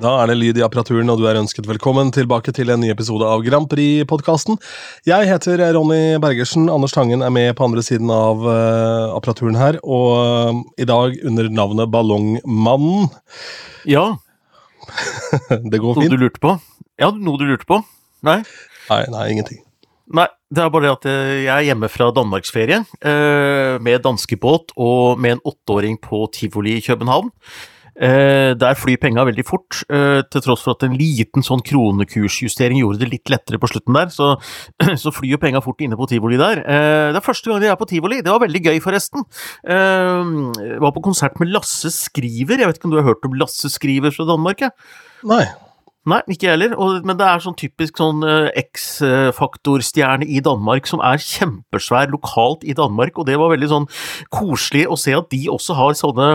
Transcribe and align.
Da 0.00 0.14
er 0.22 0.30
det 0.30 0.38
lyd 0.40 0.56
i 0.56 0.62
apparaturen, 0.64 1.10
og 1.12 1.20
du 1.20 1.26
er 1.28 1.36
ønsket 1.36 1.66
velkommen 1.68 2.08
tilbake 2.14 2.54
til 2.56 2.72
en 2.72 2.80
ny 2.80 2.88
episode 2.88 3.26
av 3.28 3.42
Grand 3.44 3.66
Prix-podkasten. 3.68 4.56
Jeg 5.04 5.28
heter 5.28 5.60
Ronny 5.76 6.16
Bergersen. 6.22 6.70
Anders 6.72 6.94
Tangen 6.96 7.20
er 7.20 7.32
med 7.34 7.52
på 7.58 7.66
andre 7.66 7.84
siden 7.84 8.08
av 8.08 8.40
uh, 8.40 9.12
apparaturen 9.12 9.58
her. 9.60 9.76
Og 9.84 10.14
uh, 10.16 10.62
i 10.80 10.86
dag 10.88 11.18
under 11.28 11.50
navnet 11.52 11.92
Ballongmannen. 11.92 13.10
Ja. 13.84 14.06
det 15.70 15.82
går 15.82 15.98
fint. 15.98 16.06
noe 16.06 16.14
du 16.14 16.24
lurte 16.24 16.40
på? 16.40 16.54
Ja, 16.96 17.10
noe 17.12 17.40
du 17.42 17.44
lurte 17.50 17.68
på? 17.68 17.82
Nei? 18.24 18.38
Nei, 18.88 19.02
nei, 19.12 19.26
ingenting. 19.34 19.60
Nei, 20.16 20.26
det 20.48 20.62
er 20.64 20.72
bare 20.72 20.88
det 20.88 20.94
at 20.94 21.10
eh, 21.10 21.34
jeg 21.44 21.52
er 21.54 21.66
hjemme 21.68 21.90
fra 21.92 22.08
danmarksferie 22.14 22.80
eh, 22.82 23.76
med 23.84 24.00
danskebåt 24.02 24.72
og 24.80 25.20
med 25.20 25.36
en 25.36 25.44
åtteåring 25.52 26.00
på 26.02 26.24
tivoli 26.34 26.78
i 26.80 26.82
København. 26.88 27.28
Eh, 28.00 28.52
der 28.56 28.78
flyr 28.80 28.96
penga 29.00 29.26
veldig 29.28 29.44
fort, 29.44 29.82
eh, 29.92 30.22
til 30.32 30.44
tross 30.44 30.64
for 30.64 30.72
at 30.72 30.86
en 30.86 30.96
liten 30.96 31.44
sånn 31.44 31.60
kronekursjustering 31.66 32.80
gjorde 32.80 33.02
det 33.02 33.10
litt 33.12 33.32
lettere 33.32 33.60
på 33.60 33.68
slutten 33.68 33.98
der, 33.98 34.08
så, 34.14 34.32
så 35.02 35.12
flyr 35.12 35.34
jo 35.34 35.42
penga 35.42 35.60
fort 35.64 35.84
inne 35.84 35.98
på 36.00 36.08
tivoli 36.08 36.40
der. 36.40 36.64
Eh, 36.64 37.12
det 37.12 37.20
er 37.20 37.26
første 37.26 37.50
gang 37.50 37.64
jeg 37.66 37.74
er 37.74 37.80
på 37.80 37.90
tivoli, 37.90 38.22
det 38.24 38.32
var 38.32 38.44
veldig 38.46 38.64
gøy 38.70 38.80
forresten. 38.84 39.26
Eh, 39.68 40.36
jeg 40.64 40.80
var 40.80 40.94
på 40.96 41.04
konsert 41.04 41.36
med 41.42 41.52
Lasse 41.52 41.92
Skriver, 41.92 42.62
jeg 42.62 42.70
vet 42.70 42.80
ikke 42.80 42.88
om 42.88 42.94
du 42.94 43.02
har 43.02 43.10
hørt 43.12 43.26
om 43.28 43.36
Lasse 43.36 43.68
Skriver 43.72 44.14
fra 44.14 44.28
Danmark? 44.28 44.60
jeg? 44.60 44.72
Nei. 45.24 45.44
Nei, 46.08 46.22
ikke 46.32 46.46
jeg 46.46 46.54
heller, 46.54 46.72
og, 46.80 47.04
men 47.04 47.18
det 47.20 47.26
er 47.28 47.42
sånn 47.44 47.56
typisk 47.60 47.98
sånn 48.00 48.24
uh, 48.24 48.48
X-faktor-stjerne 48.56 50.24
i 50.24 50.40
Danmark 50.40 50.88
som 50.88 51.02
er 51.04 51.20
kjempesvær 51.20 52.08
lokalt 52.14 52.64
i 52.64 52.72
Danmark, 52.76 53.20
og 53.20 53.28
det 53.28 53.36
var 53.36 53.52
veldig 53.52 53.68
sånn 53.68 53.88
koselig 54.32 54.86
å 54.88 54.96
se 54.96 55.12
at 55.18 55.28
de 55.28 55.42
også 55.52 55.76
har 55.76 55.98
sånne 56.00 56.30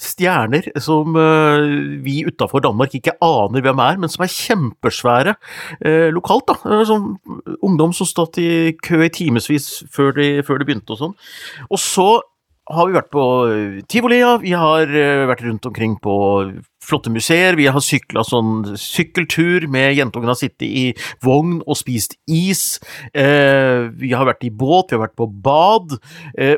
stjerner 0.00 0.68
som 0.82 1.16
eh, 1.16 1.66
vi 2.04 2.24
utafor 2.28 2.60
Danmark 2.64 2.94
ikke 2.94 3.14
aner 3.22 3.60
hvem 3.64 3.78
er, 3.84 3.98
men 4.02 4.08
som 4.12 4.24
er 4.24 4.32
kjempesvære 4.32 5.34
eh, 5.84 6.10
lokalt. 6.14 6.46
da, 6.46 6.58
Eh, 6.64 6.84
Sånn 6.88 7.16
ungdom 7.62 7.92
som 7.94 8.06
stått 8.06 8.38
i 8.42 8.72
kø 8.82 9.02
i 9.04 9.08
timevis 9.12 9.84
før, 9.90 10.12
de- 10.16 10.42
før 10.42 10.58
det 10.58 10.66
begynte 10.66 10.90
og 10.94 10.98
sånn. 10.98 11.14
Og 11.70 11.78
så 11.78 12.20
har 12.70 12.86
vi 12.86 12.94
vært 12.94 13.10
på 13.10 13.22
eh, 13.50 13.78
tivolia, 13.90 14.36
vi 14.38 14.52
har 14.54 14.86
eh, 14.86 15.24
vært 15.26 15.42
rundt 15.42 15.66
omkring 15.66 15.96
på 16.02 16.14
flotte 16.82 17.10
museer, 17.10 17.56
vi 17.58 17.66
har 17.66 17.82
sykla 17.82 18.22
sånn 18.26 18.76
sykkeltur 18.78 19.66
med 19.70 19.96
jentungene 19.98 20.30
har 20.30 20.38
sittet 20.38 20.66
i 20.68 20.84
vogn 21.24 21.58
og 21.66 21.78
spist 21.78 22.14
is, 22.30 22.78
eh, 23.18 23.90
vi 23.98 24.12
har 24.14 24.28
vært 24.28 24.46
i 24.46 24.52
båt, 24.54 24.92
vi 24.92 24.98
har 24.98 25.02
vært 25.08 25.18
på 25.18 25.26
bad, 25.42 25.96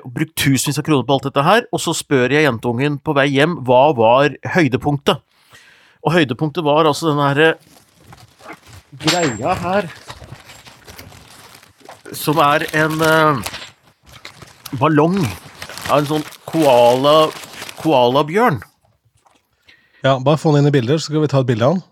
og 0.04 0.10
brukt 0.16 0.34
tusenvis 0.40 0.80
av 0.80 0.86
kroner 0.86 1.06
på 1.08 1.16
alt 1.16 1.28
dette 1.30 1.44
her, 1.46 1.64
og 1.72 1.80
så 1.80 1.94
spør 1.96 2.36
jeg 2.36 2.46
jentungen 2.46 2.98
på 3.00 3.14
vei 3.16 3.26
hjem 3.32 3.56
hva 3.64 3.86
var 3.96 4.36
høydepunktet. 4.56 5.24
Og 6.04 6.12
høydepunktet 6.18 6.66
var 6.66 6.84
altså 6.84 7.10
den 7.10 7.22
herre 7.24 7.54
greia 9.00 9.56
her, 9.62 9.88
som 12.12 12.38
er 12.44 12.68
en 12.76 13.00
ballong 14.78 15.16
av 15.90 15.98
en 16.00 16.08
sånn 16.08 16.24
koala, 16.48 17.16
koalabjørn. 17.80 18.60
Ja, 20.04 20.18
Bare 20.20 20.40
få 20.40 20.52
den 20.52 20.64
inn 20.64 20.70
i 20.72 20.74
bilder, 20.74 21.00
så 21.00 21.10
skal 21.10 21.24
vi 21.24 21.30
ta 21.32 21.40
et 21.40 21.48
bilde 21.48 21.68
av 21.68 21.76
den. 21.76 21.84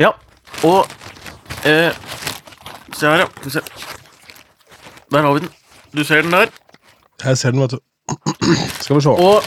Ja, 0.00 0.14
og 0.64 0.88
eh, 1.68 1.92
Se 2.96 3.06
her, 3.06 3.22
ja. 3.22 3.26
Skal 3.36 3.46
vi 3.46 3.52
se. 3.54 3.60
Der 5.12 5.24
har 5.24 5.34
vi 5.36 5.44
den. 5.44 5.52
Du 5.96 6.02
ser 6.04 6.22
den 6.22 6.34
der. 6.34 6.50
Jeg 7.24 7.38
ser 7.38 7.54
den, 7.54 7.62
vet 7.62 7.76
du. 7.76 7.80
Skal 8.84 8.96
vi 8.96 9.02
se. 9.04 9.12
Og 9.12 9.44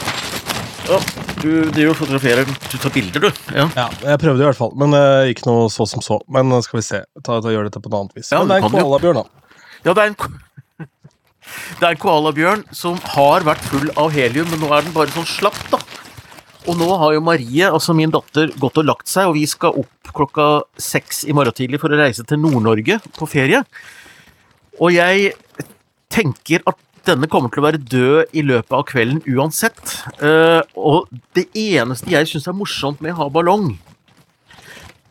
ja, 0.84 0.98
du 1.40 1.50
driver 1.72 1.92
og 1.92 1.98
fotograferer. 1.98 2.48
Du 2.70 2.76
tar 2.80 2.92
bilder, 2.94 3.26
du. 3.26 3.42
Ja. 3.54 3.68
Ja, 3.76 3.86
Jeg 4.02 4.20
prøvde 4.20 4.44
i 4.44 4.48
hvert 4.48 4.58
fall, 4.58 4.74
men 4.80 4.96
uh, 4.96 5.24
ikke 5.30 5.46
noe 5.48 5.68
så 5.72 5.86
som 5.88 6.02
så. 6.04 6.18
Men 6.32 6.52
uh, 6.52 6.60
skal 6.64 6.80
vi 6.80 6.84
se. 6.86 7.00
Ta, 7.22 7.38
ta, 7.38 7.52
gjør 7.52 7.68
dette 7.68 7.82
på 7.82 7.92
en 7.92 7.98
annet 8.02 8.18
vis. 8.18 8.32
Ja, 8.32 8.42
men 8.42 8.52
det 8.52 8.58
er 8.58 8.66
en 8.68 8.74
koalabjørn, 8.74 9.22
da. 9.22 9.56
Ja, 9.84 9.94
det 9.94 10.04
er 10.04 10.12
en 10.12 10.18
Det 11.78 11.86
er 11.86 11.94
en 11.94 12.00
koalabjørn 12.00 12.64
som 12.74 12.96
har 13.14 13.44
vært 13.46 13.64
full 13.68 13.90
av 14.00 14.14
helium, 14.14 14.48
men 14.52 14.62
nå 14.62 14.70
er 14.72 14.86
den 14.86 14.94
bare 14.96 15.14
sånn 15.14 15.28
slapp, 15.28 15.60
da. 15.72 15.80
Og 16.64 16.78
nå 16.80 16.88
har 16.96 17.12
jo 17.12 17.24
Marie, 17.24 17.66
altså 17.68 17.92
min 17.96 18.12
datter, 18.12 18.52
gått 18.60 18.78
og 18.80 18.88
lagt 18.88 19.10
seg, 19.10 19.28
og 19.28 19.36
vi 19.36 19.44
skal 19.48 19.76
opp 19.82 20.14
klokka 20.16 20.46
seks 20.80 21.24
i 21.28 21.34
morgen 21.36 21.56
tidlig 21.56 21.80
for 21.82 21.92
å 21.92 21.98
reise 22.00 22.24
til 22.24 22.40
Nord-Norge 22.40 23.00
på 23.18 23.28
ferie. 23.28 23.60
Og 24.80 24.94
jeg 24.94 25.34
tenker 26.14 26.64
at 26.70 26.80
denne 27.04 27.28
kommer 27.28 27.52
til 27.52 27.60
å 27.60 27.66
være 27.66 27.82
død 27.82 28.32
i 28.32 28.44
løpet 28.46 28.72
av 28.72 28.86
kvelden 28.88 29.20
uansett. 29.28 29.82
Eh, 30.24 30.62
og 30.78 31.10
det 31.36 31.50
eneste 31.52 32.14
jeg 32.14 32.30
syns 32.30 32.48
er 32.48 32.56
morsomt 32.56 33.02
med 33.04 33.12
å 33.12 33.24
ha 33.24 33.28
ballong, 33.32 33.74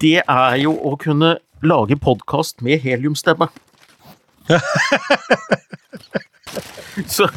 det 0.02 0.24
er 0.24 0.56
jo 0.60 0.74
å 0.74 0.98
kunne 1.00 1.38
lage 1.64 1.96
podkast 2.02 2.64
med 2.66 2.82
heliumstemme. 2.84 3.48
så, 7.16 7.28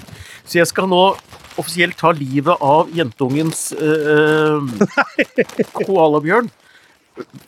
så 0.44 0.58
jeg 0.58 0.66
skal 0.70 0.88
nå 0.90 1.02
offisielt 1.56 1.96
ta 1.98 2.12
livet 2.12 2.56
av 2.60 2.90
jentungens 2.94 3.72
øh, 3.72 4.62
koalabjørn. 5.78 6.50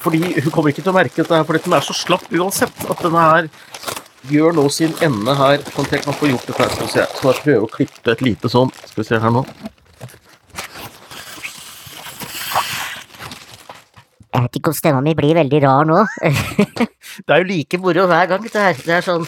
Fordi 0.01 0.41
hun 0.41 0.53
kommer 0.53 0.71
ikke 0.73 0.85
til 0.85 0.93
å 0.95 0.97
merke 0.97 1.21
dette, 1.21 1.37
her, 1.37 1.63
den 1.65 1.77
er 1.77 1.85
så 1.85 1.97
slapp 1.97 2.25
uansett 2.33 2.85
at 2.89 3.03
denne 3.05 3.25
her 3.25 3.49
gjør 4.33 4.57
nå 4.57 4.65
sin 4.73 4.95
ende 5.05 5.35
her, 5.37 5.61
sånn 5.73 5.89
at 5.89 5.99
jeg 5.99 6.05
kan 6.07 6.17
få 6.17 6.31
gjort 6.31 6.47
dette 6.49 6.63
her. 6.63 6.71
Skal 6.73 6.89
vi 6.89 7.03
jeg 7.03 7.43
prøver 7.43 7.67
å 7.67 7.73
klippe 7.73 8.15
et 8.15 8.25
lite 8.25 8.49
sånn. 8.53 8.73
Skal 8.89 9.03
vi 9.03 9.09
se 9.11 9.21
her 9.21 9.35
nå. 9.35 9.45
Jeg 14.29 14.45
vet 14.45 14.59
ikke 14.61 14.71
om 14.71 14.77
stemma 14.77 15.01
mi 15.05 15.15
blir 15.19 15.35
veldig 15.37 15.61
rar 15.65 15.89
nå. 15.89 15.99
Det 17.29 17.35
er 17.37 17.43
jo 17.43 17.49
like 17.51 17.79
moro 17.85 18.07
hver 18.09 18.29
gang, 18.31 18.45
det 18.47 18.57
her. 18.57 18.79
Det 18.81 18.95
er 18.97 19.05
sånn 19.05 19.27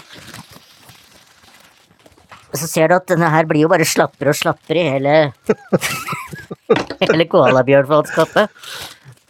Og 2.48 2.56
Så 2.56 2.66
ser 2.70 2.88
du 2.88 2.94
at 2.96 3.10
denne 3.12 3.28
her 3.28 3.44
blir 3.48 3.66
jo 3.66 3.68
bare 3.68 3.84
slappere 3.84 4.32
og 4.32 4.38
slappere 4.38 4.80
i 4.80 4.94
hele 4.94 5.16
Hele 7.04 7.26
koalabjørnfaenskapet. 7.28 8.56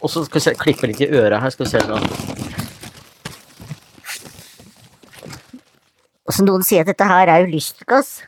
Og 0.01 0.09
så 0.09 0.23
skal 0.25 0.39
vi 0.39 0.43
se, 0.45 0.55
klippe 0.61 0.87
litt 0.87 1.03
i 1.03 1.09
øra 1.19 1.41
her. 1.43 1.51
Skal 1.53 1.67
vi 1.67 1.73
se 1.73 1.83
sånn. 1.83 2.07
Og 6.31 6.35
så 6.37 6.45
noen 6.47 6.63
sier 6.63 6.85
at 6.85 6.93
dette 6.93 7.07
her 7.11 7.27
er 7.27 7.43
jo 7.43 7.51
lystgass. 7.51 8.21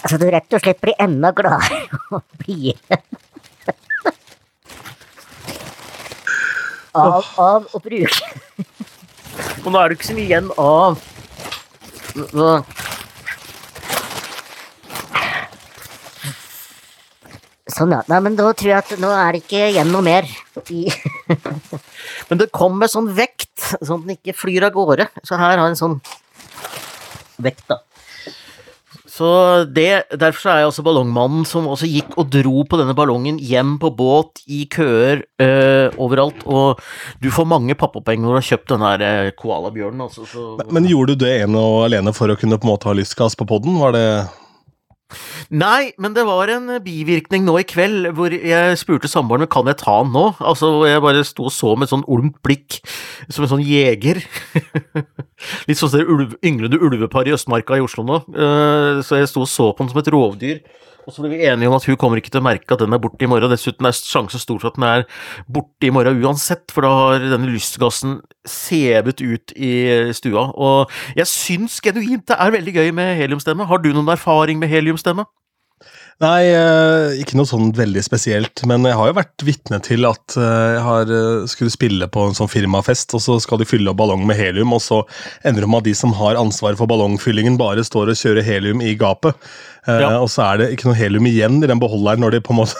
Altså, 0.00 0.18
du 0.18 0.26
rett 0.26 0.56
og 0.58 0.64
slett 0.64 0.82
blir 0.82 0.98
enda 1.00 1.30
gladere 1.36 2.00
og 2.18 2.24
blidere. 2.42 2.98
Av, 6.94 7.26
av 7.42 7.64
å 7.74 7.80
bruke 7.82 8.22
Og 9.64 9.70
nå 9.72 9.80
er 9.80 9.90
det 9.90 9.98
ikke 9.98 10.10
så 10.12 10.16
mye 10.16 10.28
igjen 10.28 10.50
av 10.60 11.00
Sånn, 17.74 17.90
ja. 17.90 18.02
Nei, 18.06 18.20
men 18.22 18.36
da 18.38 18.52
tror 18.54 18.70
jeg 18.70 18.78
at 18.78 18.92
nå 19.02 19.08
er 19.10 19.34
det 19.34 19.40
ikke 19.42 19.62
igjen 19.72 19.88
noe 19.90 20.04
mer. 20.04 20.28
I 20.70 20.84
Men 22.28 22.38
det 22.38 22.52
kom 22.54 22.76
med 22.78 22.92
sånn 22.92 23.08
vekt, 23.16 23.56
sånn 23.80 24.04
at 24.04 24.04
den 24.04 24.14
ikke 24.14 24.36
flyr 24.36 24.68
av 24.68 24.76
gårde. 24.76 25.08
Så 25.26 25.34
her 25.40 25.56
har 25.56 25.64
jeg 25.64 25.72
en 25.72 25.80
sånn 25.80 25.96
vekt, 27.42 27.64
da. 27.72 27.80
Så 29.14 29.28
det, 29.70 30.06
Derfor 30.18 30.50
er 30.50 30.62
jeg 30.62 30.70
også 30.70 30.84
ballongmannen 30.86 31.44
som 31.46 31.68
også 31.70 31.86
gikk 31.86 32.16
og 32.18 32.32
dro 32.34 32.64
på 32.66 32.78
denne 32.80 32.96
ballongen 32.98 33.38
hjem 33.38 33.76
på 33.82 33.92
båt, 33.94 34.42
i 34.50 34.64
køer 34.70 35.22
øh, 35.42 35.94
overalt. 36.02 36.42
Og 36.50 36.80
du 37.22 37.30
får 37.34 37.46
mange 37.48 37.76
pappapenger 37.78 38.26
når 38.26 38.34
du 38.34 38.40
har 38.40 38.48
kjøpt 38.50 38.72
den 38.74 38.86
der 38.86 39.04
eh, 39.08 39.34
koalabjørnen. 39.38 40.06
Altså, 40.08 40.26
så... 40.26 40.46
Men, 40.58 40.72
men 40.78 40.88
gjorde 40.90 41.14
du 41.14 41.24
det 41.24 41.34
ene 41.44 41.60
og 41.60 41.84
alene 41.86 42.14
for 42.16 42.32
å 42.32 42.38
kunne 42.40 42.58
på 42.58 42.66
en 42.66 42.74
måte 42.74 42.90
ha 42.90 42.96
lystgass 42.96 43.38
på 43.38 43.46
poden? 43.48 43.78
Var 43.78 43.94
det 43.94 44.08
Nei, 45.52 45.92
men 46.00 46.14
det 46.16 46.24
var 46.26 46.48
en 46.48 46.70
bivirkning 46.84 47.44
nå 47.44 47.58
i 47.60 47.66
kveld 47.68 48.08
hvor 48.16 48.32
jeg 48.32 48.78
spurte 48.80 49.10
samboeren 49.10 49.44
min 49.44 49.50
kan 49.52 49.68
jeg 49.68 49.76
ta 49.82 49.98
den 50.02 50.12
nå. 50.14 50.24
Altså, 50.40 50.70
jeg 50.88 51.02
bare 51.04 51.24
sto 51.26 51.48
og 51.50 51.52
så 51.54 51.74
med 51.76 51.88
et 51.88 51.92
sånn 51.92 52.06
olmt 52.08 52.38
blikk, 52.46 52.78
som 53.28 53.44
en 53.44 53.52
sånn 53.52 53.64
jeger. 53.66 54.22
Litt 55.68 55.80
sånn 55.80 55.90
som 55.92 56.00
det 56.00 56.08
ulv, 56.08 56.34
ynglende 56.46 56.80
ulvepar 56.80 57.28
i 57.28 57.34
Østmarka 57.36 57.76
i 57.78 57.84
Oslo 57.84 58.06
nå. 58.06 58.22
Eh, 58.32 59.02
Så 59.04 59.20
jeg 59.20 59.28
sto 59.30 59.44
og 59.44 59.50
så 59.50 59.70
på 59.72 59.84
den 59.84 59.92
som 59.92 60.00
et 60.00 60.12
rovdyr. 60.14 60.62
Og 61.04 61.12
så 61.12 61.24
blir 61.24 61.34
vi 61.34 61.44
enige 61.44 61.68
om 61.68 61.76
at 61.76 61.84
hun 61.88 61.98
kommer 62.00 62.20
ikke 62.20 62.32
til 62.32 62.40
å 62.40 62.46
merke 62.46 62.74
at 62.74 62.80
den 62.80 62.96
er 62.96 63.02
borte 63.02 63.26
i 63.26 63.28
morgen. 63.28 63.52
Dessuten 63.52 63.88
er 63.88 63.96
sjansen 63.96 64.40
stor 64.40 64.60
for 64.62 64.72
at 64.72 64.78
den 64.78 64.86
er 64.88 65.06
borte 65.52 65.88
i 65.88 65.92
morgen 65.94 66.22
uansett, 66.24 66.64
for 66.72 66.86
da 66.86 66.92
har 66.96 67.26
denne 67.34 67.52
lystgassen 67.52 68.18
sevet 68.48 69.20
ut 69.20 69.54
i 69.56 69.74
stua. 70.16 70.48
Og 70.54 70.92
jeg 71.18 71.28
syns 71.30 71.80
genuint 71.84 72.26
det 72.30 72.38
er 72.40 72.56
veldig 72.56 72.76
gøy 72.78 72.92
med 72.96 73.16
heliumstemme. 73.20 73.68
Har 73.68 73.84
du 73.84 73.92
noen 73.92 74.12
erfaring 74.16 74.60
med 74.62 74.72
heliumstemme? 74.72 75.26
Nei, 76.22 76.46
eh, 76.46 77.16
ikke 77.18 77.34
noe 77.34 77.48
sånn 77.48 77.72
veldig 77.74 78.02
spesielt. 78.06 78.62
Men 78.70 78.86
jeg 78.86 78.94
har 78.98 79.10
jo 79.10 79.16
vært 79.16 79.44
vitne 79.46 79.80
til 79.82 80.06
at 80.06 80.36
eh, 80.38 80.74
jeg 80.76 80.82
har 80.86 81.10
eh, 81.10 81.46
skulle 81.50 81.74
spille 81.74 82.08
på 82.12 82.28
en 82.28 82.36
sånn 82.38 82.50
firmafest, 82.50 83.16
og 83.18 83.24
så 83.24 83.38
skal 83.42 83.58
de 83.60 83.66
fylle 83.68 83.90
opp 83.90 83.98
ballong 83.98 84.22
med 84.28 84.38
helium, 84.38 84.76
og 84.76 84.82
så 84.84 85.02
ender 85.42 85.64
det 85.64 85.70
med 85.72 85.82
at 85.82 85.88
de 85.88 85.96
som 85.98 86.14
har 86.16 86.38
ansvaret 86.38 86.78
for 86.78 86.90
ballongfyllingen, 86.90 87.58
bare 87.60 87.86
står 87.86 88.12
og 88.12 88.20
kjører 88.20 88.46
helium 88.46 88.84
i 88.84 88.94
gapet. 88.98 89.34
Ja. 89.88 90.14
Og 90.20 90.30
så 90.32 90.46
er 90.46 90.62
det 90.62 90.70
ikke 90.74 90.88
noe 90.88 90.98
helium 90.98 91.26
igjen 91.28 91.58
i 91.60 91.68
den 91.68 91.82
beholderen 91.82 92.22
når 92.24 92.38
de 92.38 92.44
på 92.46 92.54
en 92.54 92.62
måte 92.62 92.78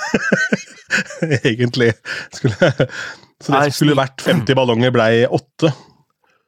egentlig 1.51 1.91
skulle 2.33 2.71
Så 3.43 3.51
det 3.51 3.59
Nei, 3.59 3.75
skulle 3.75 3.97
vært 3.99 4.23
50 4.25 4.57
ballonger, 4.57 4.95
blei 4.95 5.11
åtte. 5.27 5.75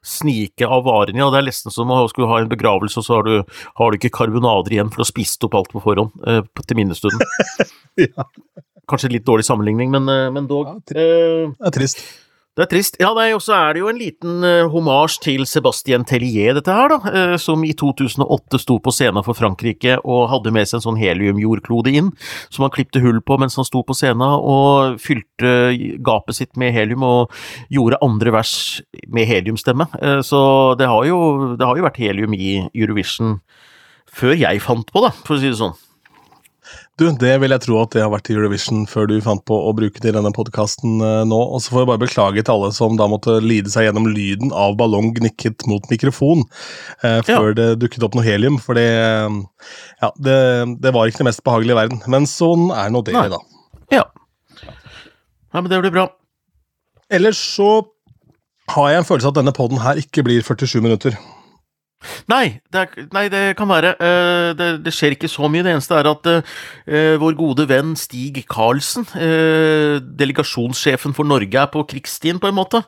Snike 0.07 0.67
av 0.71 0.85
varene, 0.87 1.19
ja. 1.19 1.27
Det 1.33 1.41
er 1.41 1.47
nesten 1.49 1.73
som 1.73 1.89
å 1.91 2.05
skulle 2.11 2.29
ha 2.31 2.37
en 2.39 2.51
begravelse, 2.51 3.01
og 3.01 3.07
så 3.07 3.17
har 3.17 3.27
du, 3.27 3.57
har 3.81 3.91
du 3.91 3.97
ikke 3.99 4.13
karbonader 4.15 4.71
igjen 4.77 4.91
for 4.93 5.03
å 5.03 5.07
spist 5.09 5.43
opp 5.43 5.57
alt 5.59 5.73
på 5.73 5.81
forhånd 5.83 6.15
eh, 6.27 6.43
til 6.63 6.79
minnestunden. 6.79 7.23
Ja. 7.97 8.27
Kanskje 8.87 9.09
litt 9.09 9.25
dårlig 9.27 9.43
sammenligning, 9.47 9.89
men, 9.91 10.05
eh, 10.07 10.27
men 10.31 10.45
dog. 10.47 10.67
Ja, 10.69 11.01
Eh, 11.01 11.49
Det 11.57 11.67
er 11.71 11.75
trist. 11.79 12.03
Det 12.57 12.63
er 12.65 12.69
trist. 12.71 12.95
Ja, 12.97 13.11
nei, 13.13 13.27
og 13.35 13.41
så 13.45 13.53
er 13.53 13.75
det 13.75 13.83
jo 13.83 13.89
en 13.91 13.99
liten 14.01 14.41
uh, 14.41 14.65
homasj 14.73 15.19
til 15.21 15.43
Sebastien 15.45 16.01
Tellier, 16.09 16.55
dette 16.57 16.73
her, 16.73 16.89
da, 16.89 16.97
Uh, 17.07 17.35
som 17.39 17.61
i 17.63 17.69
2008 17.77 18.59
sto 18.59 18.79
på 18.83 18.91
scenen 18.91 19.23
for 19.23 19.37
Frankrike 19.37 19.99
og 20.01 20.25
hadde 20.31 20.51
med 20.55 20.65
seg 20.65 20.79
en 20.79 20.85
sånn 20.87 20.97
heliumjordklode 20.99 21.93
inn, 21.99 22.09
som 22.49 22.65
han 22.65 22.73
klipte 22.73 23.01
hull 23.03 23.21
på 23.21 23.37
mens 23.39 23.59
han 23.61 23.67
sto 23.67 23.83
på 23.85 23.95
scenen 23.95 24.25
og 24.41 24.97
fylte 25.01 25.53
gapet 26.03 26.39
sitt 26.39 26.57
med 26.57 26.73
helium 26.75 27.05
og 27.05 27.37
gjorde 27.73 28.01
andre 28.05 28.33
vers 28.39 28.55
med 29.05 29.29
heliumstemme. 29.29 29.87
Uh, 30.01 30.19
så 30.25 30.41
det 30.81 30.89
har, 30.89 31.05
jo, 31.05 31.53
det 31.61 31.69
har 31.69 31.77
jo 31.77 31.85
vært 31.85 32.01
helium 32.01 32.33
i 32.33 32.55
Eurovision 32.73 33.37
før 34.17 34.33
jeg 34.33 34.65
fant 34.65 34.89
på 34.89 35.05
det, 35.05 35.13
for 35.21 35.37
å 35.37 35.43
si 35.43 35.51
det 35.53 35.61
sånn. 35.61 35.77
Du, 36.97 37.05
Det 37.13 37.35
vil 37.37 37.53
jeg 37.53 37.61
tro 37.61 37.75
at 37.83 37.91
det 37.93 38.01
har 38.01 38.09
vært 38.09 38.31
i 38.31 38.33
Eurovision 38.33 38.87
før 38.89 39.05
du 39.11 39.19
fant 39.21 39.43
på 39.45 39.53
å 39.67 39.73
bruke 39.77 40.01
det 40.01 40.09
i 40.09 40.15
denne 40.15 40.31
podkasten 40.33 40.95
nå. 41.29 41.37
Og 41.53 41.61
så 41.61 41.73
får 41.73 41.83
jeg 41.83 41.89
bare 41.91 42.01
beklage 42.01 42.41
til 42.41 42.53
alle 42.55 42.71
som 42.73 42.97
da 42.97 43.05
måtte 43.11 43.35
lide 43.43 43.69
seg 43.69 43.85
gjennom 43.85 44.07
lyden 44.09 44.49
av 44.49 44.73
ballong 44.79 45.11
gnikket 45.13 45.67
mot 45.69 45.85
mikrofon 45.93 46.41
eh, 47.05 47.19
før 47.27 47.53
det 47.57 47.67
dukket 47.83 48.07
opp 48.07 48.17
noe 48.17 48.25
helium. 48.25 48.57
For 48.57 48.79
det, 48.79 48.87
eh, 48.97 49.37
ja, 50.01 50.09
det, 50.25 50.39
det 50.81 50.95
var 50.97 51.05
ikke 51.05 51.21
det 51.21 51.29
mest 51.29 51.45
behagelige 51.45 51.77
i 51.77 51.81
verden. 51.83 52.01
Men 52.09 52.25
sånn 52.29 52.71
er 52.73 52.89
nå 52.89 53.05
det, 53.05 53.13
Nei. 53.13 53.27
da. 53.29 53.43
Ja. 53.93 54.03
ja, 54.65 55.61
men 55.61 55.69
det 55.69 55.83
blir 55.85 55.93
bra. 55.99 56.09
Ellers 57.13 57.37
så 57.53 57.71
har 58.73 58.89
jeg 58.89 59.03
en 59.03 59.07
følelse 59.07 59.29
av 59.29 59.37
at 59.37 59.43
denne 59.43 59.53
poden 59.55 59.85
her 59.85 60.01
ikke 60.01 60.25
blir 60.25 60.41
47 60.41 60.81
minutter. 60.81 61.21
Nei, 62.31 62.59
det, 62.73 62.83
er, 62.83 63.07
nei, 63.15 63.25
det 63.31 63.41
kan 63.59 63.69
være. 63.69 63.93
Eh, 64.03 64.49
det, 64.57 64.69
det 64.85 64.93
skjer 64.95 65.15
ikke 65.15 65.29
så 65.31 65.49
mye. 65.51 65.63
Det 65.65 65.73
eneste 65.73 65.97
er 65.97 66.09
at 66.11 66.29
eh, 66.31 67.15
vår 67.21 67.37
gode 67.39 67.67
venn 67.69 67.95
Stig 67.99 68.43
Karlsen, 68.51 69.07
eh, 69.19 69.97
delegasjonssjefen 70.19 71.15
for 71.17 71.27
Norge, 71.27 71.53
er 71.57 71.71
på 71.73 71.85
krigsstien, 71.89 72.41
på 72.41 72.51
en 72.51 72.57
måte. 72.57 72.83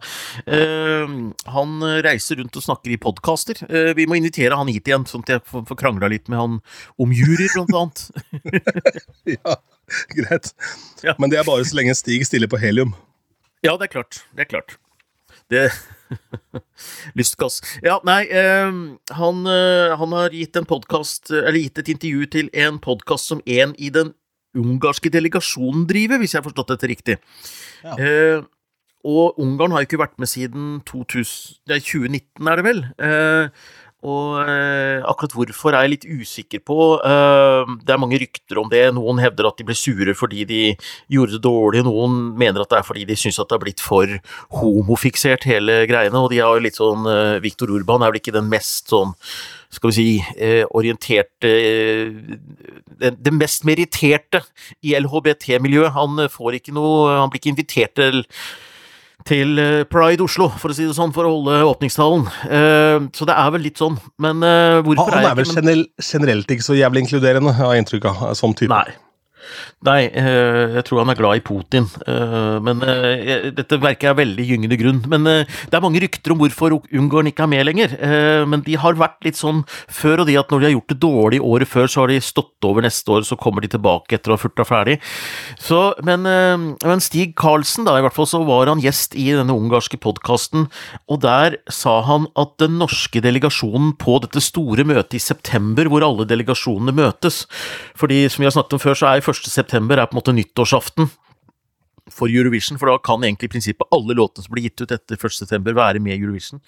Han 0.49 1.83
reiser 2.05 2.39
rundt 2.39 2.57
og 2.59 2.65
snakker 2.65 2.93
i 2.93 2.99
podkaster. 3.01 3.61
Vi 3.97 4.05
må 4.09 4.17
invitere 4.19 4.57
han 4.57 4.71
hit 4.71 4.89
igjen, 4.89 5.07
sånn 5.09 5.25
at 5.25 5.33
jeg 5.35 5.45
får, 5.49 5.77
krangla 5.79 6.09
litt 6.11 6.29
med 6.31 6.39
han 6.39 6.57
om 6.99 7.13
juryer, 7.15 7.51
blant 7.55 7.75
annet. 7.79 8.05
ja, 9.37 9.59
greit. 10.15 10.51
Ja. 11.05 11.15
Men 11.21 11.31
det 11.31 11.39
er 11.41 11.47
bare 11.47 11.67
så 11.67 11.79
lenge 11.79 11.95
Stig 11.97 12.27
stiller 12.27 12.51
på 12.51 12.59
helium. 12.61 12.95
Ja, 13.65 13.75
det 13.75 13.89
er 13.89 13.95
klart. 13.99 14.21
Det 14.35 14.45
er 14.47 14.51
klart. 14.51 14.77
Det 15.49 15.65
Lystgass. 17.17 17.59
Ja, 17.85 17.99
nei, 18.07 18.23
eh, 18.27 18.69
han, 19.19 19.41
eh, 19.49 19.95
han 19.99 20.15
har 20.17 20.35
gitt 20.35 20.59
en 20.59 20.67
podcast, 20.69 21.31
eller 21.31 21.59
gitt 21.59 21.81
et 21.81 21.91
intervju 21.95 22.29
til 22.37 22.53
en 22.65 22.79
podkast 22.83 23.31
som 23.31 23.43
en 23.45 23.75
i 23.77 23.91
den 23.93 24.13
ungarske 24.57 25.11
delegasjonen 25.13 25.85
driver, 25.89 26.21
hvis 26.21 26.33
jeg 26.33 26.41
har 26.41 26.47
forstått 26.47 26.73
dette 26.73 26.89
riktig. 26.89 27.19
Ja. 27.83 27.97
Eh, 27.97 28.47
og 29.07 29.37
Ungarn 29.39 29.71
har 29.71 29.85
jo 29.85 29.87
ikke 29.87 30.01
vært 30.01 30.17
med 30.19 30.27
siden 30.27 30.71
2000, 30.89 31.61
det 31.69 31.77
er 31.77 31.85
2019, 31.85 32.49
er 32.51 32.59
det 32.59 32.65
vel? 32.65 32.81
Og 34.07 34.39
eh, 34.47 35.03
akkurat 35.03 35.33
hvorfor 35.35 35.75
er 35.75 35.83
jeg 35.83 35.91
litt 35.91 36.05
usikker 36.07 36.61
på. 36.63 36.77
Eh, 37.03 37.71
det 37.83 37.91
er 37.91 37.99
mange 37.99 38.19
rykter 38.21 38.61
om 38.61 38.69
det. 38.71 38.85
Noen 38.95 39.19
hevder 39.19 39.49
at 39.49 39.59
de 39.59 39.65
ble 39.67 39.75
sure 39.75 40.15
fordi 40.15 40.45
de 40.47 40.61
gjorde 41.11 41.35
det 41.35 41.43
dårlig, 41.43 41.83
noen 41.83 42.15
mener 42.39 42.63
at 42.63 42.71
det 42.71 42.79
er 42.79 42.87
fordi 42.87 43.03
de 43.09 43.17
syns 43.19 43.41
at 43.41 43.49
det 43.49 43.57
har 43.57 43.63
blitt 43.65 43.83
for 43.83 44.15
homofiksert, 44.61 45.47
hele 45.49 45.81
greiene. 45.89 46.15
Og 46.15 46.31
de 46.31 46.39
har 46.39 46.55
jo 46.55 46.63
litt 46.63 46.79
sånn 46.79 47.09
eh, 47.11 47.39
Viktor 47.43 47.75
Urban 47.75 48.05
er 48.05 48.13
vel 48.13 48.21
ikke 48.23 48.37
den 48.39 48.47
mest 48.51 48.93
sånn 48.93 49.15
skal 49.69 49.91
vi 49.91 49.93
si, 49.93 50.07
eh, 50.41 50.63
orienterte 50.73 51.49
eh, 51.49 52.15
det, 53.03 53.11
det 53.19 53.33
mest 53.35 53.67
meritterte 53.67 54.41
i 54.81 54.95
LHBT-miljøet. 54.97 55.93
Han 55.93 56.23
får 56.31 56.57
ikke 56.57 56.73
noe 56.73 57.19
Han 57.19 57.29
blir 57.29 57.43
ikke 57.43 57.53
invitert 57.53 57.93
til 57.99 58.23
til 59.27 59.59
eh, 59.59 59.83
Pride 59.89 60.23
Oslo, 60.23 60.47
for 60.61 60.71
å 60.71 60.75
si 60.77 60.85
det 60.87 60.95
sånn, 60.97 61.11
for 61.15 61.27
å 61.27 61.33
holde 61.35 61.57
åpningstalen. 61.67 62.23
Uh, 62.47 63.09
så 63.13 63.27
det 63.27 63.35
er 63.35 63.51
vel 63.55 63.65
litt 63.67 63.77
sånn. 63.81 63.97
Men 64.21 64.39
uh, 64.45 64.79
hvorfor 64.85 65.11
Han 65.11 65.25
er 65.25 65.31
er 65.31 65.35
vel 65.35 65.45
jeg 65.45 65.51
ikke 65.55 65.65
men- 65.65 65.69
vel 65.73 65.85
generelt 66.11 66.55
ikke 66.55 66.65
så 66.65 66.77
jævlig 66.79 67.03
inkluderende, 67.05 67.53
har 67.59 67.73
jeg 67.75 67.83
inntrykk 67.85 68.09
av. 68.13 68.23
Som 68.39 68.53
type. 68.57 68.71
Nei. 68.71 68.95
Nei, 69.85 70.01
eh, 70.09 70.75
jeg 70.79 70.85
tror 70.89 71.03
han 71.03 71.13
er 71.13 71.19
glad 71.19 71.39
i 71.39 71.45
Putin, 71.45 71.87
men 72.63 72.79
men 72.79 72.83
eh, 72.85 73.49
dette 73.55 73.79
verket 73.81 74.11
er 74.11 74.17
veldig 74.19 74.45
gyngende 74.45 74.77
grunn. 74.79 74.99
Men 75.09 75.27
eh, 75.29 75.57
det 75.69 75.77
er 75.77 75.83
mange 75.83 76.01
rykter 76.03 76.33
om 76.33 76.41
hvorfor 76.41 76.75
Ungarn 76.95 77.29
ikke 77.31 77.45
er 77.45 77.51
med 77.51 77.65
lenger. 77.67 77.95
eh, 77.99 78.45
Men 78.49 78.63
de 78.65 78.77
har 78.79 78.97
vært 78.99 79.23
litt 79.25 79.39
sånn 79.39 79.63
før, 79.89 80.23
og 80.23 80.29
de 80.29 80.37
at 80.39 80.51
når 80.51 80.59
de 80.61 80.67
har 80.69 80.75
gjort 80.75 80.93
det 80.93 80.99
dårlig 81.03 81.41
året 81.41 81.69
før, 81.69 81.87
så 81.89 82.03
har 82.03 82.13
de 82.13 82.19
stått 82.23 82.67
over 82.67 82.85
neste 82.85 83.09
år, 83.15 83.25
så 83.27 83.37
kommer 83.39 83.65
de 83.65 83.71
tilbake 83.73 84.15
etter 84.15 84.31
å 84.31 84.37
ha 84.37 84.41
furta 84.41 84.65
ferdig. 84.67 84.99
Så, 85.59 85.81
men, 86.05 86.25
eh, 86.29 86.57
men 86.85 87.03
Stig 87.03 87.35
Karlsen, 87.39 87.87
da, 87.87 87.97
i 87.99 88.05
hvert 88.05 88.15
fall, 88.15 88.29
så 88.29 88.43
var 88.47 88.71
han 88.71 88.83
gjest 88.83 89.15
i 89.19 89.29
denne 89.35 89.55
ungarske 89.55 89.99
podkasten, 90.01 90.67
og 91.09 91.21
der 91.25 91.57
sa 91.73 91.99
han 92.07 92.27
at 92.39 92.57
den 92.61 92.77
norske 92.79 93.21
delegasjonen 93.23 93.95
på 93.99 94.19
dette 94.23 94.41
store 94.43 94.85
møtet 94.87 95.17
i 95.19 95.23
september, 95.23 95.89
hvor 95.89 96.05
alle 96.05 96.27
delegasjonene 96.29 96.93
møtes 96.95 97.45
Fordi, 97.97 98.27
som 98.29 98.41
vi 98.43 98.47
har 98.47 98.53
snakket 98.53 98.75
om 98.77 98.81
før, 98.81 98.95
så 98.97 99.07
er 99.09 99.23
1. 99.31 99.49
september 99.49 99.99
er 99.99 100.09
på 100.09 100.17
en 100.17 100.21
måte 100.21 100.35
nyttårsaften 100.35 101.09
for 102.13 102.31
Eurovision, 102.31 102.77
for 102.79 102.89
da 102.89 102.97
kan 103.03 103.23
egentlig 103.23 103.49
i 103.49 103.53
prinsippet 103.53 103.93
alle 103.95 104.15
låtene 104.17 104.45
som 104.45 104.53
blir 104.53 104.67
gitt 104.67 104.83
ut 104.83 104.93
etter 104.93 105.17
1. 105.17 105.35
september 105.35 105.75
være 105.77 106.01
med 106.03 106.15
i 106.15 106.17
Eurovision. 106.19 106.61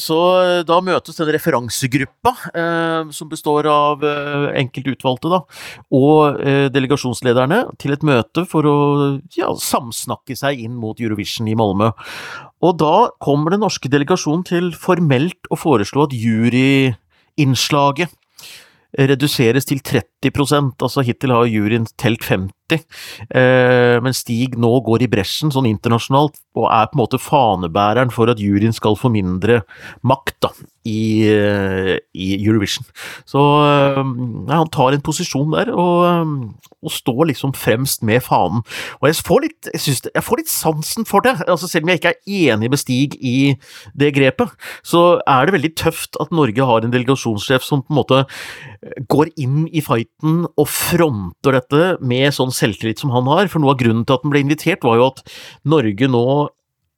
Så 0.00 0.18
eh, 0.42 0.62
da 0.66 0.80
møtes 0.84 1.18
den 1.20 1.30
referansegruppa, 1.34 2.32
eh, 2.50 3.12
som 3.16 3.30
består 3.30 3.68
av 3.70 4.04
eh, 4.06 4.48
enkelte 4.62 4.96
utvalgte, 4.96 5.32
da, 5.32 5.40
og 5.96 6.42
eh, 6.42 6.66
delegasjonslederne, 6.74 7.62
til 7.80 7.96
et 7.96 8.06
møte 8.06 8.46
for 8.50 8.68
å 8.68 8.76
ja, 9.36 9.52
samsnakke 9.62 10.36
seg 10.38 10.62
inn 10.66 10.76
mot 10.80 11.00
Eurovision 11.02 11.50
i 11.50 11.56
Malmö. 11.58 11.92
Og 12.66 12.78
da 12.80 13.08
kommer 13.22 13.54
den 13.54 13.62
norske 13.64 13.90
delegasjonen 13.92 14.46
til 14.46 14.72
formelt 14.76 15.50
å 15.52 15.58
foreslå 15.60 16.06
at 16.06 16.16
juryinnslaget 16.16 18.14
reduseres 18.96 19.68
til 19.68 19.82
30% 19.84 20.82
altså 20.82 21.04
hittil 21.04 21.34
har 21.34 21.48
juryen 21.50 21.86
telt 22.00 22.24
50, 22.24 22.84
eh, 23.30 23.96
men 24.02 24.16
Stig 24.16 24.56
nå 24.60 24.72
går 24.86 25.04
i 25.04 25.10
bresjen 25.12 25.52
sånn 25.54 25.68
internasjonalt, 25.70 26.38
og 26.56 26.70
er 26.70 26.88
på 26.88 26.96
en 26.96 27.02
måte 27.02 27.20
fanebæreren 27.22 28.14
for 28.14 28.32
at 28.32 28.40
juryen 28.42 28.74
skal 28.76 28.98
få 28.98 29.12
mindre 29.12 29.62
makt 30.06 30.38
da, 30.46 30.52
i, 30.86 31.26
eh, 31.30 31.96
i 32.14 32.28
Eurovision. 32.38 32.86
Så 33.28 33.42
eh, 33.64 34.00
ja, 34.00 34.60
han 34.60 34.72
tar 34.72 34.94
en 34.94 35.04
posisjon 35.04 35.54
der, 35.54 35.72
og, 35.74 36.04
eh, 36.06 36.72
og 36.86 36.94
står 36.94 37.30
liksom 37.32 37.54
fremst 37.58 38.04
med 38.06 38.22
fanen. 38.24 38.62
Og 39.00 39.08
jeg 39.10 39.20
får 39.26 39.44
litt, 39.46 39.70
jeg 39.74 39.84
synes 39.86 40.04
jeg 40.08 40.26
får 40.26 40.42
litt 40.42 40.52
sansen 40.52 41.08
for 41.08 41.26
det, 41.26 41.36
altså 41.46 41.70
selv 41.70 41.86
om 41.86 41.92
jeg 41.92 42.02
ikke 42.02 42.14
er 42.14 42.54
enig 42.54 42.72
med 42.72 42.82
Stig 42.82 43.16
i 43.18 43.36
det 43.98 44.12
grepet, 44.16 44.52
så 44.86 45.20
er 45.26 45.46
det 45.46 45.56
veldig 45.56 45.72
tøft 45.78 46.18
at 46.22 46.34
Norge 46.34 46.68
har 46.70 46.84
en 46.84 46.94
delegasjonssjef 46.94 47.64
som 47.66 47.82
på 47.82 47.94
en 47.94 48.00
måte 48.00 48.22
går 49.10 49.32
inn 49.40 49.64
i 49.74 49.82
fighten 49.84 50.44
og 50.46 50.68
fronter 50.70 51.56
dette 51.58 51.96
med 52.04 52.34
sånn 52.34 52.54
selvtillit 52.54 53.02
som 53.02 53.12
han 53.14 53.28
har. 53.30 53.50
For 53.50 53.62
noe 53.62 53.74
av 53.74 53.80
grunnen 53.82 54.06
til 54.06 54.18
at 54.18 54.26
han 54.26 54.34
ble 54.34 54.44
invitert, 54.44 54.84
var 54.86 55.00
jo 55.00 55.10
at 55.10 55.24
Norge 55.66 56.10
nå 56.10 56.26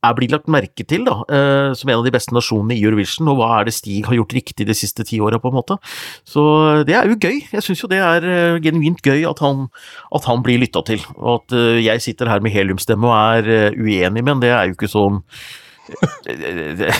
er 0.07 0.14
blitt 0.14 0.31
lagt 0.31 0.50
merke 0.50 0.85
til 0.87 1.05
da, 1.07 1.17
eh, 1.26 1.75
som 1.75 1.90
en 1.90 1.99
av 1.99 2.07
de 2.07 2.12
beste 2.14 2.35
nasjonene 2.35 2.76
i 2.76 2.83
Eurovision, 2.85 3.28
og 3.33 3.40
hva 3.40 3.49
er 3.59 3.69
det 3.69 3.75
Stig 3.75 4.07
har 4.07 4.14
gjort 4.14 4.35
riktig 4.37 4.67
de 4.69 4.76
siste 4.76 5.05
ti 5.07 5.19
åra, 5.19 5.40
på 5.43 5.50
en 5.50 5.59
måte. 5.59 5.78
Så 6.26 6.43
det 6.87 6.95
er 6.95 7.11
jo 7.11 7.19
gøy. 7.19 7.43
Jeg 7.50 7.64
syns 7.67 7.83
jo 7.83 7.90
det 7.90 7.99
er 7.99 8.26
eh, 8.26 8.59
genuint 8.62 9.02
gøy 9.02 9.26
at 9.28 9.43
han, 9.43 9.67
at 10.14 10.28
han 10.31 10.43
blir 10.47 10.62
lytta 10.62 10.85
til. 10.87 11.02
Og 11.17 11.43
at 11.43 11.57
eh, 11.59 11.83
jeg 11.83 12.05
sitter 12.05 12.31
her 12.31 12.45
med 12.45 12.55
heliumstemme 12.55 13.09
og 13.09 13.17
er 13.17 13.73
uenig 13.75 14.23
med 14.23 14.33
ham, 14.37 14.45
det 14.45 14.55
er 14.55 14.69
jo 14.69 14.78
ikke 14.78 14.93
sånn 14.93 15.23
det 16.28 16.93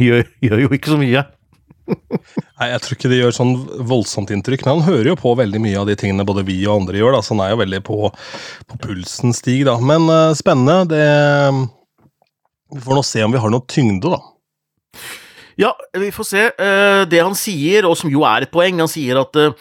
gjør, 0.00 0.24
gjør 0.42 0.64
jo 0.64 0.72
ikke 0.74 0.94
så 0.94 0.98
mye. 1.00 1.26
Nei, 1.90 2.68
Jeg 2.70 2.82
tror 2.84 2.96
ikke 2.96 3.10
det 3.12 3.18
gjør 3.20 3.34
sånn 3.36 3.54
voldsomt 3.88 4.32
inntrykk, 4.34 4.64
men 4.66 4.80
han 4.80 4.88
hører 4.88 5.12
jo 5.12 5.18
på 5.20 5.34
veldig 5.38 5.60
mye 5.62 5.80
av 5.80 5.88
de 5.90 5.96
tingene 5.98 6.26
både 6.28 6.44
vi 6.48 6.58
og 6.66 6.82
andre 6.82 7.00
gjør, 7.00 7.16
da, 7.16 7.22
så 7.24 7.34
han 7.34 7.44
er 7.46 7.54
jo 7.54 7.60
veldig 7.62 7.80
på, 7.86 7.98
på 8.70 8.80
pulsen 8.84 9.34
Stig, 9.36 9.64
da. 9.68 9.78
Men 9.80 10.08
uh, 10.10 10.36
spennende. 10.38 10.84
Det 10.90 11.06
Vi 12.76 12.84
får 12.84 13.00
nå 13.00 13.02
se 13.06 13.24
om 13.26 13.34
vi 13.34 13.42
har 13.42 13.52
noe 13.52 13.66
tyngde, 13.70 14.12
da. 14.12 14.20
Ja, 15.60 15.74
vi 15.98 16.08
får 16.14 16.26
se. 16.28 16.46
Uh, 16.56 17.02
Det 17.10 17.20
han 17.20 17.36
sier, 17.36 17.88
og 17.88 17.96
som 17.98 18.12
jo 18.12 18.24
er 18.28 18.46
et 18.46 18.52
poeng, 18.54 18.80
han 18.80 18.90
sier 18.90 19.20
at 19.20 19.36
eh, 19.40 19.52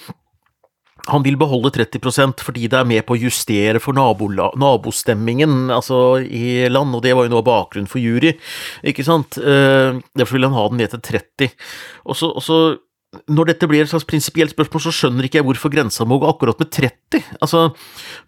han 1.09 1.25
vil 1.25 1.37
beholde 1.39 1.71
30% 1.75 2.43
fordi 2.45 2.67
det 2.71 2.79
er 2.79 2.89
med 2.89 3.05
på 3.07 3.15
å 3.15 3.21
justere 3.21 3.81
for 3.83 3.97
nabostemmingen 3.97 5.69
altså 5.73 6.19
i 6.23 6.67
land, 6.71 6.95
og 6.95 7.03
det 7.05 7.15
var 7.17 7.27
jo 7.27 7.33
noe 7.33 7.43
av 7.43 7.49
bakgrunnen 7.49 7.89
for 7.89 8.01
jury, 8.01 8.35
ikke 8.87 9.05
sant. 9.07 9.39
Uh, 9.39 9.99
derfor 10.17 10.37
vil 10.37 10.49
han 10.49 10.57
ha 10.57 10.67
den 10.69 10.81
ned 10.83 10.93
til 10.95 11.03
30. 11.21 11.51
Og 12.09 12.17
og 12.29 12.43
så 12.43 12.59
når 13.09 13.47
dette 13.49 13.65
blir 13.65 13.81
et 13.81 13.89
slags 13.89 14.05
prinsipielt 14.05 14.53
spørsmål, 14.53 14.81
så 14.85 14.91
skjønner 14.93 15.25
ikke 15.25 15.39
jeg 15.39 15.45
hvorfor 15.47 15.71
grensa 15.73 16.05
må 16.05 16.19
gå 16.21 16.27
akkurat 16.29 16.59
med 16.61 16.69
30. 16.75 17.23
Altså, 17.41 17.63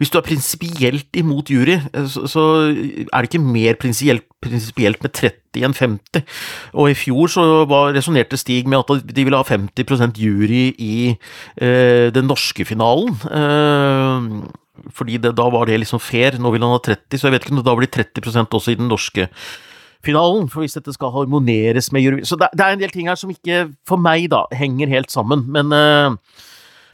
hvis 0.01 0.09
du 0.09 0.17
er 0.17 0.25
prinsipielt 0.25 1.19
imot 1.21 1.51
jury, 1.53 1.75
så, 2.09 2.25
så, 2.29 2.45
er 2.73 3.21
det 3.21 3.29
ikke 3.29 3.43
mer 3.45 3.77
prinsipielt 3.77 5.05
med 5.05 5.13
30 5.13 5.67
enn 5.67 5.77
50. 5.77 6.25
Og 6.73 6.89
i 6.89 6.97
fjor 6.97 7.29
så 7.29 7.45
resonnerte 7.93 8.39
Stig 8.41 8.69
med 8.71 8.81
at 8.81 9.05
de 9.05 9.27
ville 9.27 9.37
ha 9.37 9.45
50% 9.45 10.17
jury 10.17 10.71
i 10.73 10.95
eh, 11.13 12.09
den 12.15 12.29
norske 12.31 12.65
finalen. 12.65 13.13
Eh, 13.29 14.87
fordi 14.97 15.21
det, 15.21 15.35
da 15.37 15.45
var 15.53 15.69
det 15.69 15.77
liksom 15.83 16.01
fair. 16.01 16.41
Nå 16.41 16.55
vil 16.55 16.65
han 16.65 16.73
ha 16.73 16.81
30, 16.81 17.21
så 17.21 17.29
jeg 17.29 17.37
vet 17.37 17.45
ikke 17.45 17.53
om 17.53 17.61
det 17.61 17.69
da 17.69 17.77
blir 17.77 17.93
30% 18.01 18.57
også 18.57 18.73
i 18.73 18.81
den 18.81 18.89
norske 18.89 19.29
finalen 19.29 19.69
finalen, 20.05 20.47
for 20.51 20.63
hvis 20.63 20.77
dette 20.77 20.93
skal 20.95 21.13
harmoneres 21.13 21.91
med 21.93 22.05
Eurovision 22.05 22.29
Så 22.29 22.37
det, 22.39 22.49
det, 22.57 22.65
er 22.65 22.75
en 22.75 22.81
del 22.81 22.93
ting 22.93 23.09
her 23.09 23.19
som 23.19 23.31
ikke, 23.33 23.67
for 23.87 24.01
meg, 24.01 24.29
da, 24.33 24.43
henger 24.55 24.91
helt 24.91 25.13
sammen. 25.13 25.45
Men, 25.53 25.73
uh, 25.73 26.47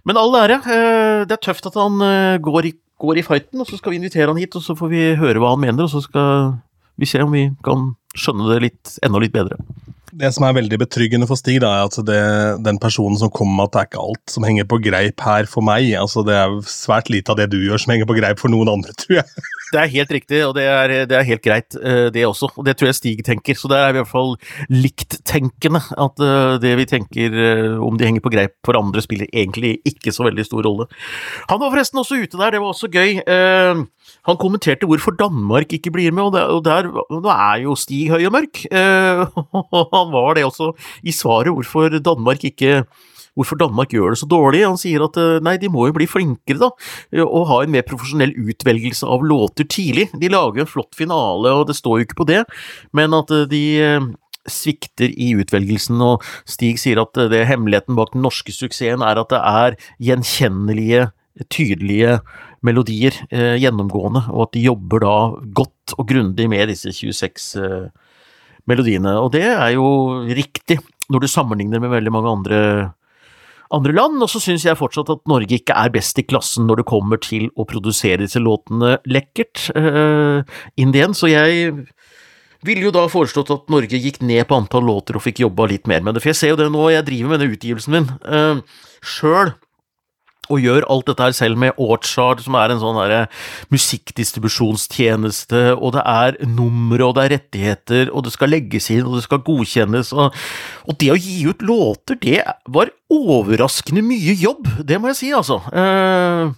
men 0.07 0.19
all 0.19 0.35
ære. 0.39 0.59
Uh, 0.65 1.23
det 1.27 1.37
er 1.37 1.43
tøft 1.49 1.69
at 1.69 1.77
han 1.79 2.01
uh, 2.03 2.37
går, 2.43 2.71
i, 2.71 2.73
går, 2.99 3.21
i, 3.21 3.25
fighten, 3.27 3.61
og 3.61 3.69
så 3.69 3.79
skal 3.79 3.93
vi 3.93 4.01
invitere 4.01 4.29
han 4.31 4.41
hit, 4.41 4.55
og 4.55 4.65
så 4.65 4.75
får 4.77 4.91
vi 4.93 5.03
høre 5.19 5.43
hva 5.43 5.55
han 5.55 5.63
mener, 5.63 5.87
og 5.87 5.93
så 5.93 6.03
skal 6.03 6.57
vi 6.97 7.09
se 7.09 7.21
om 7.23 7.33
vi 7.33 7.47
kan 7.65 7.91
skjønne 8.17 8.49
det 8.53 8.61
litt, 8.65 8.97
enda 9.05 9.21
litt 9.21 9.35
bedre. 9.35 9.59
Det 10.15 10.29
som 10.31 10.45
er 10.47 10.55
veldig 10.55 10.77
betryggende 10.79 11.27
for 11.27 11.39
Stig, 11.39 11.59
da, 11.63 11.73
er 11.75 11.89
at 11.89 11.97
det, 12.07 12.21
den 12.63 12.79
personen 12.79 13.19
som 13.19 13.31
kommer 13.33 13.57
med 13.57 13.67
at 13.67 13.73
det 13.73 13.81
er 13.81 13.89
ikke 13.89 14.05
alt 14.05 14.31
som 14.31 14.45
henger 14.47 14.67
på 14.69 14.79
greip 14.85 15.23
her 15.25 15.49
for 15.51 15.65
meg. 15.65 15.89
altså 15.99 16.23
Det 16.23 16.35
er 16.37 16.55
svært 16.71 17.11
lite 17.11 17.33
av 17.33 17.41
det 17.41 17.49
du 17.51 17.59
gjør 17.59 17.81
som 17.83 17.91
henger 17.91 18.07
på 18.07 18.15
greip 18.19 18.39
for 18.39 18.53
noen 18.53 18.71
andre, 18.71 18.95
tror 19.01 19.19
jeg. 19.19 19.47
Det 19.67 19.79
er 19.81 19.91
helt 19.91 20.11
riktig, 20.15 20.39
og 20.47 20.53
det 20.55 20.63
er, 20.63 20.93
det 21.09 21.15
er 21.17 21.25
helt 21.27 21.43
greit, 21.43 21.75
eh, 21.75 22.07
det 22.13 22.23
også. 22.23 22.53
Og 22.55 22.63
det 22.63 22.77
tror 22.79 22.87
jeg 22.87 22.97
Stig 23.01 23.23
tenker. 23.27 23.57
Så 23.57 23.67
det 23.67 23.79
er 23.81 23.91
i 23.91 23.97
hvert 23.97 24.07
fall 24.09 24.37
likttenkende. 24.71 25.81
at 25.97 26.23
eh, 26.23 26.55
det 26.63 26.73
vi 26.79 26.87
tenker 26.87 27.35
eh, 27.35 27.75
om 27.83 27.97
de 27.99 28.07
henger 28.07 28.23
på 28.23 28.31
greip 28.31 28.55
for 28.65 28.79
andre, 28.79 29.03
spiller 29.03 29.27
egentlig 29.33 29.77
ikke 29.87 30.13
så 30.15 30.23
veldig 30.29 30.45
stor 30.47 30.63
rolle. 30.63 30.87
Han 31.51 31.59
var 31.59 31.73
forresten 31.73 31.99
også 31.99 32.21
ute 32.23 32.39
der, 32.39 32.55
det 32.55 32.63
var 32.63 32.71
også 32.71 32.87
gøy. 32.87 33.19
Han 34.27 34.39
kommenterte 34.39 34.87
hvorfor 34.87 35.15
Danmark 35.19 35.73
ikke 35.75 35.91
blir 35.91 36.15
med, 36.15 36.31
og 36.39 36.63
der, 36.63 36.87
nå 36.87 37.27
er 37.33 37.63
jo 37.65 37.75
Stig 37.75 38.07
høy 38.11 38.23
og 38.29 38.35
mørk. 38.37 38.63
Han 39.97 40.15
var 40.15 40.37
det 40.37 40.47
også 40.47 40.71
i 41.03 41.15
svaret, 41.15 41.53
hvorfor 41.53 41.99
Danmark 42.03 42.45
ikke 42.47 42.83
hvorfor 43.37 43.59
Danmark 43.59 43.93
gjør 43.93 44.13
det 44.13 44.21
så 44.21 44.29
dårlig. 44.29 44.63
Han 44.65 44.79
sier 44.81 45.03
at 45.05 45.17
eh, 45.21 45.39
nei, 45.45 45.57
de 45.61 45.71
må 45.71 45.87
jo 45.89 45.97
bli 45.97 46.07
flinkere, 46.09 46.57
da, 46.67 46.71
og 47.25 47.49
ha 47.51 47.61
en 47.63 47.73
mer 47.75 47.85
profesjonell 47.87 48.33
utvelgelse 48.33 49.07
av 49.07 49.25
låter 49.27 49.67
tidlig. 49.69 50.09
De 50.17 50.31
lager 50.33 50.63
en 50.63 50.69
flott 50.69 50.97
finale, 50.97 51.53
og 51.53 51.67
det 51.69 51.77
står 51.77 51.99
jo 51.99 52.07
ikke 52.07 52.21
på 52.23 52.29
det, 52.31 52.43
men 52.97 53.13
at 53.17 53.33
eh, 53.33 53.45
de 53.51 53.63
eh, 53.83 54.09
svikter 54.47 55.11
i 55.13 55.33
utvelgelsen, 55.37 56.01
og 56.03 56.25
Stig 56.49 56.81
sier 56.81 57.03
at 57.03 57.17
det 57.31 57.45
hemmeligheten 57.49 57.97
bak 57.99 58.15
den 58.15 58.25
norske 58.25 58.55
suksessen 58.55 59.05
er 59.05 59.19
at 59.19 59.33
det 59.33 59.43
er 59.43 59.77
gjenkjennelige, 60.09 61.09
tydelige 61.53 62.17
melodier 62.65 63.13
eh, 63.29 63.55
gjennomgående, 63.61 64.23
og 64.33 64.47
at 64.47 64.55
de 64.55 64.65
jobber 64.65 65.03
da 65.03 65.15
godt 65.59 65.97
og 65.97 66.07
grundig 66.09 66.47
med 66.49 66.71
disse 66.71 66.93
26 66.95 67.51
eh, 67.61 68.06
melodiene. 68.69 69.17
Og 69.21 69.31
det 69.35 69.45
er 69.49 69.73
jo 69.75 69.87
riktig 70.27 70.79
når 71.11 71.23
du 71.23 71.31
sammenligner 71.31 71.81
med 71.83 71.93
veldig 71.93 72.13
mange 72.13 72.33
andre 72.37 72.61
andre 73.73 73.91
land, 73.91 74.21
og 74.23 74.29
så 74.31 74.39
syns 74.39 74.63
jeg 74.63 74.79
fortsatt 74.79 75.09
at 75.11 75.25
Norge 75.27 75.57
ikke 75.57 75.75
er 75.75 75.91
best 75.91 76.19
i 76.21 76.23
klassen 76.23 76.67
når 76.69 76.81
det 76.81 76.87
kommer 76.87 77.19
til 77.19 77.49
å 77.59 77.65
produsere 77.67 78.21
disse 78.23 78.39
låtene 78.39 78.95
lekkert, 79.11 79.65
uh, 79.75 80.39
in 80.79 80.93
the 80.95 81.03
så 81.11 81.27
jeg 81.27 81.73
ville 82.65 82.87
jo 82.87 82.93
da 82.95 83.05
foreslått 83.11 83.51
at 83.53 83.67
Norge 83.71 83.99
gikk 83.99 84.21
ned 84.23 84.47
på 84.47 84.57
antall 84.57 84.87
låter 84.87 85.19
og 85.19 85.25
fikk 85.25 85.43
jobba 85.43 85.67
litt 85.69 85.87
mer 85.87 85.99
med 86.05 86.15
det, 86.15 86.23
for 86.23 86.31
jeg 86.31 86.39
ser 86.39 86.53
jo 86.53 86.61
det 86.61 86.71
nå, 86.71 86.87
jeg 86.93 87.07
driver 87.09 87.33
med 87.33 87.43
den 87.43 87.55
utgivelsen 87.57 87.97
min 87.97 88.09
uh, 88.23 88.63
sjøl 89.03 89.51
og 90.47 90.63
gjør 90.63 90.87
alt 90.91 91.07
dette 91.09 91.27
her 91.27 91.35
selv 91.35 91.59
med 91.59 91.77
Orchard, 91.81 92.43
som 92.43 92.57
er 92.59 92.73
en 92.73 92.81
sånn 92.81 92.99
der 93.01 93.27
musikkdistribusjonstjeneste, 93.73 95.63
og 95.75 95.95
det 95.97 96.03
er 96.03 96.39
numre, 96.47 97.03
og 97.05 97.17
det 97.17 97.25
er 97.25 97.35
rettigheter, 97.37 98.11
og 98.11 98.27
det 98.27 98.35
skal 98.35 98.53
legges 98.53 98.89
inn, 98.93 99.05
og 99.07 99.17
det 99.17 99.25
skal 99.27 99.43
godkjennes, 99.47 100.13
og, 100.15 100.35
og 100.87 100.99
det 101.01 101.11
å 101.13 101.19
gi 101.19 101.41
ut 101.49 101.65
låter, 101.65 102.19
det 102.23 102.41
var 102.73 102.93
overraskende 103.07 104.01
mye 104.03 104.33
jobb, 104.35 104.67
det 104.83 104.97
må 104.99 105.07
jeg 105.13 105.17
si, 105.21 105.27
altså. 105.35 105.61
Eh, 105.71 106.49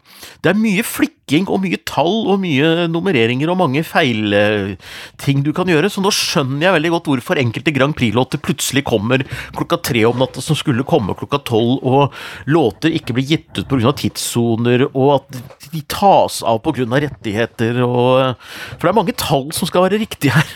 det 0.42 0.50
er 0.50 0.58
mye 0.58 0.82
flikking 0.86 1.46
og 1.46 1.62
mye 1.62 1.78
tall 1.86 2.26
og 2.34 2.40
mye 2.42 2.88
nummereringer 2.90 3.52
og 3.54 3.60
mange 3.60 3.84
feilting 3.86 5.44
du 5.46 5.52
kan 5.54 5.70
gjøre, 5.70 5.92
så 5.94 6.02
nå 6.02 6.10
skjønner 6.16 6.66
jeg 6.66 6.76
veldig 6.80 6.94
godt 6.96 7.12
hvorfor 7.12 7.42
enkelte 7.42 7.76
Grand 7.76 7.94
Prix-låter 7.98 8.42
plutselig 8.42 8.84
kommer 8.90 9.22
klokka 9.54 9.78
tre 9.92 10.04
om 10.10 10.18
natta 10.18 10.42
som 10.42 10.58
skulle 10.58 10.88
komme 10.90 11.14
klokka 11.20 11.44
tolv, 11.52 11.86
og 11.86 12.18
låter 12.50 12.98
ikke 12.98 13.20
blir 13.20 13.30
gitt 13.30 13.62
ut 13.62 13.70
pga. 13.70 13.94
tidssoner, 14.02 14.88
og 14.90 15.20
at 15.20 15.42
de 15.70 15.86
tas 15.86 16.42
av 16.42 16.64
pga. 16.66 16.90
rettigheter 16.90 17.84
og 17.86 18.36
For 18.80 18.88
det 18.88 18.90
er 18.90 19.02
mange 19.04 19.14
tall 19.14 19.52
som 19.54 19.70
skal 19.70 19.86
være 19.86 20.02
riktige 20.02 20.34
her. 20.34 20.56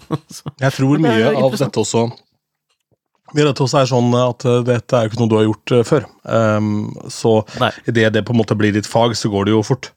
jeg 0.66 0.72
tror 0.76 1.00
mye 1.00 1.32
av 1.32 1.56
dette 1.56 1.80
også 1.80 2.10
vi 3.34 3.46
Dette 3.46 3.64
også 3.64 3.82
er 3.82 3.90
sånn 3.90 4.10
at 4.18 4.46
uh, 4.48 4.60
dette 4.66 4.96
er 4.96 5.06
jo 5.06 5.12
ikke 5.12 5.20
noe 5.22 5.30
du 5.30 5.36
har 5.38 5.46
gjort 5.46 5.74
uh, 5.76 5.84
før. 5.86 6.06
Um, 6.24 6.90
så 7.12 7.40
idet 7.86 8.12
det 8.16 8.24
på 8.26 8.34
en 8.34 8.40
måte 8.40 8.56
blir 8.58 8.74
ditt 8.74 8.88
fag, 8.90 9.16
så 9.18 9.30
går 9.32 9.48
det 9.48 9.56
jo 9.56 9.64
fort. 9.66 9.92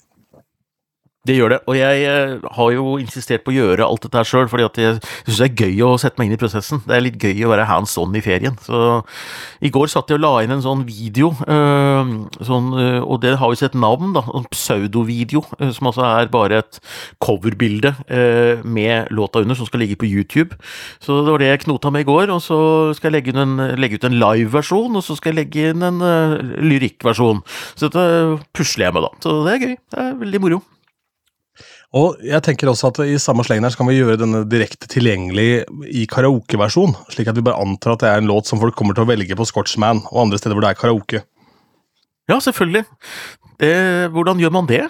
Det 1.24 1.38
gjør 1.38 1.54
det, 1.54 1.58
og 1.72 1.78
jeg 1.78 2.00
eh, 2.04 2.32
har 2.52 2.72
jo 2.76 2.98
insistert 3.00 3.46
på 3.46 3.54
å 3.54 3.56
gjøre 3.56 3.86
alt 3.86 4.04
dette 4.04 4.20
her 4.20 4.28
sjøl, 4.28 4.50
fordi 4.52 4.66
at 4.68 4.80
jeg 4.82 4.96
syns 5.00 5.38
det 5.40 5.46
er 5.46 5.62
gøy 5.64 5.78
å 5.88 5.92
sette 6.02 6.20
meg 6.20 6.28
inn 6.28 6.36
i 6.36 6.40
prosessen. 6.42 6.82
Det 6.84 6.98
er 6.98 7.06
litt 7.06 7.16
gøy 7.16 7.46
å 7.48 7.52
være 7.54 7.68
hands 7.70 7.94
on 8.02 8.18
i 8.20 8.22
ferien. 8.26 8.58
Så 8.60 8.82
i 9.64 9.72
går 9.72 9.88
satt 9.94 10.12
jeg 10.12 10.20
og 10.20 10.24
la 10.26 10.32
inn 10.44 10.52
en 10.52 10.66
sånn 10.66 10.82
video, 10.84 11.30
øh, 11.48 12.12
sånn, 12.44 12.68
øh, 12.76 12.98
og 13.08 13.22
det 13.24 13.38
har 13.40 13.54
jo 13.54 13.60
sett 13.62 13.78
navn, 13.80 14.12
da. 14.18 14.26
En 14.36 14.50
pseudovideo, 14.52 15.46
som 15.78 15.90
altså 15.94 16.04
er 16.10 16.34
bare 16.34 16.60
et 16.60 16.82
coverbilde 17.24 17.94
med 18.68 19.16
låta 19.16 19.46
under, 19.46 19.56
som 19.56 19.72
skal 19.72 19.80
ligge 19.86 20.02
på 20.04 20.12
YouTube. 20.12 20.60
Så 21.00 21.22
det 21.24 21.32
var 21.32 21.40
det 21.40 21.52
jeg 21.54 21.64
knota 21.64 21.94
med 21.94 22.04
i 22.04 22.10
går, 22.12 22.36
og 22.36 22.44
så 22.44 22.60
skal 23.00 23.14
jeg 23.14 23.22
legge, 23.22 23.38
en, 23.40 23.56
legge 23.80 23.96
ut 23.96 24.10
en 24.12 24.20
live-versjon, 24.26 25.00
og 25.00 25.08
så 25.08 25.16
skal 25.16 25.32
jeg 25.32 25.46
legge 25.46 25.72
inn 25.72 25.88
en 25.88 26.04
lyrikkversjon. 26.60 27.40
Så 27.80 27.88
dette 27.88 28.44
pusler 28.52 28.90
jeg 28.90 29.00
med, 29.00 29.08
da. 29.08 29.24
Så 29.24 29.40
det 29.48 29.56
er 29.56 29.68
gøy. 29.70 29.76
Det 29.88 30.08
er 30.10 30.24
veldig 30.28 30.46
moro. 30.50 30.64
Og 31.94 32.18
jeg 32.26 32.42
tenker 32.42 32.72
også 32.72 32.90
at 32.90 33.04
I 33.06 33.20
samme 33.22 33.44
slengen 33.46 33.68
her 33.68 33.74
så 33.74 33.78
kan 33.78 33.90
vi 33.90 34.00
gjøre 34.00 34.18
denne 34.18 34.42
direkte 34.50 34.90
tilgjengelig 34.90 35.64
i 35.94 36.08
karaokeversjon. 36.10 36.96
Slik 37.14 37.30
at 37.30 37.38
vi 37.38 37.46
bare 37.46 37.62
antar 37.62 37.94
at 37.94 38.02
det 38.02 38.10
er 38.10 38.24
en 38.24 38.32
låt 38.32 38.50
som 38.50 38.62
folk 38.62 38.74
kommer 38.80 38.98
til 38.98 39.06
å 39.06 39.12
velge 39.12 39.38
på 39.38 39.46
Scotchman 39.46 40.02
og 40.10 40.24
andre 40.26 40.42
steder 40.42 40.58
hvor 40.58 40.66
det 40.66 40.74
er 40.74 40.80
karaoke. 40.80 41.22
Ja, 42.32 42.40
selvfølgelig. 42.42 42.86
Det, 43.62 43.74
hvordan 44.16 44.42
gjør 44.42 44.56
man 44.58 44.70
det? 44.70 44.88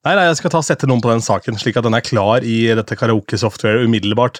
Nei, 0.00 0.14
nei, 0.16 0.22
jeg 0.30 0.38
skal 0.38 0.52
ta 0.54 0.60
sette 0.64 0.88
noen 0.88 1.02
på 1.04 1.10
den 1.10 1.20
saken, 1.20 1.58
slik 1.60 1.76
at 1.76 1.84
den 1.84 1.92
er 1.92 2.00
klar 2.00 2.40
i 2.40 2.54
dette 2.72 2.96
karaoke-software 2.96 3.82
umiddelbart. 3.84 4.38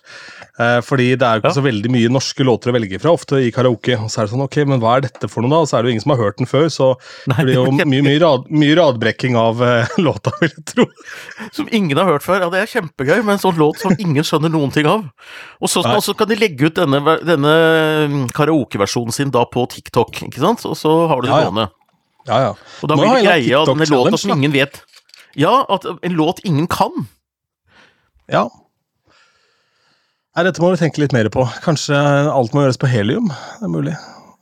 Eh, 0.57 0.79
fordi 0.81 1.11
det 1.21 1.27
er 1.27 1.37
jo 1.37 1.43
ikke 1.43 1.51
ja. 1.51 1.57
så 1.59 1.65
veldig 1.67 1.91
mye 1.93 2.13
norske 2.15 2.47
låter 2.49 2.73
å 2.73 2.75
velge 2.79 2.97
fra, 3.03 3.13
ofte 3.13 3.43
i 3.45 3.51
karaoke. 3.53 3.99
Og 4.01 4.09
så 4.09 4.23
er 4.23 4.29
det 4.29 4.33
sånn, 4.33 4.45
ok, 4.47 4.57
men 4.71 4.81
hva 4.81 4.95
er 4.97 5.05
dette 5.05 5.29
for 5.29 5.45
noe, 5.45 5.53
da? 5.53 5.59
Og 5.61 5.69
så 5.69 5.77
er 5.77 5.85
det 5.85 5.91
jo 5.91 5.97
ingen 5.99 6.05
som 6.07 6.15
har 6.15 6.21
hørt 6.23 6.41
den 6.41 6.49
før, 6.49 6.65
så 6.73 6.89
nei, 7.29 7.37
det 7.43 7.45
blir 7.51 7.59
jo 7.59 7.65
mye, 7.77 8.01
mye, 8.07 8.23
rad, 8.25 8.49
mye 8.63 8.79
radbrekking 8.79 9.37
av 9.37 9.61
eh, 9.67 9.93
låta, 10.07 10.33
vil 10.41 10.49
jeg 10.49 10.65
tro. 10.73 10.87
Som 11.61 11.69
ingen 11.69 12.01
har 12.01 12.09
hørt 12.09 12.25
før. 12.25 12.47
Ja, 12.47 12.49
det 12.57 12.63
er 12.65 12.73
kjempegøy 12.79 13.19
med 13.19 13.37
en 13.37 13.45
sånn 13.45 13.61
låt 13.61 13.85
som 13.85 13.93
ingen 13.99 14.25
skjønner 14.25 14.57
noen 14.57 14.73
ting 14.73 14.89
av. 14.89 15.11
Og 15.61 15.69
så, 15.69 15.85
så 15.85 16.17
kan 16.17 16.31
de 16.31 16.41
legge 16.41 16.71
ut 16.71 16.81
denne, 16.81 17.19
denne 17.21 17.57
mm, 18.09 18.23
karaokeversjonen 18.33 19.13
sin 19.13 19.37
da 19.37 19.45
på 19.45 19.69
TikTok, 19.77 20.25
ikke 20.25 20.41
sant? 20.41 20.65
Og 20.65 20.81
så 20.81 21.03
har 21.13 21.21
du 21.21 21.29
det 21.29 21.37
gående. 21.37 21.69
Ja, 22.25 22.47
ja. 22.49 22.55
Og 22.81 22.89
da 22.89 22.97
blir 22.97 23.13
det 23.13 23.27
greie 23.29 23.61
av 23.61 23.69
denne 23.69 23.93
låta 23.93 24.17
som 24.25 24.33
ingen 24.39 24.57
vet. 24.57 24.87
Ja, 25.39 25.65
at 25.71 25.87
en 25.87 26.17
låt 26.19 26.43
ingen 26.45 26.67
kan. 26.71 27.07
Ja. 28.31 28.49
Nei, 30.37 30.47
dette 30.47 30.63
må 30.63 30.71
vi 30.73 30.81
tenke 30.81 31.03
litt 31.03 31.15
mer 31.15 31.29
på. 31.33 31.45
Kanskje 31.65 31.99
alt 32.31 32.55
må 32.55 32.65
gjøres 32.65 32.81
på 32.81 32.91
helium. 32.91 33.31
Det 33.31 33.67
er 33.67 33.73
mulig. 33.73 33.97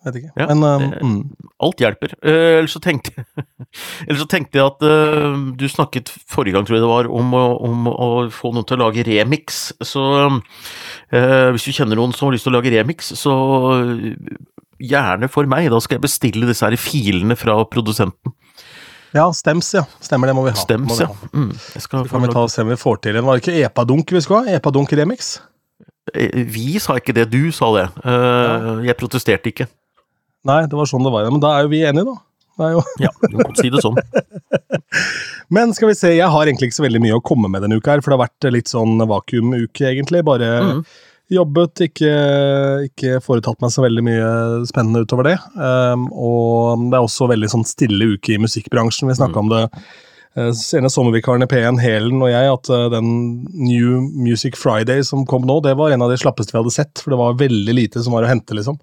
Vet 0.07 0.19
ikke. 0.21 0.33
Ja, 0.39 0.47
Men 0.53 0.63
um, 0.63 0.85
det, 0.85 0.99
mm. 1.03 1.49
Alt 1.67 1.83
hjelper. 1.83 2.13
Uh, 2.23 2.59
ellers, 2.61 2.77
så 2.77 2.83
tenkte, 2.83 3.25
ellers 4.07 4.23
så 4.23 4.29
tenkte 4.31 4.61
jeg 4.61 4.69
at 4.69 4.85
uh, 4.87 5.39
du 5.59 5.67
snakket 5.71 6.13
forrige 6.31 6.55
gang, 6.55 6.69
tror 6.69 6.79
jeg 6.79 6.85
det 6.85 6.93
var, 6.93 7.09
om, 7.11 7.35
om, 7.35 7.89
å 7.91 8.09
få 8.33 8.53
noen 8.55 8.69
til 8.69 8.79
å 8.79 8.87
lage 8.87 9.07
remix. 9.09 9.73
Så 9.85 10.05
uh, 10.29 11.49
hvis 11.55 11.67
du 11.67 11.73
kjenner 11.75 11.99
noen 11.99 12.15
som 12.15 12.29
har 12.29 12.37
lyst 12.37 12.47
til 12.47 12.55
å 12.55 12.59
lage 12.59 12.73
remix, 12.75 13.13
så 13.19 13.35
gjerne 14.79 15.31
for 15.33 15.51
meg. 15.51 15.71
Da 15.73 15.81
skal 15.83 15.99
jeg 15.99 16.07
bestille 16.07 16.49
disse 16.49 16.67
her 16.69 16.79
filene 16.79 17.37
fra 17.39 17.59
produsenten. 17.71 18.37
Ja, 19.17 19.27
Stems, 19.33 19.71
ja. 19.75 19.85
Stemmer, 20.05 20.29
det 20.31 20.35
må 20.37 20.45
vi 20.45 20.53
ha. 20.53 20.59
Stems, 20.61 20.99
vi 20.99 21.05
ha. 21.07 21.15
ja. 21.15 21.29
Mm. 21.33 21.53
Så 21.81 21.89
kan 21.91 22.23
vi 22.25 22.29
ta 22.33 22.43
og 22.45 22.51
se 22.53 22.63
om 22.65 22.69
vi 22.73 22.77
får 22.81 23.01
til 23.07 23.17
en. 23.17 23.25
Var 23.29 23.39
det 23.39 23.45
ikke 23.47 23.67
Epadunk 23.71 24.13
vi 24.13 24.21
skulle 24.25 24.45
ha? 24.45 24.59
Epadunk-remix? 24.59 25.39
Eh, 26.15 26.45
vi 26.53 26.79
sa 26.83 26.97
ikke 27.01 27.15
det, 27.17 27.29
du 27.33 27.51
sa 27.53 27.71
det. 27.77 27.87
Uh, 28.05 28.13
ja. 28.13 28.77
Jeg 28.91 28.99
protesterte 29.01 29.53
ikke. 29.53 29.69
Nei, 30.49 30.63
det 30.71 30.77
var 30.79 30.89
sånn 30.89 31.05
det 31.05 31.13
var. 31.13 31.29
Men 31.33 31.41
da 31.43 31.55
er 31.59 31.67
jo 31.67 31.73
vi 31.73 31.85
enige, 31.89 32.09
da. 32.13 32.17
Ja, 32.99 33.11
du 33.31 33.37
kan 33.39 33.55
si 33.55 33.69
det 33.71 33.79
sånn. 33.85 33.95
Men 35.55 35.71
skal 35.77 35.93
vi 35.93 35.95
se, 35.99 36.11
jeg 36.17 36.27
har 36.33 36.49
egentlig 36.49 36.69
ikke 36.69 36.79
så 36.81 36.85
veldig 36.89 37.01
mye 37.05 37.19
å 37.19 37.23
komme 37.25 37.47
med 37.53 37.63
denne 37.63 37.79
uka 37.79 37.93
her, 37.95 38.01
for 38.03 38.11
det 38.11 38.19
har 38.19 38.25
vært 38.27 38.49
litt 38.53 38.73
sånn 38.73 38.99
vakuumuke, 39.09 39.85
egentlig. 39.93 40.25
Bare 40.27 40.49
Mhm. 40.65 40.81
Jobbet, 41.33 41.85
ikke, 41.89 42.11
ikke 42.89 43.23
foretatt 43.25 43.61
meg 43.63 43.73
så 43.75 43.85
veldig 43.85 44.05
mye 44.07 44.29
spennende 44.69 45.05
utover 45.05 45.31
det. 45.31 45.39
Um, 45.55 46.09
og 46.13 46.87
det 46.89 46.99
er 46.99 47.05
også 47.05 47.29
veldig 47.31 47.51
sånn 47.53 47.67
stille 47.69 48.15
uke 48.15 48.35
i 48.35 48.41
musikkbransjen. 48.43 49.11
Vi 49.11 49.19
snakka 49.19 49.43
om 49.43 49.51
det 49.53 49.65
uh, 49.69 50.51
senest 50.57 50.97
sommervikaren 50.97 51.45
i 51.45 51.51
P1, 51.51 51.81
Helen 51.83 52.23
og 52.23 52.33
jeg, 52.33 52.55
at 52.55 52.73
uh, 52.73 52.87
den 52.95 53.11
New 53.53 54.01
Music 54.17 54.57
Friday 54.61 55.05
som 55.07 55.27
kom 55.29 55.45
nå, 55.49 55.61
det 55.67 55.77
var 55.79 55.93
en 55.93 56.07
av 56.07 56.13
de 56.13 56.21
slappeste 56.21 56.55
vi 56.55 56.63
hadde 56.63 56.75
sett, 56.75 56.97
for 57.03 57.15
det 57.15 57.21
var 57.21 57.39
veldig 57.45 57.77
lite 57.77 58.05
som 58.05 58.17
var 58.17 58.27
å 58.27 58.33
hente, 58.33 58.57
liksom. 58.57 58.81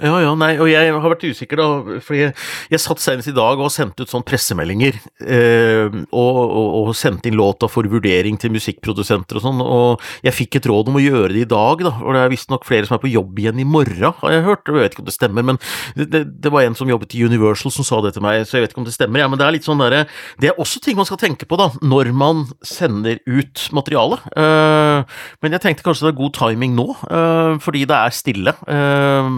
Ja, 0.00 0.14
ja, 0.22 0.30
nei, 0.38 0.54
og 0.56 0.68
jeg 0.70 0.92
har 0.94 1.12
vært 1.12 1.24
usikker, 1.28 1.60
da, 1.60 1.98
fordi 2.04 2.22
jeg, 2.22 2.32
jeg 2.72 2.80
satt 2.80 3.02
senest 3.02 3.28
i 3.28 3.34
dag 3.36 3.60
og 3.60 3.72
sendte 3.72 4.06
ut 4.06 4.12
sånn 4.12 4.24
pressemeldinger, 4.24 4.96
eh, 5.20 5.90
og, 6.08 6.38
og, 6.40 6.68
og 6.80 6.92
sendte 6.96 7.28
inn 7.28 7.36
låta 7.36 7.68
for 7.68 7.84
vurdering 7.90 8.38
til 8.40 8.54
musikkprodusenter 8.54 9.36
og 9.36 9.44
sånn, 9.44 9.60
og 9.60 10.06
jeg 10.24 10.36
fikk 10.38 10.56
et 10.56 10.68
råd 10.70 10.88
om 10.88 10.96
å 10.96 11.04
gjøre 11.04 11.34
det 11.34 11.42
i 11.44 11.50
dag, 11.50 11.84
da, 11.84 11.92
og 12.00 12.16
det 12.16 12.22
er 12.22 12.32
visstnok 12.32 12.64
flere 12.68 12.88
som 12.88 12.96
er 12.96 13.02
på 13.02 13.12
jobb 13.12 13.42
igjen 13.42 13.60
i 13.60 13.66
morgen, 13.68 14.16
har 14.22 14.34
jeg 14.34 14.46
hørt, 14.46 14.64
jeg 14.70 14.78
vet 14.78 14.96
ikke 14.96 15.04
om 15.04 15.10
det 15.10 15.16
stemmer, 15.16 15.46
men 15.50 15.60
det, 15.98 16.08
det, 16.14 16.22
det 16.46 16.54
var 16.54 16.64
en 16.64 16.78
som 16.78 16.88
jobbet 16.88 17.18
i 17.18 17.24
Universal 17.28 17.74
som 17.76 17.86
sa 17.86 18.00
det 18.06 18.14
til 18.16 18.24
meg, 18.24 18.46
så 18.48 18.56
jeg 18.56 18.64
vet 18.64 18.74
ikke 18.74 18.84
om 18.84 18.88
det 18.88 18.96
stemmer, 18.96 19.20
ja, 19.20 19.28
men 19.28 19.40
det 19.40 19.48
er 19.48 19.56
litt 19.58 19.68
sånn 19.68 19.84
derre, 19.84 20.06
det 20.40 20.52
er 20.52 20.64
også 20.64 20.80
ting 20.84 20.96
man 20.96 21.08
skal 21.08 21.20
tenke 21.20 21.48
på, 21.50 21.60
da, 21.60 21.68
når 21.84 22.14
man 22.16 22.46
sender 22.64 23.20
ut 23.28 23.68
materiale, 23.76 24.22
eh, 24.32 25.20
men 25.44 25.58
jeg 25.58 25.66
tenkte 25.66 25.84
kanskje 25.84 26.08
det 26.08 26.14
er 26.14 26.20
god 26.22 26.36
timing 26.40 26.76
nå, 26.78 26.88
eh, 27.04 27.54
fordi 27.60 27.84
det 27.90 28.00
er 28.00 28.16
stille, 28.16 28.56
eh, 28.64 29.32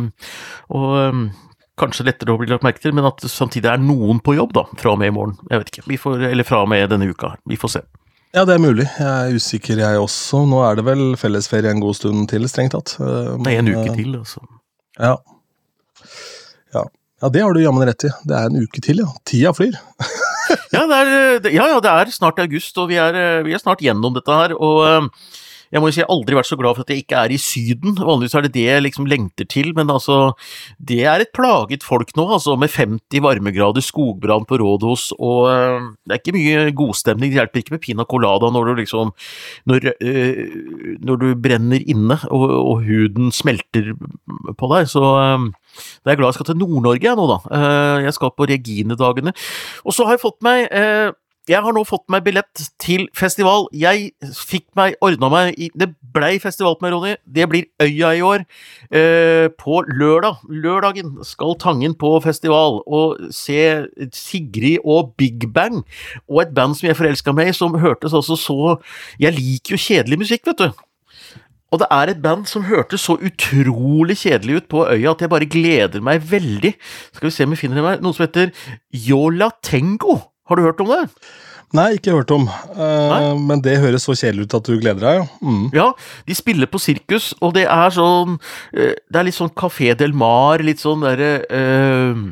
og 0.75 0.93
um, 1.13 1.25
kanskje 1.81 2.07
lettere 2.07 2.35
å 2.35 2.39
bli 2.41 2.51
lagt 2.51 2.65
merke 2.67 2.83
til, 2.83 2.95
men 2.97 3.09
at 3.09 3.25
samtidig 3.29 3.71
er 3.71 3.83
noen 3.83 4.21
på 4.25 4.37
jobb 4.37 4.55
da, 4.57 4.67
fra 4.79 4.95
og 4.95 5.01
med 5.03 5.13
i 5.13 5.17
morgen. 5.17 5.37
Jeg 5.51 5.63
vet 5.63 5.73
ikke, 5.73 5.85
vi 5.91 5.99
får, 6.01 6.25
eller 6.31 6.47
fra 6.49 6.63
og 6.65 6.71
med 6.73 6.87
denne 6.93 7.11
uka. 7.11 7.35
Vi 7.49 7.59
får 7.61 7.77
se. 7.77 7.85
Ja, 8.33 8.47
det 8.49 8.57
er 8.57 8.65
mulig. 8.65 8.87
Jeg 8.97 9.11
er 9.13 9.37
usikker, 9.37 9.83
jeg 9.83 10.01
også. 10.01 10.47
Nå 10.49 10.63
er 10.65 10.79
det 10.79 10.87
vel 10.87 11.05
fellesferie 11.21 11.73
en 11.73 11.83
god 11.85 11.99
stund 11.99 12.31
til, 12.33 12.49
strengt 12.49 12.73
tatt. 12.77 12.95
Det 12.97 13.53
er 13.53 13.61
en 13.61 13.73
uke 13.75 13.91
uh, 13.91 13.97
til, 13.99 14.17
altså. 14.23 14.45
Ja. 14.97 15.17
ja. 16.77 16.87
Ja, 17.23 17.31
det 17.31 17.45
har 17.45 17.53
du 17.55 17.61
jammen 17.63 17.85
rett 17.87 18.09
i. 18.09 18.13
Det 18.27 18.39
er 18.39 18.49
en 18.49 18.65
uke 18.65 18.83
til, 18.85 19.05
ja. 19.05 19.13
Tida 19.29 19.53
flyr. 19.57 19.77
Ja, 20.73 20.83
det 20.89 20.97
er, 20.97 21.47
ja, 21.53 21.67
ja, 21.71 21.79
det 21.85 21.91
er 21.93 22.11
snart 22.13 22.41
august, 22.43 22.77
og 22.81 22.91
vi 22.91 22.97
er, 23.01 23.17
eh, 23.17 23.45
vi 23.47 23.55
er 23.55 23.61
snart 23.63 23.85
gjennom 23.85 24.17
dette 24.17 24.37
her. 24.37 24.57
og... 24.57 25.17
eh, 25.73 25.76
Jeg 25.76 25.81
må 25.81 25.88
jo 25.88 25.95
si 25.97 26.00
jeg 26.02 26.07
har 26.09 26.14
aldri 26.14 26.37
vært 26.37 26.50
så 26.50 26.59
glad 26.61 26.76
for 26.76 26.85
at 26.85 26.93
jeg 26.93 27.02
ikke 27.02 27.17
er 27.25 27.33
i 27.33 27.38
Syden. 27.41 27.97
Vanligvis 27.97 28.35
er 28.37 28.45
det 28.47 28.52
det 28.55 28.67
jeg 28.67 28.85
liksom 28.85 29.09
lengter 29.09 29.49
til, 29.49 29.73
men 29.75 29.88
altså 29.91 30.35
Det 30.79 31.00
er 31.09 31.25
et 31.25 31.33
plaget 31.33 31.83
folk 31.83 32.12
nå, 32.17 32.26
altså, 32.37 32.57
med 32.61 32.71
50 32.71 33.23
varmegrader, 33.25 33.81
skogbrann 33.81 34.45
på 34.49 34.61
rådhus, 34.61 35.12
og 35.19 35.49
øh, 35.50 35.81
det 36.07 36.12
er 36.12 36.21
ikke 36.21 36.37
mye 36.37 36.75
godstemning. 36.76 37.33
Det 37.33 37.41
hjelper 37.41 37.62
ikke 37.62 37.76
med 37.76 37.85
pina 37.85 38.05
colada 38.05 38.50
når 38.52 38.69
du 38.69 38.75
liksom 38.83 39.12
Når, 39.67 39.93
øh, 40.02 40.99
når 41.00 41.17
du 41.17 41.35
brenner 41.35 41.81
inne 41.87 42.19
og, 42.31 42.45
og 42.50 42.85
huden 42.85 43.33
smelter 43.33 43.95
på 44.59 44.73
deg, 44.75 44.88
så 44.93 45.02
øh, 45.02 45.50
da 46.02 46.11
er 46.11 46.14
jeg 46.14 46.21
glad 46.21 46.33
jeg 46.33 46.38
skal 46.41 46.49
til 46.50 46.61
Nord-Norge 46.61 47.14
nå, 47.17 47.26
da. 47.31 47.38
Eh, 47.57 48.05
Jeg 48.05 48.14
skal 48.17 48.33
på 48.37 48.47
Regine-dagene. 48.49 49.33
Og 49.85 49.95
så 49.97 50.05
har 50.05 50.17
jeg 50.17 50.25
fått 50.25 50.41
meg 50.45 50.67
eh, 50.69 51.12
jeg 51.51 51.59
har 51.59 51.75
nå 51.75 51.83
fått 51.83 52.05
meg 52.13 52.23
billett 52.23 52.61
til 52.79 53.09
festival. 53.19 53.67
Jeg 53.75 54.13
fikk 54.23 54.69
meg 54.79 54.95
ordna 55.03 55.31
meg 55.33 55.59
i 55.59 55.71
Det 55.75 55.89
blei 56.15 56.37
festival 56.39 56.77
på 56.79 56.87
meg, 56.87 56.93
Ronny. 56.95 57.15
Det 57.27 57.49
blir 57.51 57.67
Øya 57.83 58.13
i 58.15 58.23
år. 58.23 58.45
Eh, 58.95 59.49
på 59.59 59.83
lørdag, 59.89 60.45
lørdagen, 60.47 61.17
skal 61.27 61.57
Tangen 61.59 61.97
på 61.99 62.15
festival 62.23 62.83
og 62.87 63.19
se 63.35 63.89
Sigrid 64.15 64.85
og 64.85 65.17
Big 65.19 65.49
Bang. 65.53 65.83
Og 66.29 66.45
et 66.45 66.55
band 66.55 66.79
som 66.79 66.87
jeg 66.87 67.01
forelska 67.01 67.35
meg 67.35 67.51
i, 67.51 67.59
som 67.59 67.75
hørtes 67.75 68.15
altså 68.15 68.39
så 68.39 68.79
Jeg 69.19 69.35
liker 69.35 69.75
jo 69.75 69.83
kjedelig 69.83 70.19
musikk, 70.23 70.47
vet 70.47 70.63
du. 70.63 70.83
Og 71.73 71.81
det 71.81 71.89
er 71.91 72.11
et 72.13 72.23
band 72.23 72.45
som 72.47 72.67
hørtes 72.69 73.01
så 73.09 73.17
utrolig 73.17 74.19
kjedelig 74.21 74.61
ut 74.61 74.69
på 74.69 74.85
øya 74.93 75.15
at 75.15 75.25
jeg 75.25 75.33
bare 75.33 75.49
gleder 75.49 76.05
meg 76.05 76.21
veldig. 76.31 76.75
Skal 77.16 77.27
vi 77.27 77.35
se 77.35 77.45
om 77.49 77.51
vi 77.51 77.62
finner 77.64 77.83
her. 77.83 78.03
Noe 78.05 78.12
som 78.14 78.29
heter 78.29 78.53
Yola 78.93 79.51
Tengo. 79.64 80.32
Har 80.48 80.59
du 80.59 80.66
hørt 80.66 80.81
om 80.83 80.90
det? 80.90 81.07
Nei, 81.72 81.94
ikke 81.96 82.12
hørt 82.12 82.33
om. 82.35 82.44
Uh, 82.76 83.33
men 83.40 83.62
det 83.64 83.78
høres 83.81 84.05
så 84.05 84.16
kjedelig 84.16 84.44
ut 84.48 84.59
at 84.59 84.68
du 84.68 84.76
gleder 84.76 85.00
deg, 85.00 85.22
ja. 85.22 85.26
Mm. 85.40 85.64
Ja, 85.72 85.88
de 86.28 86.37
spiller 86.37 86.68
på 86.68 86.81
sirkus, 86.83 87.31
og 87.40 87.55
det 87.57 87.64
er 87.64 87.94
sånn 87.94 88.37
eh, 88.76 88.92
Det 89.09 89.20
er 89.20 89.28
litt 89.28 89.38
sånn 89.38 89.55
Café 89.57 89.94
Del 89.96 90.12
Mar, 90.12 90.61
litt 90.61 90.83
sånn 90.83 91.05
derre 91.07 91.33
uh, 91.48 92.26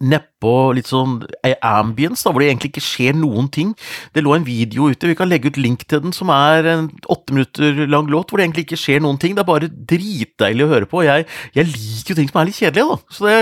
Nedpå 0.00 0.54
litt 0.78 0.88
sånn 0.88 1.18
eh, 1.44 1.58
ambience, 1.66 2.22
da, 2.22 2.30
hvor 2.30 2.40
det 2.40 2.52
egentlig 2.52 2.70
ikke 2.70 2.86
skjer 2.86 3.18
noen 3.18 3.50
ting. 3.52 3.74
Det 4.14 4.22
lå 4.24 4.32
en 4.32 4.46
video 4.46 4.86
ute, 4.88 5.10
vi 5.10 5.18
kan 5.18 5.28
legge 5.28 5.50
ut 5.50 5.58
link 5.60 5.82
til 5.90 6.00
den, 6.06 6.14
som 6.16 6.30
er 6.32 6.70
en 6.70 6.86
åtte 7.10 7.36
minutter 7.36 7.82
lang 7.90 8.08
låt, 8.08 8.30
hvor 8.30 8.40
det 8.40 8.46
egentlig 8.46 8.64
ikke 8.68 8.80
skjer 8.80 9.02
noen 9.04 9.20
ting. 9.20 9.34
Det 9.36 9.42
er 9.42 9.50
bare 9.50 9.68
dritdeilig 9.68 10.64
å 10.64 10.70
høre 10.70 10.88
på. 10.88 11.02
Jeg, 11.04 11.26
jeg 11.58 11.68
liker 11.68 12.14
jo 12.14 12.20
ting 12.22 12.30
som 12.30 12.40
er 12.40 12.48
litt 12.48 12.62
kjedelige, 12.62 12.94
da. 12.94 13.16
Så 13.18 13.28
det, 13.28 13.36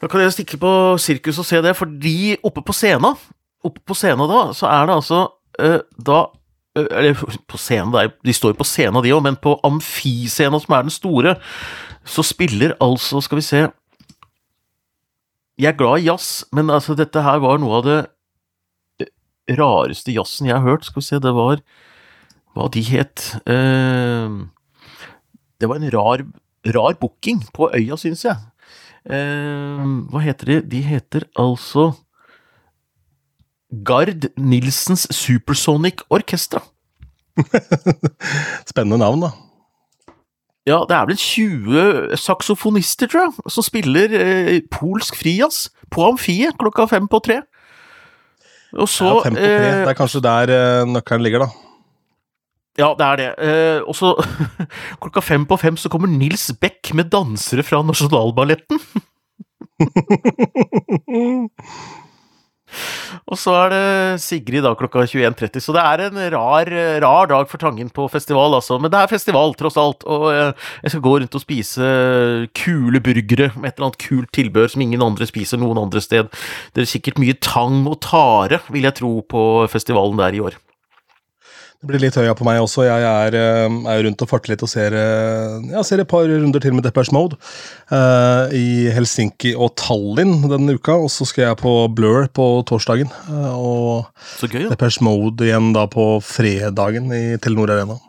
da 0.00 0.08
kan 0.10 0.20
jeg 0.24 0.32
stikke 0.34 0.58
på 0.60 0.70
sirkus 1.00 1.38
og 1.38 1.46
se 1.48 1.60
det, 1.64 1.76
fordi 1.78 2.36
oppe 2.44 2.62
på 2.66 2.74
scenen, 2.76 3.14
oppe 3.64 3.80
på 3.86 3.94
scenen 3.96 4.28
da, 4.30 4.40
så 4.56 4.66
er 4.70 4.88
det 4.90 4.96
altså 4.98 5.20
uh, 5.62 5.78
da 5.96 6.18
uh, 6.28 6.88
Eller 6.90 7.14
på 7.50 7.58
scenen, 7.60 7.92
det 7.94 8.00
er- 8.02 8.14
de 8.26 8.32
står 8.34 8.54
jo 8.54 8.60
på 8.60 8.66
scenen 8.66 9.02
de 9.04 9.12
òg, 9.14 9.22
men 9.22 9.36
på 9.38 9.54
amfiscenen, 9.64 10.60
som 10.60 10.74
er 10.74 10.82
den 10.88 10.90
store, 10.94 11.36
så 12.04 12.24
spiller 12.26 12.74
altså, 12.84 13.20
skal 13.24 13.38
vi 13.38 13.46
se 13.46 13.60
Jeg 15.58 15.70
er 15.70 15.78
glad 15.78 16.02
i 16.02 16.08
jazz, 16.08 16.44
men 16.52 16.70
altså, 16.70 16.96
dette 16.98 17.22
her 17.22 17.38
var 17.38 17.60
noe 17.62 17.78
av 17.78 17.84
det 17.86 17.98
eh, 19.00 19.10
rareste 19.54 20.10
jazzen 20.12 20.48
jeg 20.50 20.56
har 20.58 20.66
hørt. 20.66 20.84
Skal 20.88 21.00
vi 21.00 21.06
se, 21.06 21.20
det 21.22 21.32
var 21.36 21.62
Hva 22.54 22.66
de 22.74 22.82
het 22.90 23.22
uh, 23.46 24.42
Det 25.60 25.70
var 25.70 25.78
en 25.78 25.90
rar, 25.94 26.24
rar 26.74 26.98
booking 27.00 27.44
på 27.54 27.70
øya, 27.70 27.96
syns 27.96 28.24
jeg. 28.26 28.36
Eh, 29.04 29.84
hva 30.10 30.20
heter 30.24 30.48
de? 30.48 30.60
De 30.74 30.80
heter 30.86 31.26
altså 31.36 31.90
Gard 33.84 34.28
Nilsens 34.38 35.06
Supersonic 35.12 36.04
Orkestra. 36.14 36.62
Spennende 38.70 38.98
navn, 39.02 39.26
da. 39.26 39.32
Ja, 40.64 40.78
det 40.88 40.96
er 40.96 41.08
vel 41.10 41.18
20 41.20 42.14
saksofonister, 42.16 43.10
tror 43.12 43.26
jeg, 43.26 43.50
som 43.52 43.66
spiller 43.66 44.14
eh, 44.16 44.60
polsk 44.72 45.18
frijazz 45.20 45.66
på 45.92 46.06
Amfiet 46.08 46.56
klokka 46.60 46.86
fem 46.88 47.08
på 47.10 47.20
tre. 47.26 47.42
Og 48.74 48.88
så 48.88 49.10
ja, 49.10 49.18
fem 49.26 49.36
på 49.36 49.42
tre. 49.42 49.50
eh, 49.68 49.82
Det 49.84 49.90
er 49.92 49.98
kanskje 49.98 50.22
der 50.24 50.54
eh, 50.54 50.86
nøkkelen 50.88 51.26
ligger, 51.26 51.44
da. 51.44 51.73
Ja, 52.78 52.94
det 52.98 53.06
er 53.06 53.16
det. 53.20 53.28
Eh, 53.38 53.80
og 53.86 53.94
så 53.98 54.14
klokka 55.02 55.22
fem 55.22 55.46
på 55.46 55.58
fem 55.60 55.76
så 55.78 55.90
kommer 55.92 56.10
Nils 56.10 56.48
Beck 56.60 56.94
med 56.94 57.10
dansere 57.12 57.62
fra 57.66 57.82
Nasjonalballetten. 57.86 58.80
Og 63.30 63.38
så 63.38 63.52
er 63.54 63.72
det 63.72 64.22
Sigrid 64.24 64.64
da 64.66 64.72
klokka 64.78 65.04
21.30, 65.06 65.62
så 65.62 65.74
det 65.76 65.84
er 65.84 66.02
en 66.06 66.18
rar, 66.34 66.70
rar 67.04 67.30
dag 67.30 67.46
for 67.50 67.62
Tangen 67.62 67.90
på 67.94 68.08
festival, 68.10 68.56
altså. 68.58 68.78
Men 68.82 68.92
det 68.92 69.00
er 69.00 69.12
festival, 69.12 69.54
tross 69.58 69.78
alt, 69.80 70.04
og 70.10 70.26
eh, 70.32 70.66
jeg 70.82 70.94
skal 70.94 71.04
gå 71.04 71.14
rundt 71.20 71.38
og 71.38 71.44
spise 71.44 71.88
kule 72.58 73.02
burgere 73.04 73.52
med 73.54 73.70
et 73.70 73.78
eller 73.78 73.90
annet 73.90 74.02
kult 74.02 74.32
tilbør 74.34 74.74
som 74.74 74.84
ingen 74.84 75.06
andre 75.06 75.28
spiser 75.30 75.62
noen 75.62 75.84
andre 75.86 76.02
sted. 76.04 76.30
Det 76.74 76.84
er 76.84 76.92
sikkert 76.96 77.22
mye 77.22 77.38
tang 77.38 77.84
og 77.90 78.00
tare, 78.04 78.60
vil 78.74 78.88
jeg 78.88 78.98
tro, 79.00 79.16
på 79.30 79.46
festivalen 79.72 80.20
der 80.20 80.36
i 80.36 80.44
år. 80.44 80.58
Det 81.84 81.90
blir 81.90 82.00
litt 82.00 82.16
høya 82.16 82.32
på 82.32 82.46
meg 82.48 82.62
også. 82.64 82.86
Jeg 82.86 83.02
er, 83.04 83.34
eh, 83.36 83.74
er 83.92 83.98
rundt 84.06 84.22
og 84.24 84.28
farter 84.30 84.54
litt 84.54 84.62
og 84.64 84.70
ser, 84.72 84.94
eh, 84.96 85.82
ser 85.84 86.00
et 86.00 86.08
par 86.08 86.24
runder 86.24 86.62
til 86.64 86.72
med 86.72 86.86
Depeche 86.86 87.12
Mode 87.12 87.36
uh, 87.92 88.48
i 88.48 88.88
Helsinki 88.88 89.52
og 89.52 89.74
Tallinn 89.76 90.48
denne 90.48 90.78
uka. 90.78 90.96
Og 90.96 91.12
så 91.12 91.28
skal 91.28 91.50
jeg 91.50 91.60
på 91.60 91.74
Blur 91.92 92.24
på 92.32 92.48
torsdagen. 92.64 93.12
Uh, 93.28 93.52
og 93.52 94.24
Så 94.40 94.48
gøy, 94.48 94.62
ja. 94.64 94.72
Depeche 94.72 95.04
Mode 95.04 95.44
igjen 95.44 95.74
da 95.76 95.84
på 95.92 96.22
fredagen 96.24 97.12
i 97.12 97.36
Telenor 97.36 97.76
Arena. 97.76 98.00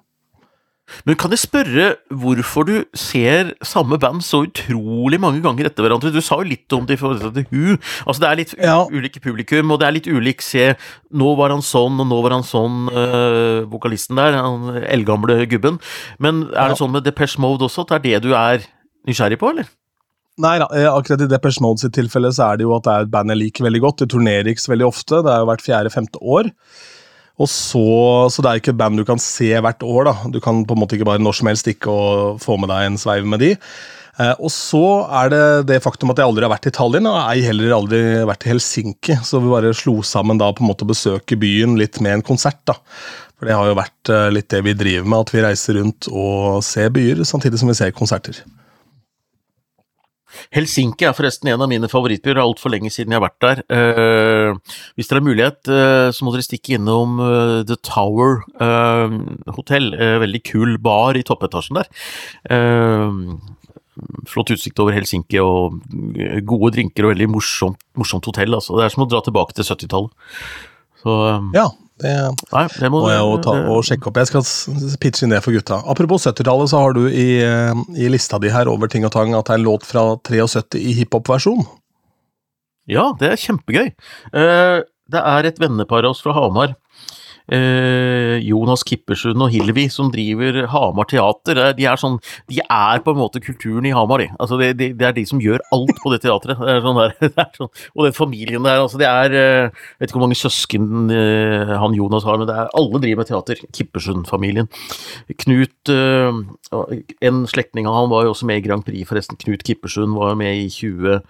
Men 1.05 1.17
kan 1.17 1.33
jeg 1.33 1.41
spørre 1.41 1.85
hvorfor 2.13 2.65
du 2.67 2.73
ser 2.97 3.53
samme 3.65 3.97
band 4.01 4.21
så 4.25 4.43
utrolig 4.45 5.17
mange 5.21 5.41
ganger 5.41 5.69
etter 5.69 5.85
hverandre? 5.85 6.11
Du 6.13 6.21
sa 6.21 6.37
jo 6.37 6.45
litt 6.49 6.71
om 6.77 6.85
det 6.85 6.97
i 6.97 7.01
forhold 7.01 7.33
til 7.33 7.47
Who. 7.51 7.77
Altså 8.05 8.21
det 8.21 8.29
er 8.29 8.39
litt 8.41 8.53
Ja. 8.61 8.77
ulike 8.85 9.21
publikum, 9.23 9.71
og 9.73 9.79
det 9.81 9.87
er 9.87 9.95
litt 9.97 10.07
ulik 10.11 10.41
se 10.45 10.75
Nå 11.11 11.35
var 11.39 11.49
han 11.49 11.63
sånn, 11.65 11.97
og 11.99 12.07
nå 12.09 12.21
var 12.21 12.35
han 12.37 12.43
sånn, 12.43 12.89
øh, 12.91 13.65
vokalisten 13.71 14.15
der, 14.19 14.33
han 14.37 14.83
eldgamle 14.83 15.45
gubben. 15.49 15.79
Men 16.19 16.49
er 16.53 16.69
det 16.69 16.77
sånn 16.77 16.91
med 16.91 17.03
Depeche 17.05 17.39
Mode 17.39 17.65
også, 17.65 17.85
at 17.85 18.03
det 18.03 18.13
er 18.13 18.19
det 18.19 18.29
du 18.29 18.35
er 18.35 18.65
nysgjerrig 19.07 19.39
på, 19.39 19.49
eller? 19.53 19.65
Nei 20.37 20.57
da, 20.59 20.67
eh, 20.75 20.85
akkurat 20.91 21.21
i 21.23 21.27
Depeche 21.31 21.61
Mode 21.63 21.79
sitt 21.79 21.93
tilfelle 21.95 22.27
så 22.35 22.51
er 22.51 22.57
det 22.57 22.65
jo 22.67 22.75
at 22.75 22.83
det 22.83 22.91
er 22.93 23.01
et 23.05 23.11
band 23.11 23.29
jeg 23.31 23.39
liker 23.39 23.63
veldig 23.63 23.81
godt. 23.81 23.97
Det 24.03 24.09
turnerer 24.11 24.51
ikke 24.51 24.65
så 24.65 24.73
veldig 24.75 24.87
ofte, 24.89 25.23
det 25.23 25.31
er 25.31 25.39
jo 25.39 25.47
hvert 25.47 25.63
fjerde-femte 25.63 26.19
år. 26.21 26.51
Og 27.35 27.49
så, 27.51 27.83
så 28.31 28.43
det 28.43 28.51
er 28.51 28.61
ikke 28.61 28.71
et 28.71 28.79
band 28.79 28.99
du 28.99 29.03
kan 29.07 29.19
se 29.19 29.49
hvert 29.51 29.83
år. 29.83 30.07
da. 30.07 30.15
Du 30.31 30.39
kan 30.43 30.63
på 30.67 30.75
en 30.75 30.81
måte 30.81 30.95
ikke 30.95 31.09
bare 31.09 31.23
når 31.23 31.39
som 31.39 31.51
helst 31.51 31.65
stikke 31.65 31.91
og 31.91 32.41
få 32.43 32.55
med 32.61 32.71
deg 32.71 32.87
en 32.87 32.99
sveiv 33.01 33.27
med 33.27 33.43
de. 33.43 33.51
Eh, 34.15 34.31
og 34.39 34.51
så 34.53 34.83
er 35.19 35.31
det 35.33 35.43
det 35.73 35.81
faktum 35.83 36.13
at 36.13 36.21
jeg 36.21 36.29
aldri 36.29 36.47
har 36.47 36.53
vært 36.53 36.69
i 36.69 36.73
Tallinn, 36.75 37.09
og 37.11 37.19
ei 37.25 37.43
heller 37.43 37.75
aldri 37.75 38.01
vært 38.27 38.47
i 38.47 38.53
Helsinki. 38.53 39.19
Så 39.27 39.43
vi 39.43 39.51
bare 39.51 39.75
slo 39.75 39.97
sammen 40.07 40.39
da 40.39 40.51
på 40.55 40.63
en 40.63 40.71
måte 40.71 40.87
å 40.87 40.91
besøke 40.93 41.39
byen 41.39 41.75
litt 41.79 41.99
med 42.03 42.19
en 42.19 42.27
konsert. 42.33 42.61
da. 42.69 42.79
For 43.35 43.49
det 43.49 43.57
har 43.59 43.67
jo 43.67 43.79
vært 43.81 44.13
eh, 44.13 44.29
litt 44.31 44.51
det 44.53 44.63
vi 44.63 44.77
driver 44.79 45.09
med, 45.11 45.25
at 45.25 45.35
vi 45.35 45.43
reiser 45.43 45.81
rundt 45.81 46.07
og 46.11 46.63
ser 46.63 46.93
byer 46.95 47.25
samtidig 47.27 47.59
som 47.59 47.71
vi 47.71 47.75
ser 47.81 47.95
konserter. 47.95 48.45
Helsinki 50.55 51.07
er 51.07 51.15
forresten 51.15 51.49
en 51.51 51.63
av 51.63 51.69
mine 51.71 51.89
favorittbyer, 51.91 52.37
er 52.37 52.45
altfor 52.45 52.73
lenge 52.73 52.91
siden 52.93 53.13
jeg 53.13 53.21
har 53.21 53.25
vært 53.25 53.45
der. 53.45 53.61
Uh, 53.69 54.77
hvis 54.95 55.09
dere 55.09 55.21
har 55.21 55.27
mulighet, 55.27 55.59
uh, 55.71 56.09
så 56.15 56.25
må 56.25 56.33
dere 56.33 56.45
stikke 56.47 56.77
innom 56.79 57.19
uh, 57.21 57.61
The 57.67 57.77
Tower 57.85 58.43
hotell. 59.55 59.93
veldig 59.95 60.41
kul 60.45 60.77
bar 60.81 61.17
i 61.17 61.23
toppetasjen 61.25 61.79
der. 61.79 61.87
flott 64.27 64.51
utsikt 64.51 64.79
over 64.83 64.95
Helsinki 64.95 65.39
og 65.39 65.79
gode 66.47 66.73
drinker 66.75 67.07
og 67.07 67.13
veldig 67.13 67.29
morsomt, 67.31 67.79
morsomt 67.95 68.27
hotell. 68.27 68.57
Altså. 68.57 68.75
Det 68.77 68.85
er 68.85 68.93
som 68.93 69.05
å 69.05 69.09
dra 69.09 69.21
tilbake 69.23 69.55
til 69.55 69.67
70-tallet. 69.67 70.11
Ja, 71.55 71.69
det, 72.03 72.11
Nei, 72.51 72.65
det 72.75 72.89
må, 72.91 72.99
må, 73.05 73.11
jeg 73.13 73.21
jo 73.23 73.35
ta 73.45 73.53
og 73.71 73.85
sjekke 73.87 74.09
opp. 74.09 74.17
Jeg 74.19 74.29
skal 74.31 74.97
pitche 74.99 75.29
det 75.31 75.39
for 75.45 75.55
gutta. 75.55 75.79
Apropos 75.87 76.25
70-tallet, 76.27 76.71
så 76.71 76.81
har 76.83 76.95
du 76.97 77.05
i, 77.07 77.27
eh, 77.39 77.83
i, 77.95 78.09
lista 78.11 78.39
di 78.41 78.51
her 78.51 78.67
over 78.71 78.91
ting 78.91 79.07
og 79.07 79.13
tang 79.15 79.31
at 79.37 79.47
det 79.47 79.55
er 79.55 79.61
en 79.61 79.67
låt 79.67 79.87
fra 79.87 80.03
73 80.27 80.75
i 80.81 80.97
hiphop-versjon. 80.99 81.63
Ja, 82.91 83.09
det 83.19 83.31
er 83.31 83.41
kjempegøy. 83.41 83.93
Eh, 84.35 84.79
det 85.15 85.21
er 85.21 85.47
et 85.47 85.61
vennepar 85.61 86.03
av 86.03 86.15
oss 86.15 86.23
fra 86.25 86.35
Hamar 86.35 86.75
eh, 87.53 88.37
Jonas 88.45 88.83
Kippersund 88.87 89.41
og 89.43 89.51
Hilvi 89.53 89.85
som 89.91 90.09
driver 90.13 90.65
Hamar 90.71 91.07
Teater. 91.09 91.61
De 91.77 91.87
er, 91.87 91.99
sånn, 91.99 92.17
de 92.51 92.61
er 92.63 93.03
på 93.05 93.13
en 93.13 93.19
måte 93.19 93.41
kulturen 93.43 93.87
i 93.87 93.93
Hamar, 93.95 94.23
de. 94.23 94.29
Altså, 94.41 94.59
det, 94.61 94.71
de, 94.79 94.91
de 94.97 95.07
er 95.07 95.15
de 95.15 95.25
som 95.29 95.41
gjør 95.41 95.63
alt 95.75 96.01
på 96.01 96.13
det 96.13 96.21
teatret. 96.25 96.59
Det 96.61 96.77
sånn 96.85 96.99
der, 97.01 97.15
det 97.25 97.47
sånn, 97.57 97.71
og 97.93 98.07
den 98.07 98.17
familien 98.17 98.67
der. 98.67 98.83
Altså, 98.83 99.01
det 99.01 99.09
er 99.09 99.35
Jeg 99.35 99.69
eh, 99.69 99.85
vet 99.99 100.09
ikke 100.09 100.19
hvor 100.19 100.27
mange 100.27 100.39
søsken 100.39 101.13
eh, 101.13 101.73
han 101.81 101.97
Jonas 101.97 102.27
har, 102.27 102.39
men 102.41 102.51
er, 102.51 102.69
alle 102.77 103.01
driver 103.01 103.23
med 103.23 103.31
teater. 103.31 103.63
Kippersund-familien. 103.75 104.69
Knut 105.45 105.93
eh, 105.93 106.43
En 107.25 107.43
slektning 107.49 107.89
av 107.89 107.99
han 107.99 108.11
var 108.11 108.25
jo 108.25 108.35
også 108.35 108.47
med 108.49 108.61
i 108.61 108.67
Grand 108.67 108.85
Prix, 108.85 109.07
forresten. 109.09 109.39
Knut 109.41 109.65
Kippersund 109.65 110.17
var 110.17 110.37
med 110.39 110.65
i 110.65 110.69
20 110.73 111.21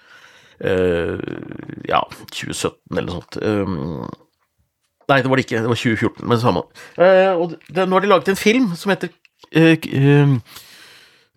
Uh, 0.56 1.20
ja, 1.84 1.98
2017 2.32 2.96
eller 2.96 3.10
noe 3.10 3.18
sånt. 3.18 3.38
Um, 3.44 4.06
Nei, 5.10 5.22
det 5.22 5.32
var 5.32 5.40
det 5.40 5.46
ikke. 5.46 5.64
Det 5.64 5.72
var 5.72 5.82
2014, 5.82 6.22
men 6.24 6.36
det 6.36 6.44
samme. 6.44 6.64
Uh, 6.98 7.34
og 7.40 7.58
det, 7.70 7.84
nå 7.86 7.98
har 7.98 8.06
de 8.06 8.12
laget 8.12 8.32
en 8.32 8.40
film 8.40 8.72
som 8.80 8.94
heter 8.94 9.12
uh, 9.56 10.38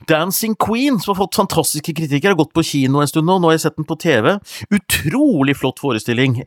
Dancing 0.08 0.54
Queen, 0.56 0.96
som 1.02 1.12
har 1.12 1.18
fått 1.20 1.36
fantastiske 1.40 1.92
kritikker. 1.98 2.32
Har 2.32 2.38
gått 2.38 2.54
på 2.56 2.64
kino 2.64 3.02
en 3.02 3.10
stund 3.10 3.28
nå, 3.28 3.36
nå 3.38 3.50
har 3.50 3.58
jeg 3.58 3.66
sett 3.66 3.76
den 3.80 3.88
på 3.88 3.98
TV. 4.00 4.30
Utrolig 4.72 5.58
flott 5.58 5.82
forestilling, 5.82 6.38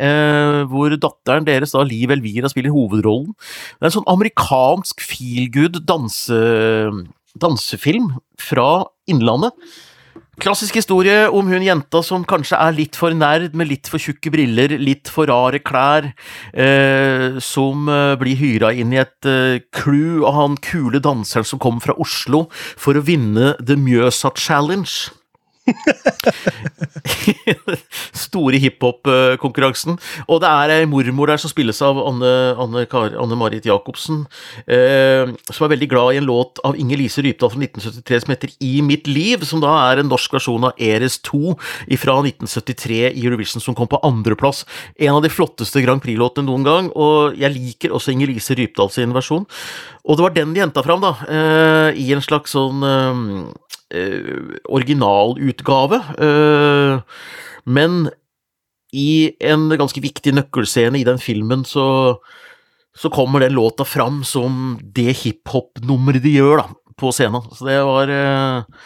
hvor 0.71 0.95
datteren 0.95 1.45
deres, 1.45 1.75
da, 1.75 1.83
Liv 1.85 2.15
Elvira, 2.15 2.49
spiller 2.49 2.73
hovedrollen. 2.73 3.35
Det 3.35 3.85
er 3.85 3.91
en 3.91 3.97
sånn 3.99 4.09
amerikansk 4.09 5.03
feelgood 5.03 5.81
danse, 5.85 6.41
dansefilm 7.43 8.15
fra 8.39 8.71
Innlandet 9.11 9.53
Klassisk 10.39 10.77
historie 10.79 11.25
om 11.27 11.49
hun 11.51 11.63
jenta 11.65 11.99
som 12.07 12.23
kanskje 12.23 12.55
er 12.55 12.71
litt 12.71 12.95
for 12.95 13.11
nerd, 13.11 13.51
med 13.51 13.67
litt 13.67 13.89
for 13.91 13.99
tjukke 13.99 14.31
briller, 14.31 14.77
litt 14.79 15.11
for 15.11 15.27
rare 15.27 15.59
klær, 15.59 16.07
eh, 16.55 17.35
som 17.43 17.89
eh, 17.91 18.15
blir 18.15 18.39
hyra 18.39 18.71
inn 18.71 18.95
i 18.95 19.01
et 19.03 19.27
eh, 19.27 19.59
crew 19.75 20.23
av 20.23 20.37
han 20.39 20.55
kule 20.63 21.03
danseren 21.03 21.43
som 21.43 21.59
kommer 21.59 21.83
fra 21.83 21.97
Oslo 21.99 22.45
for 22.79 22.95
å 22.95 23.03
vinne 23.03 23.57
The 23.59 23.75
Mjøsa 23.75 24.31
Challenge. 24.39 25.11
Store 28.25 28.57
hiphop-konkurransen. 28.61 29.97
Og 30.27 30.41
det 30.41 30.49
er 30.49 30.73
ei 30.75 30.89
mormor 30.89 31.31
der 31.31 31.41
som 31.41 31.51
spilles 31.51 31.81
av 31.85 31.99
Anne, 32.01 32.31
Anne, 32.61 32.85
Anne 33.21 33.37
Marit 33.39 33.67
Jacobsen, 33.69 34.23
eh, 34.65 35.29
som 35.51 35.65
er 35.65 35.73
veldig 35.75 35.89
glad 35.91 36.15
i 36.15 36.21
en 36.21 36.29
låt 36.29 36.61
av 36.67 36.77
Inger 36.79 37.01
Lise 37.01 37.23
Rypdal 37.25 37.53
fra 37.53 37.61
1973 37.61 38.21
som 38.23 38.33
heter 38.33 38.49
I 38.59 38.73
mitt 38.85 39.05
liv, 39.09 39.45
som 39.47 39.59
da 39.63 39.71
er 39.91 40.01
en 40.01 40.11
norsk 40.11 40.29
versjon 40.37 40.69
av 40.69 40.81
Eres 40.81 41.15
2 41.27 41.55
fra 42.01 42.17
1973 42.25 43.01
i 43.11 43.25
Eurovision, 43.25 43.63
som 43.63 43.77
kom 43.77 43.89
på 43.91 44.01
andreplass. 44.07 44.59
En 44.97 45.17
av 45.17 45.23
de 45.25 45.33
flotteste 45.33 45.83
Grand 45.85 46.01
Prix-låtene 46.03 46.49
noen 46.49 46.67
gang, 46.67 46.91
og 46.95 47.37
jeg 47.39 47.55
liker 47.55 47.95
også 47.95 48.15
Inger 48.15 48.33
Lise 48.33 48.57
Rypdal 48.57 48.89
sin 48.93 49.15
versjon. 49.15 49.45
Og 50.01 50.17
det 50.17 50.25
var 50.25 50.33
den 50.35 50.55
de 50.55 50.63
henta 50.63 50.81
fram, 50.85 51.03
da, 51.03 51.11
eh, 51.29 51.89
i 52.01 52.11
en 52.15 52.25
slags 52.25 52.55
sånn 52.55 52.81
eh, 52.85 53.21
originalutgave. 54.71 56.01
Eh, 56.17 57.01
men 57.63 58.09
i 58.91 59.31
en 59.39 59.69
ganske 59.79 60.03
viktig 60.03 60.33
nøkkelscene 60.35 60.99
i 60.99 61.07
den 61.07 61.19
filmen 61.21 61.63
så, 61.67 62.17
så 62.97 63.11
kommer 63.13 63.43
den 63.43 63.55
låta 63.55 63.85
fram 63.87 64.21
som 64.27 64.77
det 64.83 65.15
hiphop-nummeret 65.23 66.23
de 66.25 66.35
gjør 66.39 66.63
da, 66.63 66.67
på 66.99 67.13
scenen. 67.15 67.45
Så 67.55 67.67
det 67.69 67.79
var 67.87 68.11
eh, 68.11 68.81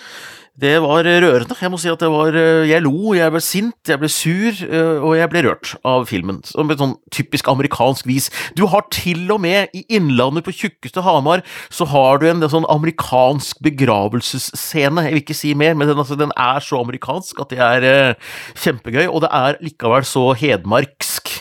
det 0.56 0.78
var 0.80 1.04
rørende. 1.04 1.56
Jeg 1.60 1.72
må 1.72 1.78
si 1.82 1.90
at 1.92 2.00
det 2.00 2.08
var 2.12 2.36
eh, 2.40 2.64
Jeg 2.70 2.84
lo, 2.86 3.12
jeg 3.18 3.32
ble 3.34 3.42
sint, 3.44 3.76
jeg 3.90 4.00
ble 4.00 4.08
sur, 4.12 4.62
eh, 4.64 5.02
og 5.04 5.18
jeg 5.18 5.28
ble 5.34 5.42
rørt 5.44 5.74
av 5.84 6.06
filmen. 6.08 6.40
Som 6.48 6.72
et 6.72 6.80
sånn 6.80 6.96
typisk 7.12 7.50
amerikansk 7.52 8.08
vis. 8.08 8.30
Du 8.56 8.64
har 8.72 8.86
til 8.94 9.28
og 9.36 9.42
med 9.44 9.76
i 9.76 9.84
Innlandet, 9.98 10.46
på 10.48 10.56
tjukkeste 10.56 11.04
Hamar, 11.04 11.44
så 11.68 11.88
har 11.92 12.24
du 12.24 12.30
en, 12.30 12.46
sånn 12.48 12.68
amerikansk 12.72 13.60
begravelsesscene. 13.68 15.04
Jeg 15.10 15.18
vil 15.18 15.24
ikke 15.26 15.38
si 15.38 15.52
mer, 15.60 15.76
men 15.76 15.92
den, 15.92 16.00
altså, 16.00 16.16
den 16.20 16.32
er 16.40 16.64
så 16.64 16.80
amerikansk 16.86 17.44
at 17.44 17.52
det 17.52 17.60
er 17.60 17.90
eh, 17.92 18.34
kjempegøy. 18.56 19.10
Og 19.10 19.26
det 19.26 19.34
er 19.36 19.60
likevel 19.66 20.08
så 20.08 20.30
hedmarksk. 20.40 21.36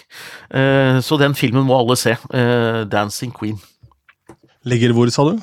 Eh, 0.50 0.98
så 1.06 1.22
den 1.22 1.38
filmen 1.38 1.68
må 1.70 1.78
alle 1.78 1.94
se. 2.00 2.18
Eh, 2.34 2.82
'Dancing 2.82 3.30
Queen'. 3.30 3.62
Ligger 4.66 4.90
hvor, 4.96 5.06
sa 5.12 5.30
du? 5.30 5.38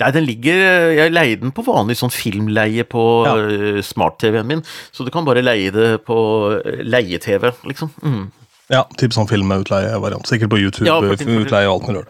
Nei, 0.00 0.10
den 0.14 0.26
ligger 0.28 0.60
Jeg 0.94 1.12
leier 1.12 1.40
den 1.40 1.52
på 1.54 1.64
vanlig 1.66 1.98
sånn 1.98 2.12
filmleie 2.14 2.86
på 2.86 3.04
ja. 3.26 3.34
Eh, 3.42 3.80
smart-TV-en 3.84 4.50
min, 4.50 4.64
så 4.94 5.06
du 5.06 5.10
kan 5.14 5.26
bare 5.26 5.44
leie 5.44 5.72
det 5.74 5.88
på 6.06 6.18
eh, 6.60 6.82
leie-TV, 6.86 7.50
liksom. 7.66 7.90
Mm. 8.02 8.28
Ja, 8.72 8.84
typ 8.98 9.14
sånn 9.14 9.28
filmutleie-variant. 9.30 10.26
Sikkert 10.26 10.52
på 10.54 10.60
YouTube. 10.62 10.86
Ja, 10.88 10.98
49, 11.02 11.42
utleie 11.46 11.70
og 11.70 11.76
alt 11.76 11.90
mulig. 11.90 12.06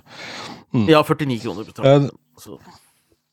Mm. 0.77 0.87
Ja, 0.93 1.03
49 1.05 1.41
kroner 1.43 1.67
betaler 1.69 2.07
uh, 2.09 2.71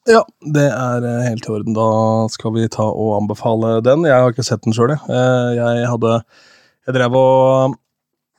Ja, 0.08 0.24
det 0.56 0.66
er 0.70 1.08
helt 1.28 1.48
i 1.48 1.54
orden. 1.54 1.76
Da 1.76 1.88
skal 2.32 2.56
vi 2.58 2.68
ta 2.72 2.88
og 2.88 3.14
anbefale 3.22 3.78
den. 3.84 4.08
Jeg 4.08 4.20
har 4.20 4.36
ikke 4.36 4.48
sett 4.48 4.64
den 4.68 4.76
sjøl, 4.76 4.96
jeg. 4.96 5.22
Jeg 5.60 5.88
hadde 5.92 6.18
Jeg 6.88 6.98
drev 7.00 7.16
og 7.16 7.80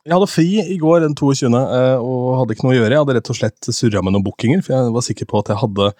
jeg 0.05 0.13
hadde 0.13 0.29
fri 0.29 0.49
i 0.61 0.77
går, 0.81 1.01
den 1.07 1.17
22., 1.17 1.49
eh, 1.49 1.97
og 1.97 2.37
hadde 2.43 2.55
ikke 2.57 2.67
noe 2.67 2.75
å 2.75 2.77
gjøre. 2.77 2.93
Jeg 2.93 3.01
hadde 3.01 3.17
rett 3.17 3.33
og 3.33 3.39
slett 3.39 3.69
surra 3.73 4.03
med 4.05 4.13
noen 4.13 4.27
bookinger, 4.27 4.61
for 4.65 4.77
jeg 4.77 4.93
var 4.93 5.05
sikker 5.07 5.29
på 5.31 5.41
at 5.41 5.53
jeg 5.53 5.61
hadde 5.63 5.91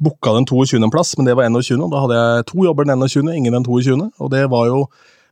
booka 0.00 0.32
den 0.32 0.46
22. 0.48 0.80
en 0.80 0.92
plass, 0.92 1.12
men 1.18 1.28
det 1.28 1.36
var 1.36 1.44
21. 1.44 1.82
og 1.84 1.92
Da 1.92 2.04
hadde 2.06 2.20
jeg 2.20 2.46
to 2.48 2.64
jobber 2.64 2.88
den 2.88 3.04
21., 3.04 3.32
ingen 3.36 3.58
den 3.58 3.66
22., 3.66 3.98
og 4.16 4.30
det 4.32 4.46
var 4.52 4.70
jo 4.70 4.84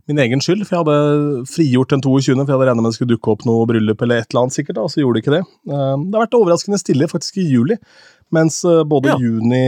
min 0.08 0.20
egen 0.24 0.40
skyld, 0.44 0.66
for 0.68 0.76
jeg 0.76 0.84
hadde 0.84 1.46
frigjort 1.48 1.94
den 1.94 2.04
22., 2.04 2.36
for 2.36 2.44
jeg 2.44 2.52
hadde 2.52 2.68
regna 2.68 2.84
med 2.84 2.92
det 2.92 2.98
skulle 2.98 3.14
dukke 3.14 3.32
opp 3.32 3.46
noe 3.48 3.64
bryllup 3.68 4.04
eller 4.04 4.20
et 4.20 4.28
eller 4.28 4.44
annet, 4.44 4.56
sikkert, 4.58 4.76
da, 4.76 4.84
og 4.84 4.92
så 4.92 5.00
gjorde 5.00 5.16
det 5.16 5.24
ikke 5.24 5.36
det. 5.38 5.42
Eh, 5.72 5.96
det 6.04 6.18
har 6.18 6.26
vært 6.26 6.38
overraskende 6.42 6.80
stille 6.84 7.08
faktisk 7.08 7.40
i 7.40 7.48
juli, 7.48 7.80
mens 8.36 8.60
eh, 8.68 8.84
både 8.88 9.14
ja. 9.14 9.18
juni, 9.24 9.64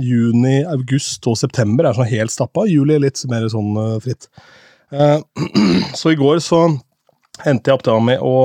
juni, 0.00 0.56
august 0.72 1.28
og 1.28 1.36
september 1.36 1.84
er 1.84 2.00
sånn 2.00 2.08
helt 2.08 2.32
stappa. 2.32 2.64
Juli 2.68 2.96
er 2.96 3.04
litt 3.04 3.20
mer 3.28 3.44
sånn 3.52 3.76
fritt. 4.04 4.30
Så 6.00 6.12
i 6.12 6.18
går 6.18 6.40
så 6.44 6.64
endte 7.42 7.70
jeg 7.70 7.78
opp 7.78 7.84
da 7.86 7.96
med 8.02 8.22
å 8.22 8.36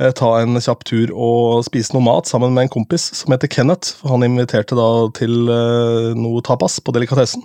eh, 0.00 0.12
ta 0.16 0.30
en 0.40 0.56
kjapp 0.62 0.86
tur 0.88 1.12
og 1.12 1.66
spise 1.66 1.92
noe 1.94 2.04
mat 2.06 2.30
sammen 2.30 2.54
med 2.56 2.66
en 2.66 2.72
kompis 2.78 3.10
som 3.18 3.34
heter 3.34 3.50
Kenneth. 3.52 3.98
for 4.00 4.14
Han 4.14 4.24
inviterte 4.26 4.78
da 4.78 4.88
til 5.16 5.52
eh, 5.52 6.16
noe 6.16 6.42
tapas 6.46 6.78
på 6.80 6.96
delikatessen. 6.96 7.44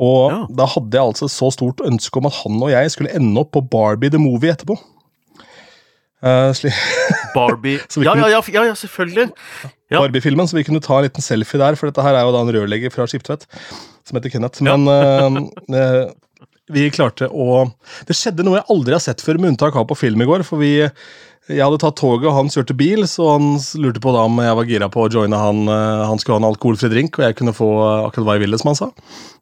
Og 0.00 0.30
ja. 0.30 0.38
da 0.62 0.68
hadde 0.70 0.96
jeg 0.96 1.12
altså 1.12 1.28
så 1.28 1.50
stort 1.52 1.82
ønske 1.84 2.20
om 2.20 2.30
at 2.30 2.38
han 2.44 2.62
og 2.62 2.70
jeg 2.72 2.94
skulle 2.94 3.12
ende 3.16 3.42
opp 3.42 3.50
på 3.56 3.64
Barbie 3.72 4.12
the 4.12 4.22
Movie 4.22 4.54
etterpå. 4.54 4.78
Uh, 6.20 6.52
Barbie 7.32 7.78
ja, 8.04 8.12
ja, 8.12 8.26
ja, 8.28 8.62
ja, 8.68 8.74
selvfølgelig. 8.76 9.30
Ja. 9.88 10.02
Barbie-filmen, 10.02 10.44
så 10.50 10.58
vi 10.58 10.66
kunne 10.66 10.82
ta 10.84 10.98
en 10.98 11.06
liten 11.06 11.24
selfie 11.24 11.56
der, 11.56 11.78
for 11.80 11.88
dette 11.88 12.04
her 12.04 12.12
er 12.12 12.26
jo 12.28 12.34
da 12.34 12.42
en 12.44 12.52
rørlegger 12.52 12.92
fra 12.92 13.06
Skiptvet 13.08 13.46
som 14.04 14.18
heter 14.18 14.34
Kenneth. 14.34 14.60
Men 14.60 14.84
uh, 14.84 16.12
vi 16.70 16.86
klarte 16.94 17.28
å 17.28 17.64
Det 18.08 18.16
skjedde 18.16 18.46
noe 18.46 18.60
jeg 18.60 18.70
aldri 18.72 18.96
har 18.96 19.02
sett 19.02 19.24
før, 19.24 19.40
med 19.40 19.54
unntak 19.54 19.76
av 19.76 19.88
på 19.90 19.98
film 19.98 20.22
i 20.22 20.28
går. 20.28 20.46
For 20.46 20.62
vi 20.62 20.72
jeg 21.50 21.64
hadde 21.64 21.80
tatt 21.82 21.96
toget, 21.98 22.28
og 22.28 22.36
han 22.36 22.50
kjørte 22.52 22.76
bil, 22.78 23.02
så 23.10 23.32
han 23.32 23.54
lurte 23.82 24.02
på 24.02 24.12
da 24.14 24.22
om 24.28 24.36
jeg 24.42 24.56
var 24.58 24.68
gira 24.68 24.88
på 24.92 25.02
å 25.02 25.10
joine 25.10 25.38
han. 25.38 25.64
Eh, 25.66 26.02
han 26.06 26.20
skulle 26.20 26.36
ha 26.36 26.42
en 26.44 26.50
alkoholfri 26.50 26.90
drink, 26.92 27.18
og 27.18 27.26
jeg 27.26 27.38
kunne 27.40 27.54
få 27.56 27.70
akkurat 28.06 28.28
hva 28.28 28.36
jeg 28.36 28.44
ville, 28.44 28.60
som 28.60 28.70
han 28.70 28.78
sa. 28.78 28.90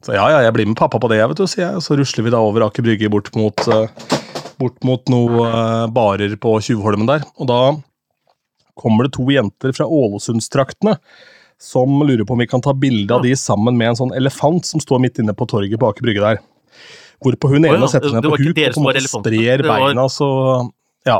Så 0.05 0.15
ja, 0.15 0.25
ja, 0.33 0.39
jeg 0.45 0.55
blir 0.55 0.69
med 0.71 0.79
pappa 0.79 1.01
på 1.01 1.11
det, 1.11 1.19
jeg, 1.19 1.29
vet 1.31 1.41
du, 1.41 1.45
sier 1.49 1.65
jeg. 1.67 1.83
Så 1.85 1.97
rusler 1.99 2.25
vi 2.25 2.33
da 2.33 2.41
over 2.41 2.65
Aker 2.65 2.85
Brygge 2.85 3.11
bort 3.13 3.29
mot, 3.37 3.65
eh, 3.69 4.15
bort 4.61 4.79
mot 4.87 5.11
noen 5.13 5.43
eh, 5.45 5.85
barer 5.93 6.33
på 6.41 6.55
Tjuvholmen 6.65 7.09
der. 7.09 7.27
Og 7.37 7.51
da 7.51 7.61
kommer 8.79 9.05
det 9.05 9.13
to 9.17 9.27
jenter 9.29 9.75
fra 9.75 9.85
Ålesundstraktene 9.85 10.97
som 11.59 11.99
lurer 12.07 12.23
på 12.23 12.33
om 12.33 12.39
vi 12.39 12.47
kan 12.47 12.63
ta 12.63 12.71
bilde 12.73 13.11
av 13.11 13.25
de 13.25 13.33
sammen 13.35 13.75
med 13.75 13.91
en 13.91 13.97
sånn 13.99 14.13
elefant 14.15 14.63
som 14.65 14.79
står 14.79 15.01
midt 15.03 15.19
inne 15.19 15.35
på 15.35 15.47
torget 15.51 15.75
på 15.81 15.89
Aker 15.91 16.07
Brygge 16.07 16.23
der. 16.23 16.39
Hvorpå 17.23 17.49
hun 17.51 17.63
ene 17.65 17.73
ene 17.75 17.85
ja, 17.87 17.91
setter 17.91 18.09
seg 18.13 18.19
ned 18.19 18.29
på 18.29 18.37
huk 18.37 18.61
og 18.63 18.83
på 18.85 18.93
en 18.95 19.09
sprer 19.11 19.63
beina, 19.67 20.05
så 20.13 20.29
ja. 21.07 21.19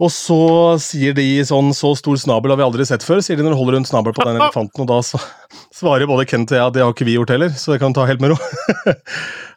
Og 0.00 0.08
så 0.08 0.36
sier 0.80 1.12
de 1.12 1.26
sånn 1.44 1.74
Så 1.76 1.90
stor 1.98 2.16
snabel 2.16 2.54
har 2.54 2.56
vi 2.56 2.64
aldri 2.64 2.86
sett 2.88 3.02
før, 3.04 3.18
sier 3.20 3.36
de 3.36 3.44
når 3.44 3.52
de 3.52 3.58
holder 3.58 3.76
rundt 3.76 3.90
snabelen 3.90 4.16
på 4.16 4.24
den 4.24 4.38
elefanten. 4.40 4.80
Og 4.80 4.88
da 4.88 4.96
sva- 5.04 5.20
svarer 5.76 6.08
både 6.08 6.24
Kent 6.30 6.54
og 6.54 6.56
jeg 6.56 6.64
at 6.70 6.76
det 6.78 6.82
har 6.86 6.94
ikke 6.94 7.04
vi 7.10 7.18
gjort 7.18 7.34
heller, 7.34 7.52
så 7.52 7.74
det 7.74 7.82
kan 7.82 7.92
ta 7.96 8.06
helt 8.08 8.22
med 8.24 8.32
ro. 8.34 8.40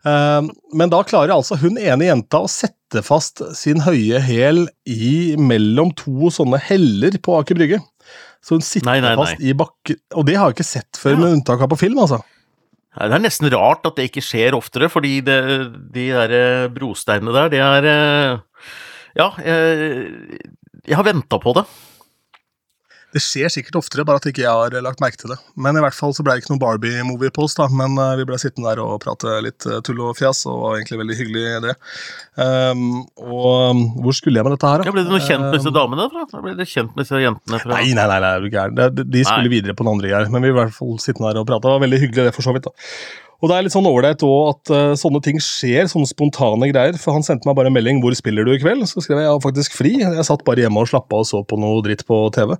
Eh, 0.03 0.41
Men 0.75 0.89
da 0.91 0.97
klarer 1.07 1.31
altså 1.31 1.55
hun 1.61 1.77
ene 1.79 2.09
jenta 2.09 2.41
å 2.43 2.47
sette 2.51 2.99
fast 3.07 3.39
sin 3.55 3.79
høye 3.85 4.19
hæl 4.19 4.65
mellom 5.39 5.93
to 5.95 6.27
sånne 6.27 6.59
heller 6.59 7.15
på 7.23 7.37
Aker 7.39 7.55
Brygge. 7.55 7.77
Så 8.43 8.57
hun 8.57 8.65
sitter 8.67 8.89
Nei, 8.89 8.97
nei, 8.99 9.13
nei. 9.15 9.21
fast 9.21 9.39
i 9.39 9.53
bakken 9.55 10.01
Og 10.19 10.25
det 10.27 10.35
har 10.35 10.51
jeg 10.51 10.57
ikke 10.57 10.65
sett 10.67 10.99
før, 10.99 11.15
Ja. 11.15 11.21
med 11.21 11.37
unntak 11.37 11.63
av 11.63 11.71
på 11.71 11.77
film, 11.79 12.01
altså. 12.03 12.19
Det 12.93 13.15
er 13.17 13.23
nesten 13.23 13.49
rart 13.49 13.87
at 13.89 13.97
det 13.97 14.09
ikke 14.09 14.21
skjer 14.21 14.53
oftere, 14.57 14.89
fordi 14.91 15.15
det, 15.25 15.37
de 15.95 16.09
der 16.13 16.33
eh, 16.37 16.67
brosteinene 16.73 17.33
der, 17.33 17.49
det 17.49 17.61
er 17.63 17.87
eh, 17.89 18.67
Ja, 19.17 19.27
jeg, 19.45 20.05
jeg 20.87 20.97
har 20.97 21.05
venta 21.05 21.37
på 21.41 21.53
det. 21.57 21.65
Det 23.13 23.21
skjer 23.21 23.51
sikkert 23.53 23.75
oftere, 23.77 24.05
bare 24.07 24.17
at 24.17 24.25
ikke 24.29 24.41
jeg 24.41 24.49
har 24.49 24.73
lagt 24.81 25.01
merke 25.03 25.19
til 25.21 25.29
det. 25.33 25.37
Men 25.53 25.77
i 25.77 25.83
hvert 25.83 25.93
fall 25.93 26.15
så 26.17 26.23
ble 26.25 26.33
det 26.33 26.43
ikke 26.43 26.53
noen 26.55 26.61
Barbie-movie 26.63 27.33
på 27.35 27.45
oss, 27.45 27.53
da. 27.59 27.67
Men 27.69 27.93
eh, 28.01 28.15
vi 28.17 28.25
ble 28.29 28.39
sittende 28.41 28.71
der 28.71 28.81
og 28.81 28.95
prate 29.03 29.35
litt 29.45 29.67
eh, 29.69 29.81
tull 29.85 30.01
og 30.01 30.17
fjas, 30.17 30.41
og 30.49 30.63
var 30.63 30.79
egentlig 30.79 31.01
veldig 31.03 31.17
hyggelig 31.19 31.43
det. 31.67 31.75
Um, 32.41 33.03
og 33.21 33.83
hvor 34.01 34.17
skulle 34.17 34.41
jeg 34.41 34.47
med 34.47 34.55
dette 34.55 34.71
her, 34.71 34.81
da? 34.81 34.89
Ja, 34.89 34.95
ble 34.95 35.05
du 35.05 35.11
noe 35.13 35.21
kjent 35.21 35.45
med 35.45 35.59
disse 35.59 35.69
Um, 35.69 35.77
damene 35.77 36.07
fra? 36.09 36.25
Ble 36.41 36.55
du 36.57 36.65
kjent 36.65 36.95
med 36.95 37.05
disse 37.05 37.21
jentene 37.21 37.59
fra 37.61 37.77
Nei, 37.77 37.91
nei, 37.93 38.07
nei, 38.09 38.17
nei, 38.23 38.31
er 38.37 38.41
du 38.41 38.49
gæren. 38.53 38.79
De 38.97 39.21
skulle 39.25 39.45
Nei. 39.45 39.53
videre 39.59 39.77
på 39.77 39.85
den 39.85 39.93
andre 39.93 40.09
greier, 40.09 40.33
men 40.33 40.45
vi 40.45 40.53
var 40.53 40.67
i 40.67 40.71
hvert 40.71 40.79
fall 40.79 40.97
sittende 41.01 41.29
der 41.29 41.43
og 41.43 41.47
prate. 41.49 41.67
Det 41.67 41.75
var 41.75 41.85
veldig 41.85 42.01
hyggelig, 42.07 42.25
det, 42.29 42.33
for 42.33 42.45
så 42.45 42.55
vidt. 42.57 42.65
da. 42.65 42.89
Og 43.43 43.49
det 43.51 43.55
er 43.57 43.65
litt 43.65 43.73
sånn 43.75 43.87
ålreit 43.89 44.21
òg 44.23 44.41
at 44.53 44.71
uh, 44.71 44.93
sånne 44.95 45.19
ting 45.25 45.39
skjer, 45.43 45.89
sånne 45.91 46.07
spontane 46.07 46.69
greier. 46.71 46.95
For 46.95 47.11
han 47.11 47.25
sendte 47.27 47.49
meg 47.49 47.57
bare 47.59 47.67
en 47.67 47.75
melding 47.75 47.99
'Hvor 47.99 48.15
spiller 48.15 48.47
du 48.47 48.53
i 48.55 48.61
kveld?' 48.61 48.87
Så 48.87 49.03
skrev 49.03 49.19
jeg 49.19 49.27
'Jeg 49.27 49.35
har 49.35 49.43
faktisk 49.43 49.75
fri'. 49.75 49.97
Jeg 49.99 50.25
satt 50.25 50.45
bare 50.47 50.63
hjemme 50.63 50.79
og 50.79 50.87
slappa 50.87 51.19
og 51.19 51.27
så 51.27 51.43
på 51.43 51.59
noe 51.59 51.83
dritt 51.83 52.05
på 52.07 52.31
TV. 52.31 52.55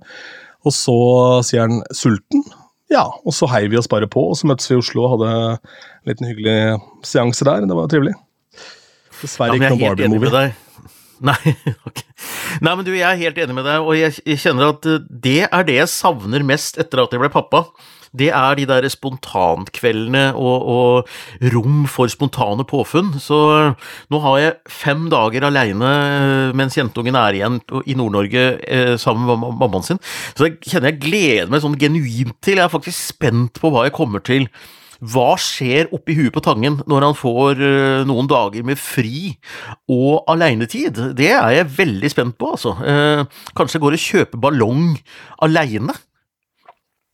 Og 0.64 0.72
så 0.72 0.98
sier 1.46 1.66
han 1.66 1.82
'sulten'? 1.92 2.44
Ja, 2.92 3.06
og 3.24 3.32
så 3.34 3.48
heiv 3.50 3.72
vi 3.72 3.78
oss 3.80 3.88
bare 3.90 4.08
på, 4.10 4.22
og 4.30 4.36
så 4.38 4.48
møttes 4.48 4.68
vi 4.70 4.76
i 4.76 4.80
Oslo 4.80 5.06
og 5.06 5.14
hadde 5.14 5.30
en 5.56 6.10
liten 6.10 6.28
hyggelig 6.28 6.58
seanse 7.06 7.46
der. 7.46 7.64
Det 7.64 7.78
var 7.78 7.88
trivelig. 7.90 8.12
Dessverre 9.22 9.56
Ja, 9.56 9.58
ikke 9.58 9.72
noen 9.72 9.82
Barbie-movie. 9.88 10.44
Nei, 11.30 11.54
okay. 11.86 12.06
Nei, 12.60 12.74
men 12.74 12.84
du, 12.84 12.92
jeg 12.92 13.06
er 13.08 13.20
helt 13.20 13.38
enig 13.40 13.56
med 13.56 13.66
deg, 13.66 13.84
og 13.86 13.96
jeg, 13.96 14.16
jeg 14.26 14.40
kjenner 14.42 14.74
at 14.74 14.86
eh, 14.90 15.04
det 15.08 15.40
er 15.46 15.66
det 15.66 15.78
jeg 15.78 15.90
savner 15.92 16.44
mest 16.46 16.78
etter 16.82 17.04
at 17.04 17.14
jeg 17.14 17.22
ble 17.22 17.30
pappa. 17.32 17.64
Det 18.14 18.28
er 18.30 18.58
de 18.58 18.66
der 18.68 18.86
spontankveldene 18.92 20.28
og, 20.38 20.68
og 20.74 21.48
rom 21.54 21.82
for 21.90 22.10
spontane 22.10 22.66
påfunn. 22.68 23.14
Så 23.22 23.38
eh, 23.56 23.88
nå 24.14 24.20
har 24.22 24.38
jeg 24.38 24.54
fem 24.70 25.08
dager 25.12 25.48
aleine 25.48 25.90
eh, 25.90 26.54
mens 26.56 26.78
jentungen 26.78 27.18
er 27.18 27.40
igjen 27.40 27.58
i 27.82 27.96
Nord-Norge 27.98 28.46
eh, 28.62 28.94
sammen 29.00 29.26
med 29.26 29.58
mammaen 29.58 29.86
sin. 29.86 30.02
Så 30.38 30.48
jeg 30.48 30.60
kjenner 30.62 30.92
jeg 30.92 31.02
gleder 31.02 31.50
meg 31.50 31.64
sånn 31.64 31.78
genuint 31.80 32.38
til. 32.44 32.60
Jeg 32.60 32.68
er 32.68 32.72
faktisk 32.72 33.00
spent 33.16 33.58
på 33.62 33.72
hva 33.74 33.88
jeg 33.88 33.96
kommer 33.96 34.22
til. 34.24 34.46
Hva 35.04 35.34
skjer 35.42 35.90
oppi 35.92 36.14
huet 36.16 36.32
på 36.32 36.40
Tangen 36.44 36.78
når 36.88 37.04
han 37.04 37.16
får 37.18 37.58
noen 38.08 38.28
dager 38.30 38.64
med 38.64 38.78
fri 38.80 39.34
og 39.90 40.22
alenetid? 40.32 41.00
Det 41.18 41.28
er 41.34 41.50
jeg 41.58 41.72
veldig 41.76 42.10
spent 42.12 42.38
på, 42.40 42.54
altså. 42.54 42.72
Kanskje 43.58 43.82
går 43.82 43.98
og 43.98 44.04
kjøper 44.06 44.40
ballong 44.40 44.94
aleine? 45.44 45.98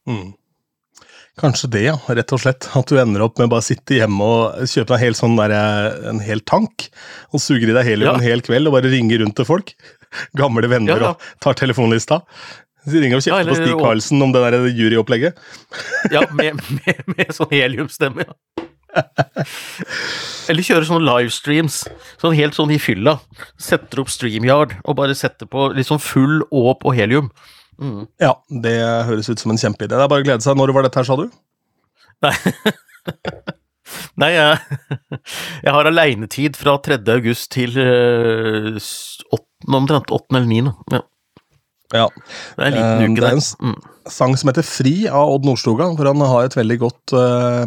Mm. 0.06 0.28
Kanskje 1.38 1.70
det, 1.70 1.82
ja. 1.86 1.94
Rett 2.08 2.32
og 2.34 2.40
slett. 2.42 2.66
At 2.76 2.90
du 2.90 2.98
ender 3.00 3.22
opp 3.22 3.38
med 3.38 3.48
bare 3.52 3.62
å 3.62 3.64
sitte 3.64 3.94
hjemme 3.96 4.20
og 4.24 4.66
kjøpe 4.68 4.98
deg 4.98 5.14
sånn 5.16 5.36
der, 5.38 5.54
en 6.10 6.18
hel 6.20 6.40
tank, 6.40 6.88
og 7.32 7.40
suger 7.40 7.70
i 7.70 7.76
deg 7.76 7.86
helium 7.86 8.10
Ja. 8.10 8.14
en 8.18 8.24
hel 8.26 8.42
kveld 8.42 8.66
og 8.66 8.74
bare 8.74 8.90
ringer 8.90 9.22
rundt 9.22 9.36
til 9.36 9.44
folk. 9.48 9.74
Gamle 10.36 10.66
venner 10.68 10.96
Ja, 10.96 10.98
ja. 11.00 11.10
og 11.14 11.40
tar 11.40 11.54
telefonlista. 11.54 12.20
Så 12.84 12.96
ringer 12.98 13.16
og 13.20 13.22
kjefter 13.22 13.40
eller- 13.40 13.54
på 13.54 13.62
Stig 13.62 13.78
Karlsen 13.78 14.22
om 14.24 14.32
det 14.32 14.40
der 14.42 14.58
juryopplegget. 14.72 15.36
Ja, 16.10 16.24
med, 16.32 16.60
med, 16.80 17.02
med 17.14 17.32
sånn 17.36 17.50
heliumstemme, 17.52 18.24
ja. 18.26 18.64
Eller 20.50 20.64
kjøre 20.66 20.86
sånne 20.88 21.06
livestreams, 21.06 21.76
sånn 22.20 22.34
helt 22.34 22.56
sånn 22.58 22.72
i 22.74 22.78
fylla. 22.82 23.18
Setter 23.60 24.00
opp 24.02 24.10
StreamYard 24.10 24.74
og 24.82 24.96
bare 24.98 25.14
setter 25.14 25.46
på 25.46 25.68
litt 25.76 25.86
sånn 25.86 26.02
full 26.02 26.40
åp 26.50 26.82
og 26.88 26.96
helium. 26.98 27.30
Mm. 27.80 28.02
Ja, 28.20 28.34
det 28.64 28.74
høres 29.08 29.30
ut 29.32 29.40
som 29.40 29.52
en 29.54 29.60
kjempeidé. 29.60 29.94
Det 29.96 30.04
er 30.04 30.10
bare 30.12 30.20
å 30.24 30.26
glede 30.26 30.44
seg. 30.44 30.58
Når 30.60 30.72
var 30.76 30.84
dette 30.86 31.00
her, 31.00 31.08
sa 31.08 31.16
du? 31.16 31.30
Nei, 32.20 32.34
Nei 34.20 34.28
jeg, 34.34 34.58
jeg 35.64 35.72
har 35.74 35.88
aleinetid 35.88 36.58
fra 36.60 36.76
3. 36.84 36.98
august 37.16 37.48
til 37.56 37.72
8, 37.80 39.40
omtrent 39.80 40.12
8. 40.12 40.36
eller 40.36 40.50
9. 40.50 40.74
Ja, 40.94 41.00
Ja. 41.90 42.04
det 42.56 42.62
er 42.62 42.68
en 42.68 42.76
liten 42.76 43.00
Eh, 43.00 43.08
uke 43.08 43.20
det 43.24 43.30
er 43.30 43.38
en 43.38 43.70
Mm. 43.70 43.78
Sang 44.10 44.36
som 44.38 44.48
heter 44.50 44.62
Fri 44.66 44.92
av 45.08 45.28
Odd 45.34 45.44
Nordstoga, 45.48 45.88
hvor 45.96 46.06
han 46.06 46.20
har 46.22 46.44
et 46.46 46.54
veldig 46.56 46.78
godt 46.80 47.12
eh, 47.16 47.66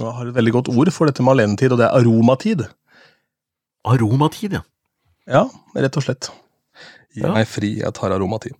har 0.00 0.26
et 0.30 0.34
veldig 0.36 0.52
godt 0.52 0.68
ord 0.72 0.90
for 0.92 1.06
dette 1.08 1.22
med 1.24 1.34
alenetid, 1.36 1.72
og 1.72 1.78
det 1.80 1.86
er 1.86 1.98
aromatid. 2.00 2.64
Aromatid, 3.86 4.56
ja. 4.58 4.62
Ja, 5.26 5.44
rett 5.76 5.96
og 5.98 6.04
slett. 6.06 6.30
Ja. 7.16 7.32
meg 7.32 7.48
fri, 7.48 7.72
jeg 7.80 7.94
tar 7.96 8.12
aromatin. 8.14 8.54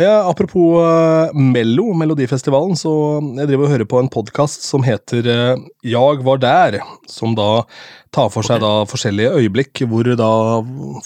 Ja, 0.00 0.28
apropos 0.28 0.78
uh, 0.82 1.32
Mello, 1.32 1.90
Melodifestivalen, 1.96 2.76
så 2.78 2.92
jeg 3.40 3.48
driver 3.48 3.66
og 3.66 3.74
hører 3.74 3.88
på 3.88 4.00
en 4.02 4.10
podkast 4.12 4.66
som 4.66 4.84
heter 4.86 5.28
uh, 5.28 5.62
Jag 5.86 6.22
var 6.26 6.42
der, 6.42 6.78
som 7.08 7.36
da 7.38 7.64
tar 8.12 8.28
for 8.28 8.44
seg 8.44 8.60
da 8.60 8.82
forskjellige 8.88 9.32
øyeblikk 9.40 9.84
hvor 9.88 10.10
da 10.18 10.30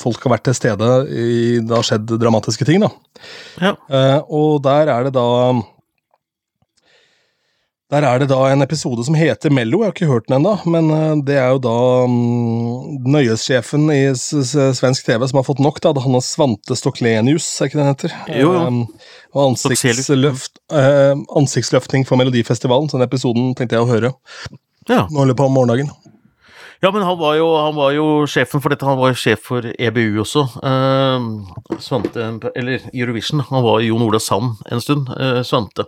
folk 0.00 0.24
har 0.26 0.34
vært 0.34 0.48
til 0.48 0.56
stede 0.58 0.90
i 1.06 1.28
Det 1.62 1.76
har 1.76 1.86
skjedd 1.86 2.16
dramatiske 2.18 2.66
ting, 2.66 2.82
da. 2.82 2.90
ja. 3.62 3.76
Uh, 3.86 4.20
og 4.26 4.62
der 4.66 4.90
er 4.90 5.06
det 5.06 5.14
da 5.14 5.26
Der 7.94 8.02
er 8.02 8.18
det 8.18 8.26
da 8.32 8.40
en 8.50 8.64
episode 8.64 9.04
som 9.06 9.14
heter 9.14 9.52
Mello, 9.54 9.84
jeg 9.84 9.86
har 9.86 9.92
ikke 9.94 10.08
hørt 10.10 10.24
den 10.26 10.40
ennå, 10.40 10.56
men 10.66 10.88
eh, 10.90 11.20
det 11.28 11.36
er 11.38 11.52
jo 11.54 11.60
da 11.62 11.74
um, 12.10 12.96
nøyesjefen 13.06 13.84
i 13.94 14.00
svensk 14.16 15.06
TV 15.06 15.22
som 15.22 15.38
har 15.38 15.46
fått 15.46 15.62
nok, 15.62 15.78
da. 15.84 15.92
Han 16.02 16.18
er 16.18 16.24
Svante 16.26 16.74
Stoklenius, 16.74 17.46
er 17.60 17.70
ikke 17.70 17.78
det 17.78 17.84
han 17.84 17.94
heter? 17.94 18.16
Jo, 18.40 18.50
jo. 18.56 18.64
Um, 18.66 18.80
og 19.36 19.52
ansiktsløft, 19.52 20.58
uh, 20.74 21.14
ansiktsløftning 21.38 22.08
for 22.08 22.18
Melodifestivalen, 22.18 22.90
så 22.90 22.98
den 22.98 23.06
episoden 23.06 23.54
tenkte 23.54 23.78
jeg 23.78 23.86
å 23.86 23.90
høre 23.92 24.16
ja. 24.90 25.04
nå 25.06 25.22
holder 25.22 25.38
på 25.38 25.46
om 25.46 25.54
morgendagen. 25.54 25.94
Ja, 26.84 26.90
men 26.92 27.02
han 27.02 27.16
var, 27.18 27.36
jo, 27.38 27.46
han 27.56 27.74
var 27.76 27.94
jo 27.96 28.06
sjefen 28.28 28.60
for 28.60 28.72
dette, 28.72 28.84
han 28.86 28.98
var 29.00 29.12
jo 29.12 29.18
sjef 29.20 29.46
for 29.48 29.64
EBU 29.64 30.20
også. 30.22 30.44
Eh, 30.60 31.78
Svante, 31.82 32.26
eller 32.52 32.84
Eurovision. 32.92 33.40
Han 33.48 33.64
var 33.64 33.80
Jon 33.84 34.04
Ola 34.04 34.20
Sand 34.20 34.60
en 34.70 34.82
stund, 34.84 35.08
eh, 35.16 35.40
Svante. 35.46 35.86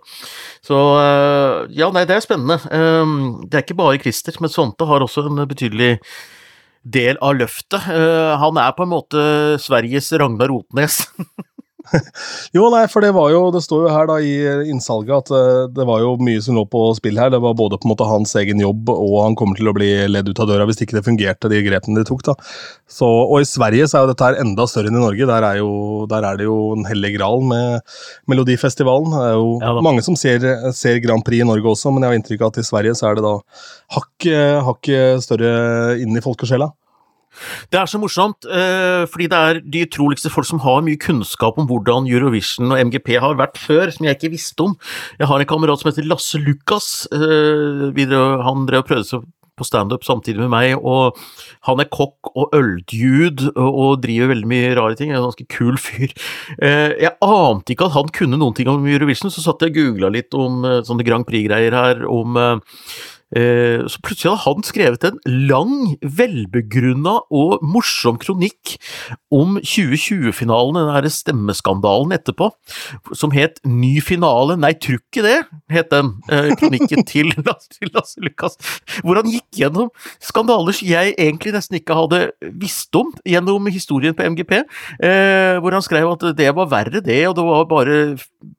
Så 0.64 0.78
eh, 1.02 1.68
ja, 1.76 1.90
nei, 1.94 2.06
det 2.08 2.16
er 2.16 2.24
spennende. 2.24 2.58
Eh, 2.72 3.14
det 3.44 3.60
er 3.60 3.66
ikke 3.66 3.78
bare 3.82 4.00
Christer, 4.00 4.38
men 4.40 4.52
Svante 4.52 4.88
har 4.88 5.04
også 5.04 5.26
en 5.28 5.44
betydelig 5.48 5.98
del 6.88 7.20
av 7.24 7.36
løftet. 7.36 7.84
Eh, 7.92 8.32
han 8.40 8.60
er 8.60 8.72
på 8.76 8.86
en 8.86 8.94
måte 8.94 9.22
Sveriges 9.60 10.10
Ragnar 10.16 10.52
Rotnes. 10.52 11.02
Jo, 12.56 12.68
nei, 12.72 12.82
for 12.90 13.04
det 13.04 13.10
var 13.16 13.30
jo 13.32 13.40
Det 13.54 13.62
står 13.64 13.84
jo 13.86 13.92
her 13.92 14.08
da 14.10 14.18
i 14.22 14.32
innsalget 14.70 15.14
at 15.28 15.32
eh, 15.34 15.64
det 15.74 15.86
var 15.88 16.02
jo 16.02 16.14
mye 16.22 16.42
som 16.44 16.56
lå 16.58 16.64
på 16.70 16.82
spill 16.98 17.20
her. 17.20 17.32
Det 17.34 17.40
var 17.42 17.56
både 17.58 17.78
på 17.80 17.88
en 17.88 17.92
måte 17.92 18.08
hans 18.08 18.34
egen 18.40 18.60
jobb, 18.62 18.90
og 18.92 19.16
han 19.24 19.36
kommer 19.38 19.58
til 19.58 19.70
å 19.70 19.74
bli 19.76 19.90
ledd 20.10 20.30
ut 20.30 20.42
av 20.42 20.50
døra 20.50 20.66
hvis 20.68 20.82
ikke 20.84 20.98
det 20.98 21.04
fungerte, 21.06 21.50
de 21.52 21.60
grepene 21.66 22.00
de 22.00 22.06
tok. 22.08 22.24
da. 22.30 22.36
Så, 22.88 23.06
og 23.06 23.42
i 23.42 23.48
Sverige 23.48 23.88
så 23.88 23.98
er 23.98 24.06
jo 24.06 24.12
dette 24.12 24.28
her 24.28 24.40
enda 24.42 24.66
større 24.70 24.92
enn 24.92 24.98
i 24.98 25.04
Norge. 25.04 25.28
Der 25.28 25.48
er, 25.50 25.60
jo, 25.60 25.70
der 26.10 26.26
er 26.28 26.40
det 26.40 26.48
jo 26.48 26.58
en 26.76 26.88
hellig 26.88 27.14
gral 27.16 27.44
med 27.46 27.96
Melodifestivalen. 28.30 29.14
Det 29.14 29.28
er 29.28 29.36
jo 29.36 29.54
Ja 29.62 29.76
mange 29.84 30.02
som 30.04 30.16
ser, 30.18 30.42
ser 30.74 30.98
Grand 31.04 31.24
Prix 31.24 31.44
i 31.44 31.48
Norge 31.48 31.70
også, 31.70 31.92
men 31.94 32.04
jeg 32.04 32.12
har 32.12 32.20
inntrykk 32.20 32.44
av 32.44 32.52
at 32.52 32.60
i 32.60 32.66
Sverige 32.66 32.96
så 32.98 33.10
er 33.10 33.18
det 33.18 33.24
da 33.26 33.36
hakket 33.94 34.66
hakk 34.66 34.92
større 35.24 35.54
inn 36.02 36.16
i 36.18 36.24
folkesjela. 36.24 36.72
Det 37.72 37.80
er 37.80 37.88
så 37.90 38.00
morsomt, 38.00 38.46
eh, 38.48 39.04
fordi 39.10 39.28
det 39.30 39.38
er 39.38 39.60
de 39.62 39.84
utroligste 39.86 40.32
folk 40.32 40.48
som 40.48 40.62
har 40.64 40.84
mye 40.86 41.00
kunnskap 41.00 41.58
om 41.58 41.68
hvordan 41.68 42.08
Eurovision 42.10 42.72
og 42.72 42.78
MGP 42.88 43.18
har 43.20 43.38
vært 43.38 43.58
før, 43.60 43.92
som 43.94 44.06
jeg 44.06 44.18
ikke 44.18 44.34
visste 44.34 44.66
om. 44.66 44.76
Jeg 45.18 45.30
har 45.30 45.40
en 45.40 45.50
kamerat 45.50 45.80
som 45.80 45.90
heter 45.90 46.06
Lasse 46.08 46.40
Lukas. 46.42 47.08
Eh, 47.12 47.90
han 47.98 48.68
drev 48.68 48.84
og 48.84 48.88
prøvde 48.88 49.08
seg 49.08 49.26
på 49.58 49.66
standup 49.66 50.04
samtidig 50.06 50.38
med 50.44 50.52
meg, 50.52 50.76
og 50.86 51.18
han 51.66 51.82
er 51.82 51.90
kokk 51.90 52.30
og 52.30 52.54
øldude 52.54 53.50
og, 53.58 53.98
driver 54.04 54.30
veldig 54.30 54.46
mye 54.46 54.74
rare 54.78 54.94
ting. 54.94 55.10
Er 55.10 55.18
en 55.18 55.26
ganske 55.26 55.48
kul 55.50 55.74
fyr. 55.82 56.14
Eh, 56.62 56.94
jeg 57.02 57.16
ante 57.24 57.74
ikke 57.74 57.88
at 57.88 57.96
han 57.98 58.12
kunne 58.14 58.38
noen 58.38 58.54
ting 58.54 58.70
om 58.70 58.86
Eurovision, 58.86 59.34
så 59.34 59.42
satt 59.42 59.66
jeg 59.66 59.74
og 59.74 59.80
googla 59.80 60.12
litt 60.14 60.34
om 60.38 60.62
sånne 60.86 61.06
Grand 61.06 61.26
Prix-greier 61.26 61.74
her, 61.74 62.06
om 62.06 62.38
så 63.28 64.00
plutselig 64.04 64.32
hadde 64.40 64.62
han 64.62 64.66
skrevet 64.66 65.04
en 65.04 65.18
lang, 65.48 65.74
velbegrunna 66.00 67.18
og 67.34 67.64
morsom 67.66 68.16
kronikk 68.20 68.76
om 69.34 69.58
2020-finalen, 69.60 70.78
den 70.78 70.90
derre 70.94 71.12
stemmeskandalen 71.12 72.14
etterpå, 72.16 72.50
som 73.12 73.34
het 73.34 73.60
Ny 73.68 73.98
finale, 74.04 74.56
nei, 74.60 74.72
tru 74.80 74.96
ikke 74.98 75.24
det, 75.24 75.36
het 75.72 75.90
den 75.92 76.14
eh, 76.32 76.50
kronikken 76.58 77.04
til 77.10 77.30
Lasse, 77.36 78.20
Lukas, 78.24 78.56
hvor 79.02 79.18
han 79.20 79.28
gikk 79.30 79.60
gjennom 79.60 79.90
skandaler 80.24 80.76
som 80.76 80.88
jeg 80.88 81.14
egentlig 81.16 81.54
nesten 81.54 81.78
ikke 81.78 81.96
hadde 81.96 82.20
visst 82.60 82.94
om 82.98 83.12
gjennom 83.28 83.68
historien 83.72 84.16
på 84.16 84.26
MGP, 84.34 84.54
eh, 84.58 85.58
hvor 85.62 85.76
han 85.76 85.84
skrev 85.84 86.10
at 86.12 86.26
det 86.38 86.50
var 86.56 86.70
verre 86.70 87.02
det, 87.04 87.20
og 87.28 87.36
det 87.38 87.46
var 87.46 87.68
bare, 87.70 87.98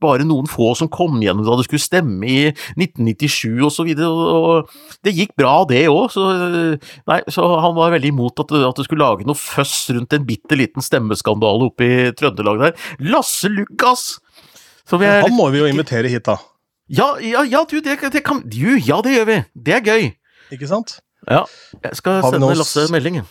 bare 0.01 0.27
noen 0.27 0.49
få 0.49 0.73
som 0.77 0.91
kom 0.91 1.19
gjennom 1.23 1.47
da 1.47 1.57
det 1.59 1.67
skulle 1.67 1.83
stemme 1.83 2.29
i 2.29 2.39
1997 2.77 3.65
og 3.65 3.73
så 3.73 3.85
videre, 3.87 4.09
og 4.09 4.58
det 5.05 5.15
gikk 5.15 5.35
bra, 5.39 5.53
det 5.69 5.85
òg, 5.91 6.07
så, 6.13 6.25
så 7.31 7.49
han 7.65 7.75
var 7.77 7.95
veldig 7.95 8.13
imot 8.13 8.43
at, 8.43 8.53
at 8.69 8.79
det 8.79 8.87
skulle 8.87 9.05
lage 9.05 9.27
noe 9.27 9.37
føss 9.39 9.89
rundt 9.95 10.15
en 10.15 10.27
bitte 10.27 10.59
liten 10.59 10.85
stemmeskandale 10.85 11.69
oppe 11.69 11.87
i 11.87 11.99
Trøndelag 12.17 12.63
der. 12.63 12.87
Lasse 13.11 13.51
Lukas! 13.51 14.15
Er, 14.89 15.21
han 15.21 15.35
må 15.37 15.51
vi 15.53 15.61
jo 15.61 15.67
invitere 15.69 16.09
hit, 16.09 16.25
da. 16.25 16.39
Ja, 16.89 17.11
ja, 17.21 17.43
ja 17.45 17.61
du, 17.69 17.77
det, 17.85 17.99
det 18.09 18.23
kan 18.25 18.41
du, 18.49 18.79
Ja, 18.81 19.03
det 19.05 19.13
gjør 19.13 19.27
vi! 19.29 19.37
Det 19.53 19.75
er 19.77 19.85
gøy. 19.85 20.09
Ikke 20.55 20.69
sant? 20.69 20.97
Ja. 21.29 21.43
Jeg 21.83 21.99
skal 21.99 22.23
sende 22.25 22.55
Lasse 22.57 22.87
meldingen. 22.93 23.27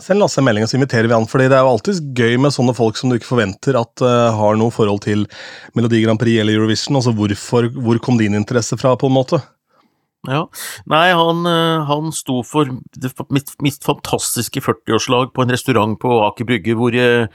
Send 0.00 0.22
Lasse 0.22 0.40
en 0.40 0.46
melding, 0.46 0.64
så 0.68 0.78
inviterer 0.78 1.08
vi 1.08 1.16
han. 1.16 1.26
fordi 1.28 1.48
det 1.50 1.58
er 1.58 1.64
jo 1.66 1.72
alltid 1.74 2.02
gøy 2.16 2.38
med 2.40 2.54
sånne 2.54 2.74
folk 2.76 2.96
som 2.96 3.10
du 3.10 3.18
ikke 3.18 3.28
forventer 3.28 3.76
at 3.80 4.04
uh, 4.04 4.30
har 4.36 4.56
noe 4.56 4.72
forhold 4.72 5.02
til 5.04 5.26
Melodi 5.76 6.00
Grand 6.04 6.20
Prix 6.20 6.40
eller 6.40 6.56
Eurovision. 6.56 6.96
Altså 6.96 7.12
hvorfor, 7.16 7.68
hvor 7.74 8.00
kom 8.00 8.20
din 8.20 8.38
interesse 8.38 8.78
fra, 8.80 8.94
på 8.96 9.10
en 9.10 9.16
måte? 9.18 9.42
Ja. 10.28 10.42
Nei, 10.90 11.06
han, 11.16 11.46
eh, 11.48 11.86
han 11.88 12.12
sto 12.12 12.42
for 12.44 12.68
mitt, 13.32 13.54
mitt 13.64 13.84
fantastiske 13.84 14.60
40-årslag 14.60 15.32
på 15.32 15.44
en 15.44 15.52
restaurant 15.54 15.96
på 16.00 16.20
Aker 16.26 16.48
Brygge 16.50 16.76
hvor 16.76 16.96
jeg, 16.96 17.30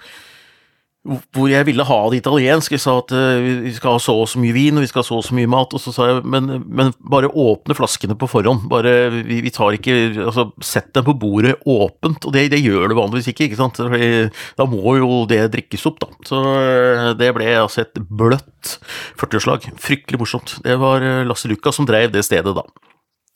hvor 1.05 1.49
jeg 1.49 1.67
ville 1.67 1.85
ha 1.85 1.97
det 2.09 2.19
italiensk. 2.21 2.73
Jeg 2.73 2.81
sa 2.81 2.95
at 3.01 3.13
uh, 3.13 3.37
vi 3.65 3.73
skal 3.75 3.95
ha 3.95 4.01
så 4.01 4.15
og 4.23 4.29
så 4.31 4.41
mye 4.41 4.55
vin, 4.55 4.77
og 4.77 4.85
vi 4.85 4.89
skal 4.89 5.03
ha 5.03 5.07
så 5.07 5.19
og 5.19 5.25
så 5.27 5.37
mye 5.37 5.49
mat. 5.51 5.75
Og 5.75 5.81
så 5.81 5.93
sa 5.93 6.07
jeg 6.09 6.23
men, 6.25 6.49
men 6.65 6.91
bare 6.99 7.29
åpne 7.29 7.77
flaskene 7.77 8.17
på 8.17 8.29
forhånd. 8.31 8.65
Bare, 8.71 8.95
vi, 9.13 9.41
vi, 9.45 9.53
tar 9.53 9.77
ikke 9.77 9.95
Altså, 10.25 10.47
sett 10.65 10.91
dem 10.95 11.05
på 11.05 11.15
bordet 11.21 11.55
åpent. 11.69 12.25
Og 12.25 12.33
det, 12.33 12.47
det 12.53 12.63
gjør 12.63 12.89
det 12.89 12.97
vanligvis 12.97 13.29
ikke, 13.31 13.49
ikke 13.49 13.59
sant. 13.59 13.81
Da 14.57 14.69
må 14.69 14.97
jo 14.99 15.23
det 15.29 15.43
drikkes 15.53 15.85
opp, 15.89 16.01
da. 16.01 16.09
Så 16.27 16.41
uh, 16.41 17.11
det 17.19 17.31
ble 17.37 17.51
altså 17.59 17.85
et 17.85 18.01
bløtt 18.09 18.77
40-årslag. 19.21 19.69
Fryktelig 19.81 20.21
morsomt. 20.21 20.57
Det 20.65 20.79
var 20.81 21.05
uh, 21.05 21.23
Lasse 21.27 21.51
Lukas 21.51 21.77
som 21.77 21.87
drev 21.89 22.13
det 22.15 22.25
stedet 22.25 22.55
da. 22.57 22.65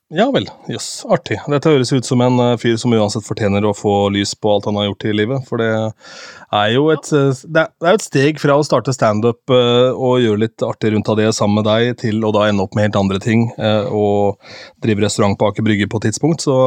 Ja 0.09 0.25
vel, 0.33 0.47
jøss, 0.65 0.73
yes, 0.73 1.05
artig. 1.13 1.35
Dette 1.53 1.69
høres 1.69 1.91
ut 1.93 2.07
som 2.07 2.21
en 2.25 2.41
fyr 2.57 2.79
som 2.81 2.93
uansett 2.97 3.27
fortjener 3.27 3.65
å 3.69 3.75
få 3.77 4.07
lys 4.09 4.31
på 4.33 4.55
alt 4.55 4.65
han 4.65 4.79
har 4.79 4.87
gjort 4.87 5.05
i 5.05 5.13
livet. 5.13 5.43
For 5.45 5.61
det 5.61 5.69
er 5.69 6.71
jo 6.73 6.87
et, 6.89 7.11
det 7.45 7.65
er 7.67 7.91
et 7.91 8.05
steg 8.05 8.41
fra 8.41 8.55
å 8.57 8.65
starte 8.65 8.95
standup 8.95 9.53
og 9.53 10.15
gjøre 10.23 10.41
litt 10.47 10.65
artig 10.65 10.95
rundt 10.95 11.11
av 11.13 11.19
det 11.21 11.29
sammen 11.37 11.61
med 11.61 11.69
deg, 11.69 11.91
til 12.01 12.25
å 12.25 12.33
da 12.33 12.47
ende 12.49 12.65
opp 12.65 12.73
med 12.73 12.87
helt 12.87 12.97
andre 12.97 13.21
ting 13.21 13.51
og 13.59 14.41
drive 14.81 15.05
restaurant 15.05 15.37
på 15.37 15.51
Aker 15.51 15.69
Brygge 15.69 15.85
på 15.91 16.01
et 16.01 16.09
tidspunkt. 16.09 16.41
Så 16.47 16.57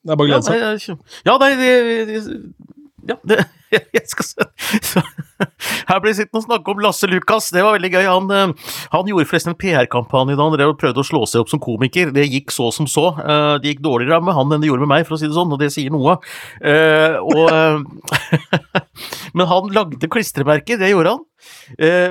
det 0.00 0.14
er 0.14 0.22
bare 0.22 0.30
å 0.30 0.32
glede 0.32 0.80
seg. 0.80 0.96
Ja, 1.28 1.36
nei, 1.44 1.52
det, 1.60 2.22
ja, 3.12 3.20
det, 3.28 3.42
jeg 3.96 4.04
skal 4.08 4.26
se. 4.26 4.46
Her 5.88 6.00
blir 6.00 6.12
det 6.12 6.18
sittende 6.18 6.40
og 6.40 6.46
snakke 6.46 6.72
om 6.72 6.80
Lasse 6.82 7.08
Lukas, 7.10 7.50
det 7.54 7.62
var 7.64 7.76
veldig 7.76 7.90
gøy. 7.92 8.06
Han, 8.08 8.30
eh, 8.34 8.72
han 8.94 9.10
gjorde 9.10 9.28
forresten 9.28 9.54
en 9.54 9.60
PR-kampanje 9.60 10.36
da 10.38 10.48
han 10.48 10.56
drev 10.56 10.72
og 10.74 10.80
prøvde 10.80 11.04
å 11.04 11.06
slå 11.06 11.22
seg 11.28 11.44
opp 11.44 11.52
som 11.52 11.62
komiker. 11.62 12.12
Det 12.14 12.26
gikk 12.26 12.54
så 12.54 12.70
som 12.74 12.88
så. 12.90 13.10
Eh, 13.20 13.54
det 13.62 13.74
gikk 13.74 13.84
dårligere 13.86 14.20
med 14.24 14.36
han 14.38 14.52
enn 14.54 14.64
det 14.64 14.70
gjorde 14.70 14.86
med 14.86 14.94
meg, 14.96 15.06
for 15.08 15.18
å 15.18 15.20
si 15.20 15.28
det 15.28 15.36
sånn, 15.36 15.54
og 15.54 15.62
det 15.62 15.70
sier 15.74 15.94
noe. 15.94 16.18
Eh, 16.58 17.18
og, 17.22 17.84
men 19.36 19.50
han 19.52 19.72
lagde 19.76 20.10
klistremerker, 20.10 20.80
det 20.80 20.92
gjorde 20.92 21.16
han, 21.16 21.24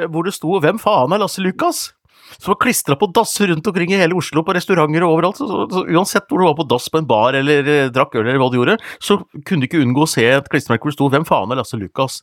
hvor 0.08 0.24
det 0.24 0.32
sto 0.34 0.56
'Hvem 0.58 0.80
faen 0.80 1.12
er 1.13 1.20
Lasse 1.20 1.43
Lukas'? 1.43 1.97
Som 2.38 2.54
var 2.54 2.60
klistra 2.63 2.97
på 3.00 3.10
dass 3.13 3.36
rundt 3.41 3.67
omkring 3.67 3.93
i 3.93 4.00
hele 4.00 4.17
Oslo, 4.17 4.43
på 4.45 4.56
restauranter 4.58 5.06
og 5.06 5.17
overalt. 5.17 5.39
Så, 5.39 5.47
så, 5.50 5.63
så, 5.73 5.86
uansett 5.88 6.28
hvor 6.30 6.41
du 6.41 6.47
var 6.50 6.58
på 6.60 6.67
dass 6.69 6.89
på 6.93 7.02
en 7.02 7.10
bar 7.10 7.38
eller 7.38 7.71
eh, 7.73 7.93
drakk 7.93 8.17
øl 8.17 8.26
eller 8.26 8.41
hva 8.41 8.52
du 8.54 8.60
gjorde, 8.60 8.78
så 9.00 9.21
kunne 9.43 9.63
du 9.63 9.69
ikke 9.69 9.82
unngå 9.84 10.06
å 10.06 10.12
se 10.12 10.26
et 10.28 10.52
klistremerke 10.52 10.88
hvor 10.88 10.93
det 10.93 11.00
sto 11.00 11.10
'Hvem 11.12 11.28
faen 11.28 11.54
er 11.54 11.62
Lasse 11.62 11.80
Lukas'? 11.80 12.21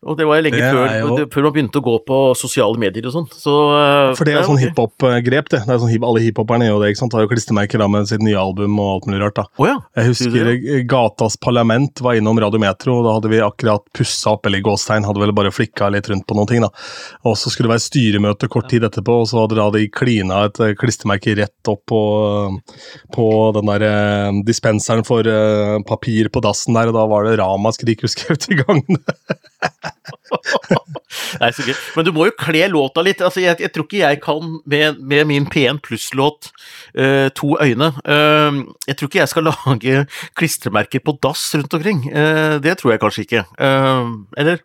Og 0.00 0.16
det 0.16 0.24
var 0.24 0.40
lenge 0.40 0.56
før, 0.56 0.86
jo... 0.96 1.16
før, 1.28 1.44
man 1.44 1.52
begynte 1.52 1.80
å 1.80 1.84
gå 1.84 1.94
på 2.08 2.18
sosiale 2.38 2.80
medier 2.80 3.04
og 3.10 3.12
sånn. 3.12 3.26
Så, 3.36 3.52
uh, 3.52 4.12
For 4.16 4.24
det 4.24 4.32
er 4.32 4.38
jo 4.38 4.46
sånn 4.48 4.60
hiphop-grep, 4.62 5.50
det. 5.52 5.60
det 5.66 5.74
er 5.74 5.80
sånn, 5.82 5.92
alle 6.08 6.22
hiphoperne 6.24 6.70
gjør 6.70 6.80
det. 6.80 6.92
ikke 6.94 7.02
sant? 7.02 7.16
Har 7.18 7.26
jo 7.26 7.28
klistremerker 7.28 7.84
med 7.84 8.08
sitt 8.08 8.24
nye 8.24 8.38
album 8.40 8.78
og 8.80 8.94
alt 8.94 9.08
mulig 9.10 9.20
rart. 9.20 9.36
da. 9.36 9.44
Oh, 9.60 9.66
ja. 9.68 9.76
Jeg 10.00 10.14
husker 10.14 10.48
Gatas 10.88 11.36
Parlament 11.44 12.00
var 12.00 12.16
innom 12.16 12.40
Radio 12.40 12.62
Metro, 12.62 12.96
og 13.00 13.04
da 13.04 13.18
hadde 13.18 13.32
vi 13.34 13.42
akkurat 13.44 13.84
pussa 13.96 14.32
opp, 14.32 14.48
eller 14.48 14.64
gåstegn, 14.64 15.04
hadde 15.04 15.20
vel 15.20 15.34
bare 15.36 15.52
flikka 15.52 15.90
litt 15.92 16.08
rundt 16.08 16.24
på 16.24 16.38
noen 16.38 16.48
ting. 16.48 16.64
da. 16.64 16.72
Og 17.28 17.36
så 17.36 17.52
skulle 17.52 17.68
det 17.68 17.74
være 17.74 17.84
styremøte 17.90 18.48
kort 18.56 18.70
tid 18.72 18.88
etterpå, 18.88 19.20
og 19.20 19.28
så 19.28 19.44
hadde 19.44 19.68
de 19.76 19.84
klina 19.92 20.46
et 20.48 20.62
eh, 20.64 20.72
klistremerke 20.80 21.36
rett 21.36 21.72
opp 21.74 21.84
på, 21.92 22.02
på 23.12 23.28
den 23.58 23.68
der 23.74 23.84
eh, 23.90 24.40
dispenseren 24.48 25.04
for 25.04 25.28
eh, 25.28 25.76
papir 25.84 26.32
på 26.32 26.40
dassen 26.48 26.80
der, 26.80 26.88
og 26.88 26.96
da 26.96 27.04
var 27.12 27.28
det 27.28 27.36
ramaskrik, 27.44 28.08
husker 28.08 28.32
jeg, 28.32 28.44
til 28.48 28.64
gangene. 28.64 29.04
Nei, 31.40 31.50
så 31.54 31.64
gøy. 31.66 31.74
Men 31.96 32.06
du 32.06 32.12
må 32.14 32.26
jo 32.28 32.36
kle 32.38 32.62
låta 32.70 33.02
litt. 33.04 33.22
Altså, 33.24 33.42
jeg, 33.42 33.58
jeg 33.62 33.72
tror 33.74 33.86
ikke 33.88 34.00
jeg 34.02 34.20
kan 34.24 34.56
med, 34.70 35.00
med 35.12 35.28
min 35.30 35.48
P1 35.50 35.82
Pluss-låt 35.84 36.50
uh, 36.98 37.28
To 37.36 37.54
øyne 37.60 37.92
uh, 37.98 38.60
Jeg 38.88 38.98
tror 38.98 39.10
ikke 39.10 39.22
jeg 39.22 39.32
skal 39.32 39.48
lage 39.50 40.04
klistremerker 40.38 41.04
på 41.04 41.16
dass 41.22 41.44
rundt 41.58 41.78
omkring. 41.78 42.04
Uh, 42.10 42.58
det 42.62 42.78
tror 42.80 42.94
jeg 42.94 43.02
kanskje 43.02 43.26
ikke. 43.26 43.44
eller? 43.60 44.64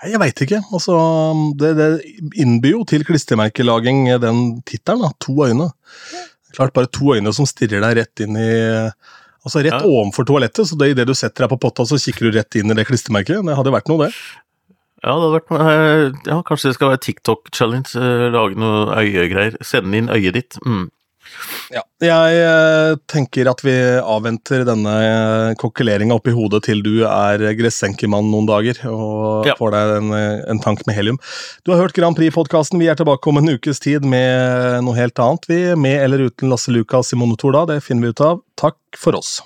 Nei, 0.00 0.10
Jeg 0.14 0.22
veit 0.22 0.44
ikke. 0.46 0.62
Altså, 0.72 0.96
det, 1.60 1.74
det 1.78 1.90
innbyr 2.40 2.78
jo 2.78 2.84
til 2.88 3.04
klistremerkelaging, 3.06 4.06
den 4.22 4.44
tittelen. 4.68 5.16
To 5.26 5.36
øyne. 5.46 5.70
Klart 6.56 6.74
bare 6.74 6.90
to 6.90 7.14
øyne 7.14 7.32
som 7.36 7.46
stirrer 7.46 7.82
deg 7.84 7.98
rett 8.00 8.22
inn 8.24 8.38
i 8.40 8.52
Altså 9.40 9.62
Rett 9.64 9.72
ja. 9.72 9.88
ovenfor 9.88 10.26
toalettet, 10.28 10.68
så 10.68 10.76
det, 10.76 10.92
idet 10.92 11.08
du 11.08 11.14
setter 11.16 11.46
deg 11.46 11.52
på 11.54 11.60
potta, 11.62 11.86
så 11.88 11.98
kikker 12.00 12.28
du 12.28 12.36
rett 12.36 12.60
inn 12.60 12.72
i 12.72 12.76
det 12.76 12.84
klistremerket. 12.88 13.40
Det 13.46 13.56
hadde 13.56 13.72
vært 13.72 13.88
noe, 13.88 14.08
det. 14.08 14.10
Ja, 15.00 15.14
det 15.14 15.20
hadde 15.22 15.36
vært 15.38 15.52
eh, 15.56 16.06
ja, 16.28 16.38
Kanskje 16.44 16.68
det 16.68 16.76
skal 16.76 16.90
være 16.92 17.02
TikTok-challenge. 17.06 17.94
Eh, 17.96 18.26
lage 18.34 18.58
noe 18.60 18.98
øyegreier. 19.00 19.56
Sende 19.64 19.96
inn 19.96 20.12
øyet 20.12 20.36
ditt. 20.36 20.58
Mm. 20.66 20.90
Ja, 21.70 21.82
jeg 22.02 22.38
eh, 22.42 22.94
tenker 23.10 23.50
at 23.50 23.62
vi 23.62 23.74
avventer 24.00 24.64
denne 24.68 24.94
kokkeleringa 25.60 26.16
oppi 26.16 26.34
hodet 26.34 26.64
til 26.66 26.82
du 26.84 27.04
er 27.06 27.44
gressenkemann 27.58 28.30
noen 28.32 28.48
dager 28.48 28.80
og 28.90 29.46
ja. 29.48 29.54
får 29.58 29.76
deg 29.76 29.94
en, 29.98 30.16
en, 30.16 30.62
tank 30.64 30.82
med 30.88 30.98
helium. 30.98 31.20
Du 31.64 31.74
har 31.74 31.84
hørt 31.84 31.96
Grand 31.96 32.18
Prix-podkasten. 32.18 32.80
Vi 32.82 32.90
er 32.90 32.98
tilbake 32.98 33.30
om 33.30 33.40
en 33.40 33.54
ukes 33.54 33.82
tid 33.82 34.06
med 34.06 34.82
noe 34.86 34.98
helt 34.98 35.22
annet. 35.22 35.46
Vi 35.50 35.60
Med 35.80 36.02
eller 36.02 36.26
uten 36.30 36.50
Lasse 36.50 36.74
Lukas 36.74 37.14
i 37.14 37.20
monitor 37.20 37.54
da, 37.54 37.66
det 37.74 37.82
finner 37.86 38.08
vi 38.08 38.14
ut 38.16 38.26
av. 38.26 38.44
Takk 38.60 38.80
for 38.98 39.18
oss. 39.20 39.38